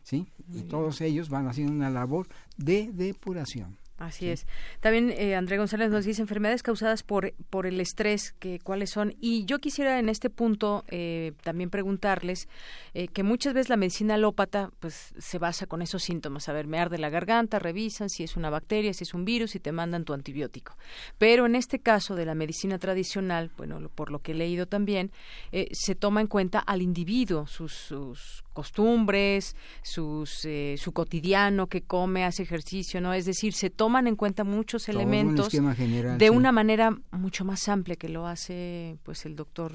[0.02, 0.26] ¿sí?
[0.52, 3.76] y todos ellos van haciendo una labor de depuración.
[3.98, 4.46] Así es.
[4.80, 9.14] También eh, André González nos dice enfermedades causadas por, por el estrés, que cuáles son.
[9.20, 12.48] Y yo quisiera en este punto eh, también preguntarles
[12.94, 16.48] eh, que muchas veces la medicina alópata pues se basa con esos síntomas.
[16.48, 19.54] A ver, me arde la garganta, revisan si es una bacteria, si es un virus
[19.54, 20.76] y te mandan tu antibiótico.
[21.18, 25.12] Pero en este caso de la medicina tradicional, bueno, por lo que he leído también,
[25.52, 31.82] eh, se toma en cuenta al individuo, sus, sus costumbres, sus, eh, su cotidiano que
[31.82, 33.14] come, hace ejercicio, ¿no?
[33.14, 38.08] Es decir, se toman en cuenta muchos elementos de una manera mucho más amplia que
[38.08, 39.72] lo hace pues el doctor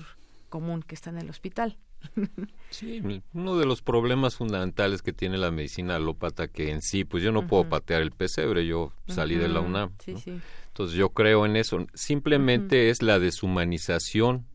[0.49, 1.77] común que está en el hospital.
[2.69, 3.01] Sí,
[3.33, 7.31] uno de los problemas fundamentales que tiene la medicina alópata que en sí, pues yo
[7.31, 9.93] no puedo patear el pesebre, yo salí de la UNAM.
[10.05, 11.87] Entonces yo creo en eso.
[11.93, 14.45] Simplemente es la deshumanización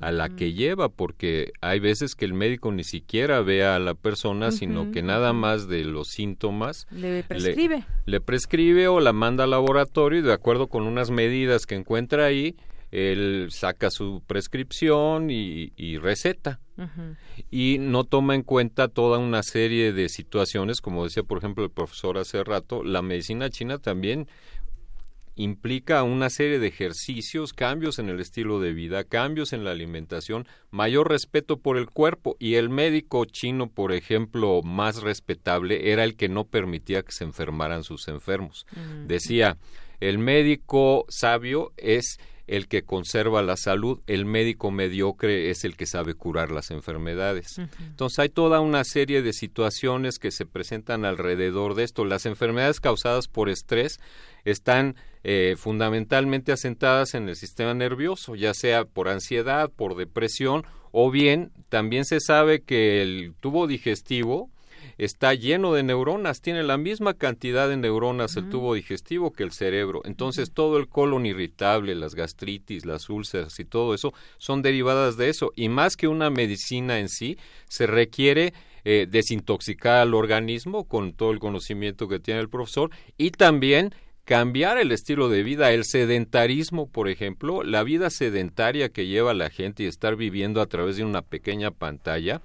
[0.00, 3.94] a la que lleva, porque hay veces que el médico ni siquiera ve a la
[3.94, 7.84] persona, sino que nada más de los síntomas le prescribe.
[8.06, 12.24] Le, prescribe o la manda al laboratorio y de acuerdo con unas medidas que encuentra
[12.24, 12.56] ahí,
[12.90, 16.60] él saca su prescripción y, receta.
[17.50, 21.70] Y no toma en cuenta toda una serie de situaciones, como decía por ejemplo el
[21.70, 24.28] profesor hace rato, la medicina china también
[25.42, 30.46] implica una serie de ejercicios, cambios en el estilo de vida, cambios en la alimentación,
[30.70, 36.16] mayor respeto por el cuerpo y el médico chino, por ejemplo, más respetable era el
[36.16, 38.66] que no permitía que se enfermaran sus enfermos.
[38.72, 39.06] Mm.
[39.06, 39.56] Decía,
[40.00, 45.86] el médico sabio es el que conserva la salud, el médico mediocre es el que
[45.86, 47.58] sabe curar las enfermedades.
[47.78, 52.04] Entonces hay toda una serie de situaciones que se presentan alrededor de esto.
[52.04, 54.00] Las enfermedades causadas por estrés
[54.44, 61.10] están eh, fundamentalmente asentadas en el sistema nervioso, ya sea por ansiedad, por depresión, o
[61.10, 64.50] bien también se sabe que el tubo digestivo
[64.98, 69.52] está lleno de neuronas, tiene la misma cantidad de neuronas el tubo digestivo que el
[69.52, 70.02] cerebro.
[70.04, 75.28] Entonces todo el colon irritable, las gastritis, las úlceras y todo eso son derivadas de
[75.28, 75.52] eso.
[75.56, 77.38] Y más que una medicina en sí,
[77.68, 78.52] se requiere
[78.84, 83.94] eh, desintoxicar al organismo con todo el conocimiento que tiene el profesor y también
[84.24, 89.50] cambiar el estilo de vida, el sedentarismo, por ejemplo, la vida sedentaria que lleva la
[89.50, 92.40] gente y estar viviendo a través de una pequeña pantalla,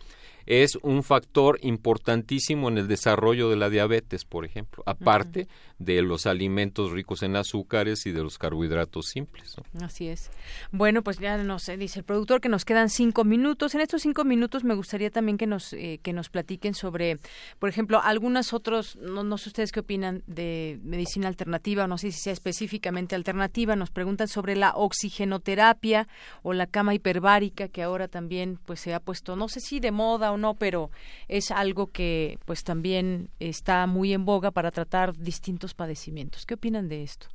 [0.45, 5.47] es un factor importantísimo en el desarrollo de la diabetes, por ejemplo, aparte
[5.80, 9.56] de los alimentos ricos en azúcares y de los carbohidratos simples.
[9.81, 10.31] Así es.
[10.72, 13.76] Bueno, pues ya no sé, dice el productor que nos quedan cinco minutos.
[13.76, 17.18] En estos cinco minutos me gustaría también que nos eh, que nos platiquen sobre,
[17.60, 22.11] por ejemplo, algunas otros, no, no sé ustedes qué opinan de medicina alternativa, no sé
[22.11, 23.76] si sea específicamente alternativa.
[23.76, 26.07] Nos preguntan sobre la oxigenoterapia
[26.43, 29.91] o la cama hiperbárica que ahora también pues se ha puesto, no sé si de
[29.91, 30.89] moda o no, pero
[31.27, 36.46] es algo que pues también está muy en boga para tratar distintos padecimientos.
[36.46, 37.28] ¿Qué opinan de esto?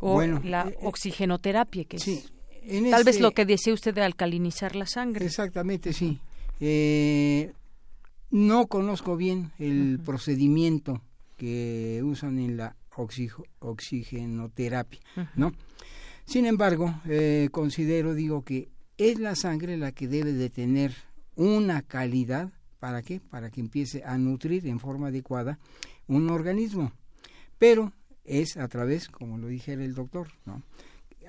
[0.00, 2.30] O la eh, eh, oxigenoterapia, que es
[2.90, 5.26] tal vez lo que decía usted de alcalinizar la sangre.
[5.26, 6.20] Exactamente, sí.
[6.60, 7.52] Eh,
[8.30, 11.02] no conozco bien el procedimiento
[11.36, 12.76] que usan en la
[13.60, 15.00] oxigenoterapia,
[15.36, 15.52] ¿no?
[16.24, 16.94] Sin embargo,
[17.52, 20.92] considero, digo, que es la sangre la que debe de tener
[21.36, 23.20] una calidad, ¿para qué?
[23.20, 25.58] Para que empiece a nutrir en forma adecuada
[26.06, 26.92] un organismo.
[27.58, 27.92] Pero
[28.24, 30.62] es a través, como lo dijera el doctor, ¿no?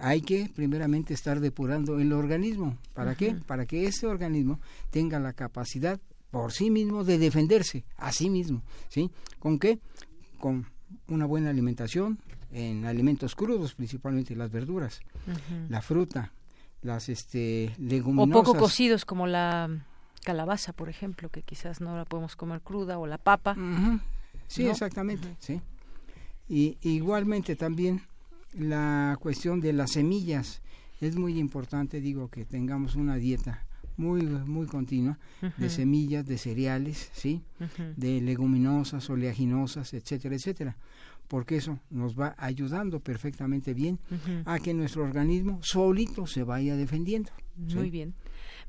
[0.01, 2.77] Hay que primeramente estar depurando el organismo.
[2.93, 3.35] ¿Para qué?
[3.35, 4.59] Para que ese organismo
[4.91, 5.99] tenga la capacidad
[6.31, 9.09] por sí mismo de defenderse a sí mismo, ¿sí?
[9.39, 9.79] ¿Con qué?
[10.39, 10.67] Con
[11.07, 12.19] una buena alimentación
[12.51, 15.01] en alimentos crudos, principalmente las verduras,
[15.67, 16.31] la fruta,
[16.81, 18.41] las este leguminosas.
[18.41, 19.69] O poco cocidos como la
[20.23, 23.55] calabaza, por ejemplo, que quizás no la podemos comer cruda, o la papa.
[24.47, 25.61] Sí, exactamente, sí.
[26.47, 28.01] Y igualmente también
[28.57, 30.61] la cuestión de las semillas.
[31.01, 33.63] Es muy importante, digo, que tengamos una dieta
[33.95, 35.17] muy muy continua
[35.57, 37.41] de semillas, de cereales, ¿sí?
[37.95, 40.75] De leguminosas, oleaginosas, etcétera, etcétera.
[41.27, 43.99] Porque eso nos va ayudando perfectamente bien
[44.45, 47.31] a que nuestro organismo solito se vaya defendiendo.
[47.55, 48.13] Muy bien.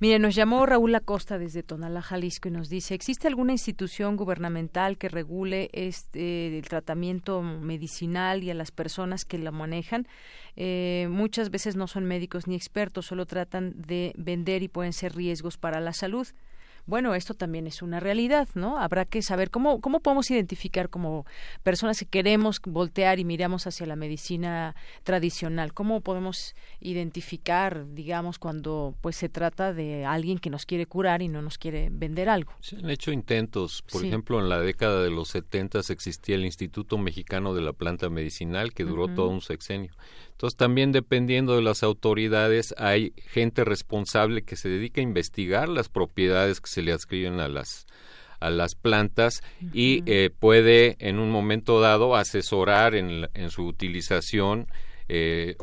[0.03, 4.97] Mire, nos llamó Raúl Acosta desde Tonalá, Jalisco, y nos dice, ¿existe alguna institución gubernamental
[4.97, 10.09] que regule este, el tratamiento medicinal y a las personas que lo manejan?
[10.57, 15.15] Eh, muchas veces no son médicos ni expertos, solo tratan de vender y pueden ser
[15.15, 16.27] riesgos para la salud
[16.91, 18.79] bueno, esto también es una realidad, ¿no?
[18.79, 21.25] Habrá que saber cómo, cómo podemos identificar como
[21.63, 28.95] personas que queremos voltear y miramos hacia la medicina tradicional, cómo podemos identificar, digamos, cuando
[29.01, 32.53] pues se trata de alguien que nos quiere curar y no nos quiere vender algo.
[32.61, 36.99] Se han hecho intentos, por ejemplo, en la década de los 70 existía el Instituto
[36.99, 39.93] Mexicano de la Planta Medicinal que duró todo un sexenio.
[40.41, 45.91] Entonces también dependiendo de las autoridades hay gente responsable que se dedica a investigar las
[45.91, 47.87] propiedades que se le adscriben a las
[48.39, 49.43] a las plantas
[49.75, 54.67] y eh, puede en un momento dado asesorar en, en su utilización
[55.11, 55.57] eh,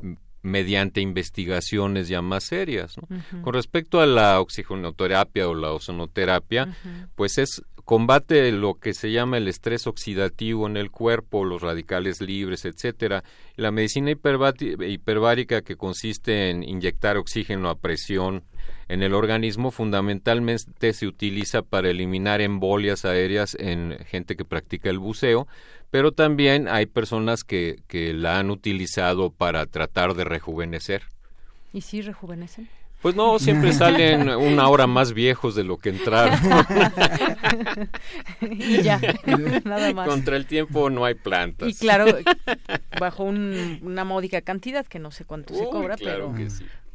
[0.43, 2.97] mediante investigaciones ya más serias.
[3.41, 6.77] Con respecto a la oxigenoterapia o la ozonoterapia,
[7.15, 12.19] pues es combate lo que se llama el estrés oxidativo en el cuerpo, los radicales
[12.19, 13.23] libres, etcétera.
[13.55, 18.43] La medicina hiperbárica que consiste en inyectar oxígeno a presión
[18.89, 24.99] en el organismo fundamentalmente se utiliza para eliminar embolias aéreas en gente que practica el
[24.99, 25.47] buceo,
[25.89, 31.03] pero también hay personas que, que la han utilizado para tratar de rejuvenecer.
[31.71, 32.67] ¿Y sí rejuvenecen?
[33.01, 36.39] Pues no, siempre salen una hora más viejos de lo que entraron.
[38.41, 38.99] y ya,
[39.63, 40.07] nada más.
[40.07, 41.69] Contra el tiempo no hay plantas.
[41.69, 42.05] Y claro,
[42.99, 46.33] bajo una módica cantidad, que no sé cuánto se cobra, pero,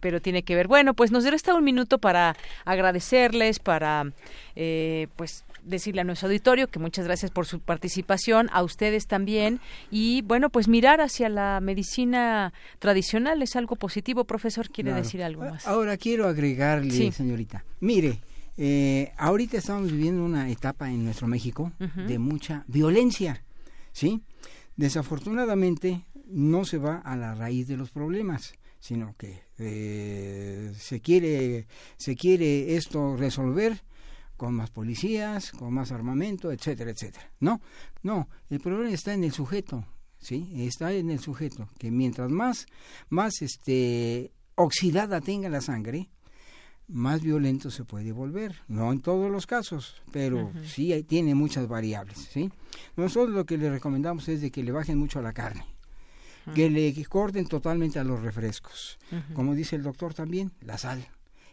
[0.00, 0.66] pero tiene que ver.
[0.66, 2.34] Bueno, pues nos resta un minuto para
[2.64, 4.10] agradecerles, para
[4.56, 9.60] eh, pues decirle a nuestro auditorio que muchas gracias por su participación, a ustedes también,
[9.90, 14.24] y bueno, pues mirar hacia la medicina tradicional es algo positivo.
[14.24, 15.66] Profesor, ¿quiere decir algo más?
[15.66, 17.64] Ahora quiero agregarle, señorita.
[17.80, 18.20] Mire,
[18.56, 23.42] eh, ahorita estamos viviendo una etapa en nuestro México de mucha violencia,
[23.92, 24.22] ¿sí?
[24.76, 31.68] Desafortunadamente no se va a la raíz de los problemas sino que eh, se quiere
[31.96, 33.80] se quiere esto resolver
[34.42, 37.30] con más policías, con más armamento, etcétera, etcétera.
[37.38, 37.60] No,
[38.02, 39.86] no, el problema está en el sujeto,
[40.18, 40.50] ¿sí?
[40.66, 42.66] Está en el sujeto, que mientras más,
[43.08, 46.10] más este, oxidada tenga la sangre,
[46.88, 48.56] más violento se puede volver.
[48.66, 52.50] No en todos los casos, pero sí tiene muchas variables, ¿sí?
[52.96, 55.68] Nosotros lo que le recomendamos es de que le bajen mucho a la carne,
[56.52, 58.98] que le corten totalmente a los refrescos.
[59.34, 61.06] Como dice el doctor también, la sal,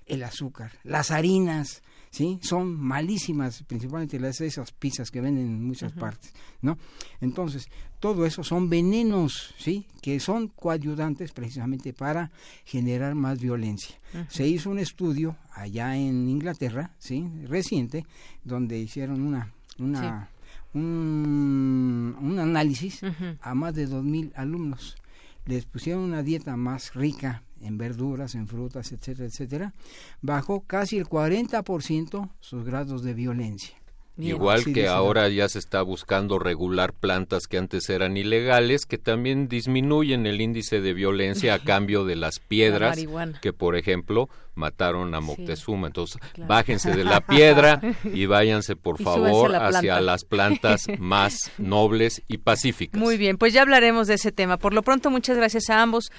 [0.08, 2.40] el azúcar, las harinas, ¿sí?
[2.42, 6.78] Son malísimas, principalmente las esas pizzas que venden en muchas partes, ¿no?
[7.22, 7.70] Entonces,
[8.00, 9.86] todo eso son venenos, ¿sí?
[10.02, 12.32] Que son coayudantes precisamente para
[12.66, 13.96] generar más violencia.
[14.28, 17.28] Se hizo un estudio allá en Inglaterra, ¿sí?
[17.48, 18.06] Reciente,
[18.44, 20.30] donde hicieron una una
[20.74, 23.02] un, un, análisis
[23.42, 24.96] a más de 2.000 alumnos.
[25.46, 29.74] Les pusieron una dieta más rica en verduras, en frutas, etcétera, etcétera,
[30.22, 33.80] bajó casi el 40% sus grados de violencia.
[34.20, 39.48] Igual que ahora ya se está buscando regular plantas que antes eran ilegales, que también
[39.48, 43.00] disminuyen el índice de violencia a cambio de las piedras,
[43.42, 44.30] que por ejemplo
[44.60, 45.88] mataron a Moctezuma.
[45.88, 52.38] Entonces, bájense de la piedra y váyanse, por favor, hacia las plantas más nobles y
[52.38, 53.00] pacíficas.
[53.00, 54.58] Muy bien, pues ya hablaremos de ese tema.
[54.58, 56.12] Por lo pronto, muchas gracias a ambos,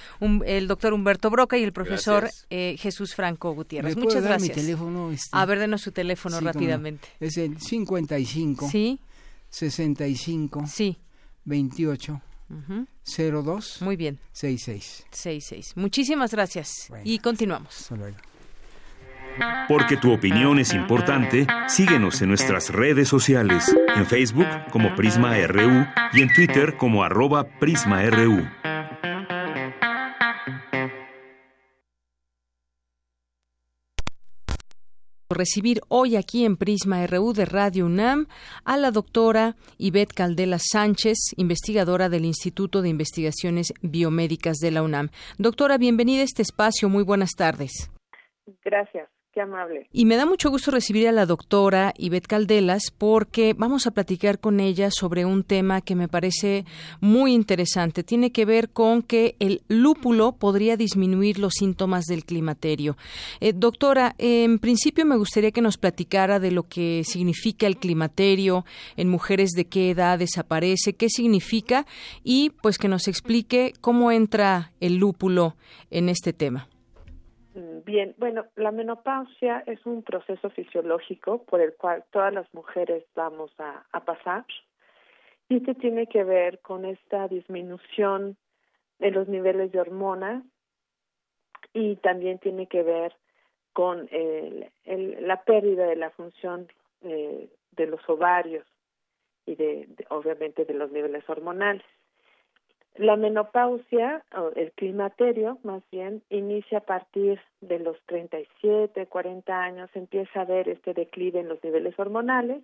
[0.45, 3.95] el doctor Humberto Broca y el profesor eh, Jesús Franco Gutiérrez.
[3.95, 4.55] Muchas gracias.
[4.57, 5.11] teléfono?
[5.11, 5.29] Este?
[5.31, 7.07] A ver, denos su teléfono rápidamente.
[7.19, 8.99] Es el 55 ¿Sí?
[9.49, 10.97] 65 sí.
[11.45, 12.21] 28
[13.05, 14.19] 02 Muy bien.
[14.33, 15.05] 66.
[15.11, 15.73] 66.
[15.75, 16.89] Muchísimas gracias.
[17.03, 17.89] y continuamos.
[19.67, 25.85] Porque tu opinión es importante, síguenos en nuestras redes sociales, en Facebook como Prisma RU
[26.13, 28.45] y en Twitter como arroba PrismaRU.
[35.33, 38.27] recibir hoy aquí en Prisma RU de Radio UNAM
[38.63, 45.09] a la doctora Ivette Caldela Sánchez, investigadora del Instituto de Investigaciones Biomédicas de la UNAM.
[45.37, 46.89] Doctora, bienvenida a este espacio.
[46.89, 47.89] Muy buenas tardes.
[48.63, 49.09] Gracias.
[49.33, 49.87] Qué amable.
[49.93, 54.39] Y me da mucho gusto recibir a la doctora Ivette Caldelas porque vamos a platicar
[54.39, 56.65] con ella sobre un tema que me parece
[56.99, 58.03] muy interesante.
[58.03, 62.97] Tiene que ver con que el lúpulo podría disminuir los síntomas del climaterio.
[63.39, 68.65] Eh, doctora, en principio me gustaría que nos platicara de lo que significa el climaterio,
[68.97, 71.85] en mujeres de qué edad desaparece, qué significa
[72.21, 75.55] y pues que nos explique cómo entra el lúpulo
[75.89, 76.67] en este tema.
[77.85, 83.51] Bien, bueno, la menopausia es un proceso fisiológico por el cual todas las mujeres vamos
[83.57, 84.45] a, pasar
[85.49, 88.37] y este tiene que ver con esta disminución
[88.99, 90.43] de los niveles de hormonas
[91.73, 93.15] y también tiene que ver
[93.73, 94.09] con
[94.83, 96.67] la pérdida de la función
[97.03, 98.65] eh, de los ovarios
[99.45, 101.83] y de, obviamente de los niveles hormonales.
[102.95, 109.89] La menopausia, o el climaterio más bien, inicia a partir de los 37, 40 años,
[109.93, 112.61] empieza a ver este declive en los niveles hormonales,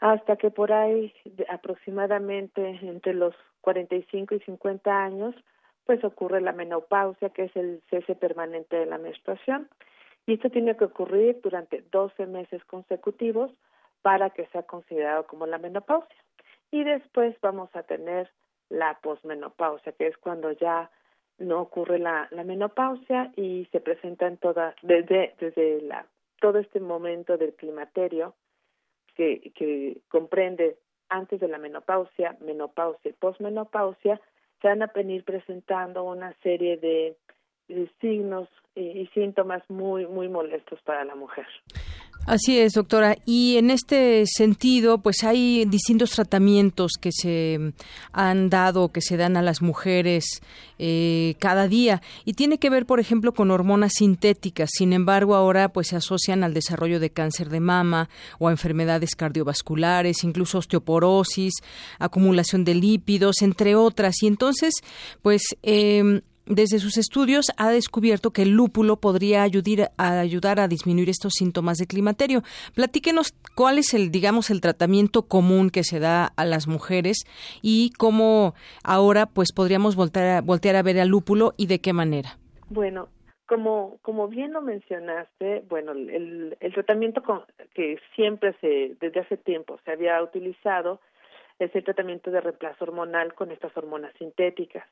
[0.00, 1.12] hasta que por ahí
[1.48, 5.34] aproximadamente entre los 45 y 50 años,
[5.84, 9.68] pues ocurre la menopausia, que es el cese permanente de la menstruación.
[10.26, 13.52] Y esto tiene que ocurrir durante 12 meses consecutivos
[14.02, 16.16] para que sea considerado como la menopausia.
[16.70, 18.30] Y después vamos a tener
[18.70, 20.90] la posmenopausia, que es cuando ya
[21.38, 26.06] no ocurre la, la menopausia y se presenta en toda, desde, desde la,
[26.40, 28.34] todo este momento del climaterio
[29.14, 30.78] que, que comprende
[31.08, 34.20] antes de la menopausia, menopausia y posmenopausia,
[34.60, 37.16] se van a venir presentando una serie de,
[38.00, 41.46] signos y síntomas muy muy molestos para la mujer.
[42.30, 43.16] Así es, doctora.
[43.26, 47.72] Y en este sentido, pues hay distintos tratamientos que se
[48.12, 50.40] han dado, que se dan a las mujeres
[50.78, 52.02] eh, cada día.
[52.24, 54.70] Y tiene que ver, por ejemplo, con hormonas sintéticas.
[54.72, 58.08] Sin embargo, ahora pues se asocian al desarrollo de cáncer de mama
[58.38, 61.54] o a enfermedades cardiovasculares, incluso osteoporosis,
[61.98, 64.22] acumulación de lípidos, entre otras.
[64.22, 64.74] Y entonces,
[65.20, 70.68] pues eh, desde sus estudios ha descubierto que el lúpulo podría ayudar a, ayudar a
[70.68, 72.42] disminuir estos síntomas de climaterio.
[72.74, 77.24] Platíquenos cuál es el, digamos, el tratamiento común que se da a las mujeres
[77.62, 81.92] y cómo ahora pues podríamos voltear a, voltear a ver al lúpulo y de qué
[81.92, 82.38] manera.
[82.68, 83.08] Bueno,
[83.46, 87.22] como, como bien lo mencionaste, bueno, el, el tratamiento
[87.74, 91.00] que siempre se, desde hace tiempo se había utilizado
[91.58, 94.86] es el tratamiento de reemplazo hormonal con estas hormonas sintéticas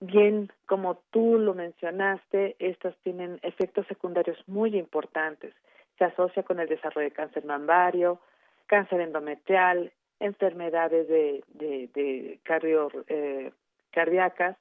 [0.00, 5.54] bien como tú lo mencionaste, estas tienen efectos secundarios muy importantes.
[5.98, 8.20] Se asocia con el desarrollo de cáncer mamario,
[8.66, 13.52] cáncer endometrial, enfermedades de, de, cardio, eh,
[13.90, 14.56] cardíacas,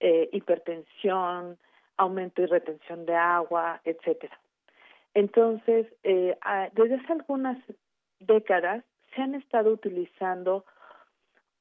[0.00, 1.58] eh, hipertensión,
[1.96, 4.38] aumento y retención de agua, etcétera.
[5.14, 6.36] Entonces, eh,
[6.72, 7.58] desde hace algunas
[8.18, 8.84] décadas
[9.14, 10.64] se han estado utilizando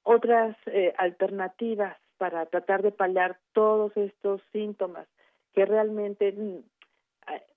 [0.04, 5.08] otras eh, alternativas para tratar de paliar todos estos síntomas
[5.54, 6.60] que realmente mm,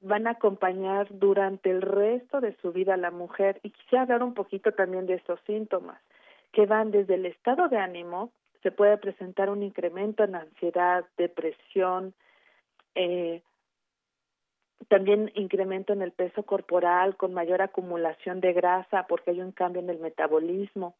[0.03, 3.61] van a acompañar durante el resto de su vida a la mujer.
[3.63, 6.01] Y quisiera hablar un poquito también de estos síntomas,
[6.53, 8.31] que van desde el estado de ánimo,
[8.63, 12.15] se puede presentar un incremento en ansiedad, depresión,
[12.95, 13.43] eh,
[14.89, 19.83] también incremento en el peso corporal con mayor acumulación de grasa porque hay un cambio
[19.83, 20.95] en el metabolismo,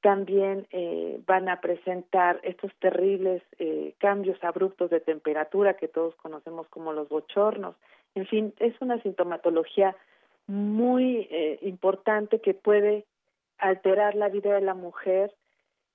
[0.00, 6.66] también eh, van a presentar estos terribles eh, cambios abruptos de temperatura que todos conocemos
[6.68, 7.76] como los bochornos.
[8.14, 9.94] En fin, es una sintomatología
[10.46, 13.04] muy eh, importante que puede
[13.58, 15.34] alterar la vida de la mujer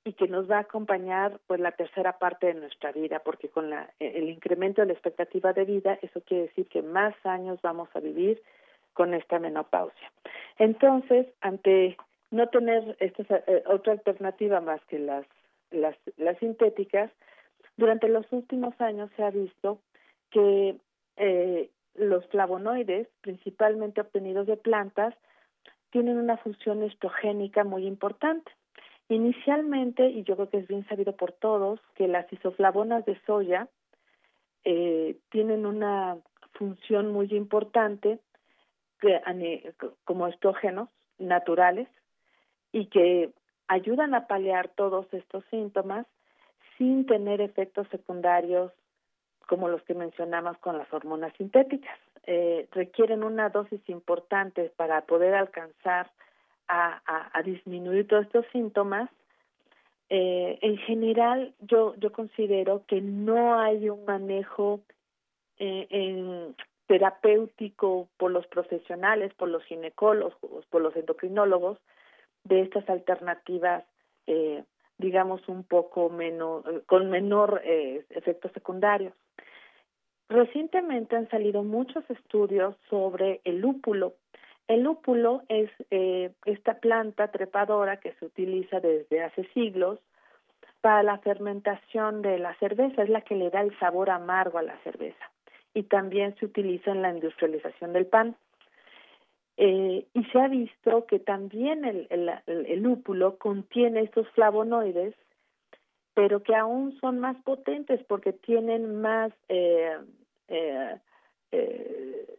[0.03, 3.72] y que nos va a acompañar pues la tercera parte de nuestra vida, porque con
[3.72, 7.90] la, el incremento de la expectativa de vida, eso quiere decir que más años vamos
[7.95, 8.41] a vivir
[8.94, 10.11] con esta menopausia.
[10.60, 11.98] Entonces, ante
[12.36, 15.26] no tener esta, eh, otra alternativa más que las,
[15.72, 17.10] las, las sintéticas,
[17.78, 19.80] durante los últimos años se ha visto
[20.32, 20.76] que
[21.16, 25.16] eh, los flavonoides, principalmente obtenidos de plantas,
[25.91, 28.52] tienen una función estrogénica muy importante.
[29.07, 33.70] Inicialmente, y yo creo que es bien sabido por todos, que las isoflavonas de soya
[34.66, 36.18] eh, tienen una
[36.53, 38.20] función muy importante
[38.99, 39.22] que,
[40.03, 41.88] como estrógenos naturales
[42.76, 43.30] y que
[43.70, 46.06] ayudan a paliar todos estos síntomas
[46.78, 48.70] sin tener efectos secundarios
[49.48, 51.98] como los que mencionamos con las hormonas sintéticas.
[52.28, 56.12] Eh, requieren una dosis importante para poder alcanzar
[56.68, 59.10] a, disminuir todos estos síntomas.
[60.10, 64.82] Eh, en general, yo, yo considero que no hay un manejo
[65.60, 66.56] eh, en
[66.88, 70.36] terapéutico por los profesionales, por los ginecólogos,
[70.70, 71.80] por los endocrinólogos,
[72.46, 73.84] de estas alternativas,
[74.28, 74.64] eh,
[74.98, 79.14] digamos, un poco menos, con menor eh, efectos secundarios.
[80.30, 84.16] Recientemente han salido muchos estudios sobre el lúpulo.
[84.68, 90.00] El lúpulo es eh, esta planta trepadora que se utiliza desde hace siglos
[90.82, 94.64] para la fermentación de la cerveza, es la que le da el sabor amargo a
[94.64, 95.32] la cerveza.
[95.74, 98.36] Y también se utiliza en la industrialización del pan.
[99.57, 105.15] Eh, y se ha visto que también el, el, el, lúpulo contiene estos flavonoides,
[106.14, 109.98] pero que aún son más potentes porque tienen más, eh,
[110.49, 110.95] eh,
[111.52, 112.38] eh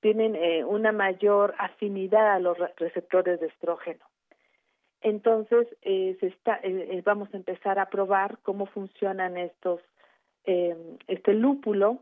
[0.00, 4.04] tienen eh, una mayor afinidad a los receptores de estrógeno.
[5.00, 6.60] Entonces, eh, se está,
[7.04, 9.80] vamos a empezar a probar cómo funcionan estos,
[10.44, 12.00] este lúpulo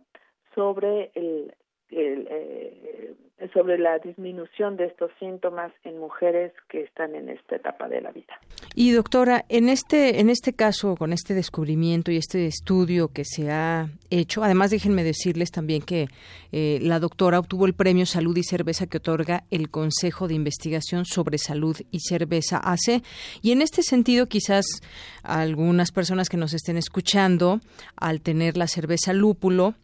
[0.55, 1.55] sobre el,
[1.91, 3.15] el, eh,
[3.55, 8.13] sobre la disminución de estos síntomas en mujeres que están en esta etapa de la
[8.13, 8.39] vida.
[8.75, 13.51] Y doctora, en este en este caso con este descubrimiento y este estudio que se
[13.51, 16.09] ha hecho, además déjenme decirles también que
[16.53, 21.07] eh, la doctora obtuvo el premio Salud y Cerveza que otorga el Consejo de Investigación
[21.07, 23.03] sobre Salud y Cerveza AC
[23.43, 24.67] y en este sentido quizás
[25.23, 27.61] algunas personas que nos estén escuchando
[27.97, 29.75] al tener la cerveza lúpulo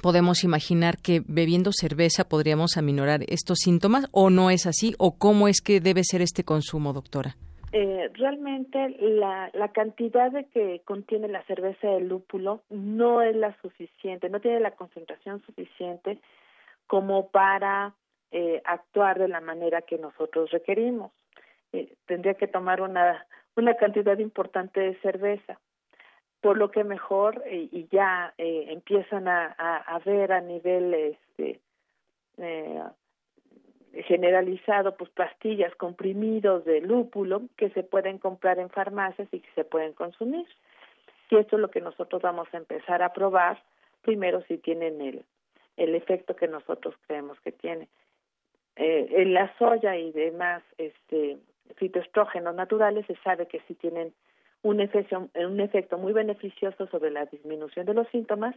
[0.00, 5.48] podemos imaginar que bebiendo cerveza podríamos aminorar estos síntomas o no es así o cómo
[5.48, 7.36] es que debe ser este consumo, doctora?
[7.72, 13.56] Eh, realmente la, la cantidad de que contiene la cerveza de lúpulo no es la
[13.62, 16.18] suficiente, no tiene la concentración suficiente
[16.86, 17.94] como para
[18.30, 21.12] eh, actuar de la manera que nosotros requerimos.
[21.72, 25.58] Eh, tendría que tomar una, una cantidad importante de cerveza,
[26.42, 31.60] por lo que mejor eh, y ya eh, empiezan a, ver a nivel este,
[32.36, 32.82] eh,
[34.06, 39.64] generalizado pues pastillas comprimidos de lúpulo que se pueden comprar en farmacias y que se
[39.64, 40.46] pueden consumir.
[41.30, 43.62] Y esto es lo que nosotros vamos a empezar a probar
[44.02, 45.24] primero si tienen el
[45.76, 47.88] el efecto que nosotros creemos que tiene.
[48.76, 51.36] Eh, en la soya y demás este
[51.76, 54.12] fitoestrógenos naturales se sabe que sí tienen
[54.62, 58.54] un efecto, un efecto muy beneficioso sobre la disminución de los síntomas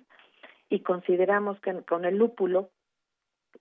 [0.70, 2.70] y consideramos que con el lúpulo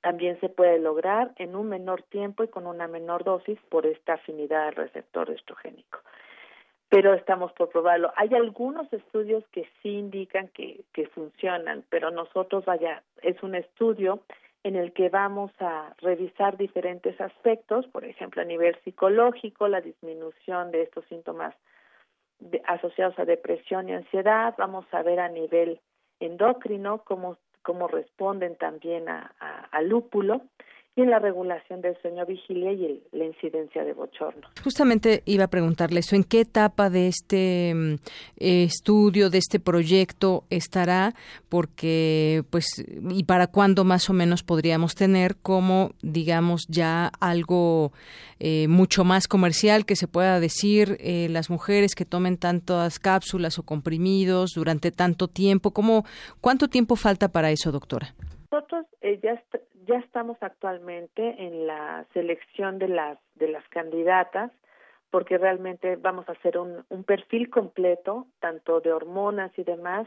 [0.01, 4.15] también se puede lograr en un menor tiempo y con una menor dosis por esta
[4.15, 6.01] afinidad al receptor estrogénico.
[6.91, 8.13] Pero estamos por probarlo.
[8.17, 14.21] Hay algunos estudios que sí indican que, que funcionan, pero nosotros, vaya, es un estudio
[14.63, 20.71] en el que vamos a revisar diferentes aspectos, por ejemplo, a nivel psicológico, la disminución
[20.71, 21.55] de estos síntomas
[22.67, 25.81] asociados a depresión y ansiedad, vamos a ver a nivel
[26.21, 30.43] endocrino cómo cómo responden también a, a, a lúpulo
[30.97, 34.47] y en la regulación del sueño vigilia y el, la incidencia de bochorno.
[34.63, 40.45] Justamente iba a preguntarle eso, ¿en qué etapa de este eh, estudio, de este proyecto
[40.51, 41.15] estará?
[41.49, 47.93] Porque, pues, ¿y para cuándo más o menos podríamos tener como, digamos, ya algo
[48.39, 53.59] eh, mucho más comercial que se pueda decir eh, las mujeres que tomen tantas cápsulas
[53.59, 55.73] o comprimidos durante tanto tiempo?
[55.73, 56.05] ¿Cómo,
[56.41, 58.15] ¿Cuánto tiempo falta para eso, doctora?
[58.55, 64.53] Nosotros eh, ya, est ya estamos actualmente en la selección de las de las candidatas
[65.11, 70.07] porque realmente vamos a hacer un, un perfil completo tanto de hormonas y demás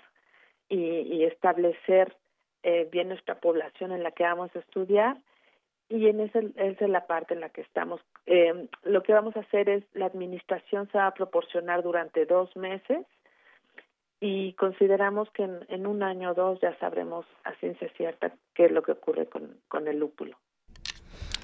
[0.70, 2.16] y, establecer
[2.64, 5.18] eh, bien nuestra población en la que vamos a estudiar
[5.90, 8.00] y en esa, esa es la parte en la que estamos.
[8.28, 12.56] Eh, lo que vamos a hacer es la administración se va a proporcionar durante dos
[12.56, 13.06] meses
[14.20, 18.72] y consideramos que en, un año o dos ya sabremos a ciencia cierta qué es
[18.72, 20.38] lo que ocurre con, con el lúpulo.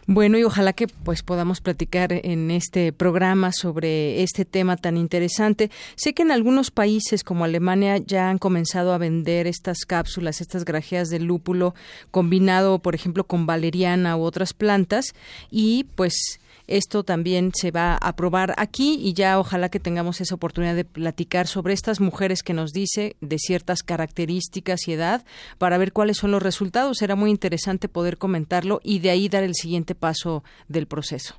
[0.05, 5.69] Bueno, y ojalá que pues podamos platicar en este programa sobre este tema tan interesante.
[5.95, 10.65] Sé que en algunos países como Alemania ya han comenzado a vender estas cápsulas, estas
[10.65, 11.73] grajeas de lúpulo
[12.11, 15.13] combinado, por ejemplo, con valeriana u otras plantas
[15.49, 20.35] y pues esto también se va a probar aquí y ya ojalá que tengamos esa
[20.35, 25.21] oportunidad de platicar sobre estas mujeres que nos dice de ciertas características y edad
[25.57, 26.97] para ver cuáles son los resultados.
[26.97, 31.35] Será muy interesante poder comentarlo y de ahí dar el siguiente paso del proceso.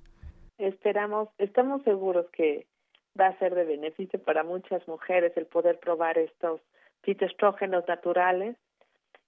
[0.58, 2.66] Esperamos, estamos seguros que
[3.18, 6.60] va a ser de beneficio para muchas mujeres el poder probar estos
[7.02, 8.56] fitoestrógenos naturales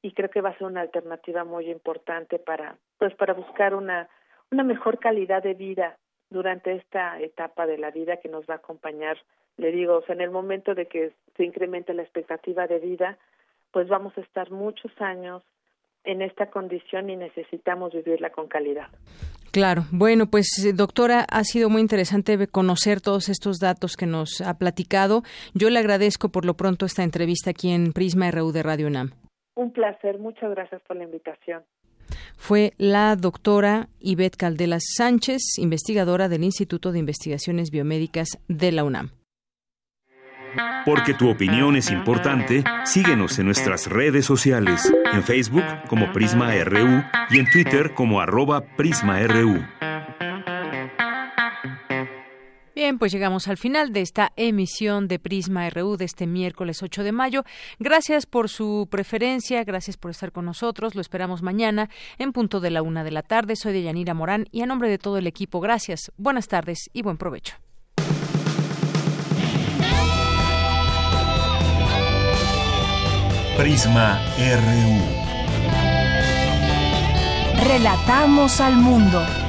[0.02, 4.09] y creo que va a ser una alternativa muy importante para pues para buscar una
[4.51, 5.97] una mejor calidad de vida
[6.31, 9.16] durante esta etapa de la vida que nos va a acompañar,
[9.56, 13.18] le digo, o sea, en el momento de que se incremente la expectativa de vida,
[13.70, 15.43] pues vamos a estar muchos años
[16.05, 18.89] en esta condición y necesitamos vivirla con calidad.
[19.52, 19.82] Claro.
[19.90, 25.23] Bueno, pues doctora, ha sido muy interesante conocer todos estos datos que nos ha platicado.
[25.55, 29.12] Yo le agradezco por lo pronto esta entrevista aquí en Prisma RU de Radio UNAM.
[29.55, 31.62] Un placer, muchas gracias por la invitación
[32.37, 39.11] fue la doctora Ivette Caldelas Sánchez, investigadora del Instituto de Investigaciones Biomédicas de la UNAM.
[40.85, 47.03] Porque tu opinión es importante, síguenos en nuestras redes sociales, en Facebook como Prisma RU
[47.31, 49.65] y en Twitter como arroba PrismaRU.
[52.77, 57.05] Bien, pues llegamos al final de esta emisión de Prisma RU de este miércoles 8
[57.05, 57.43] de mayo.
[57.78, 60.94] Gracias por su preferencia, gracias por estar con nosotros.
[60.94, 61.89] Lo esperamos mañana
[62.19, 63.57] en punto de la una de la tarde.
[63.57, 67.01] Soy de Yanira Morán y a nombre de todo el equipo, gracias, buenas tardes y
[67.01, 67.55] buen provecho.
[73.57, 75.01] Prisma RU.
[77.66, 79.45] Relatamos al mundo.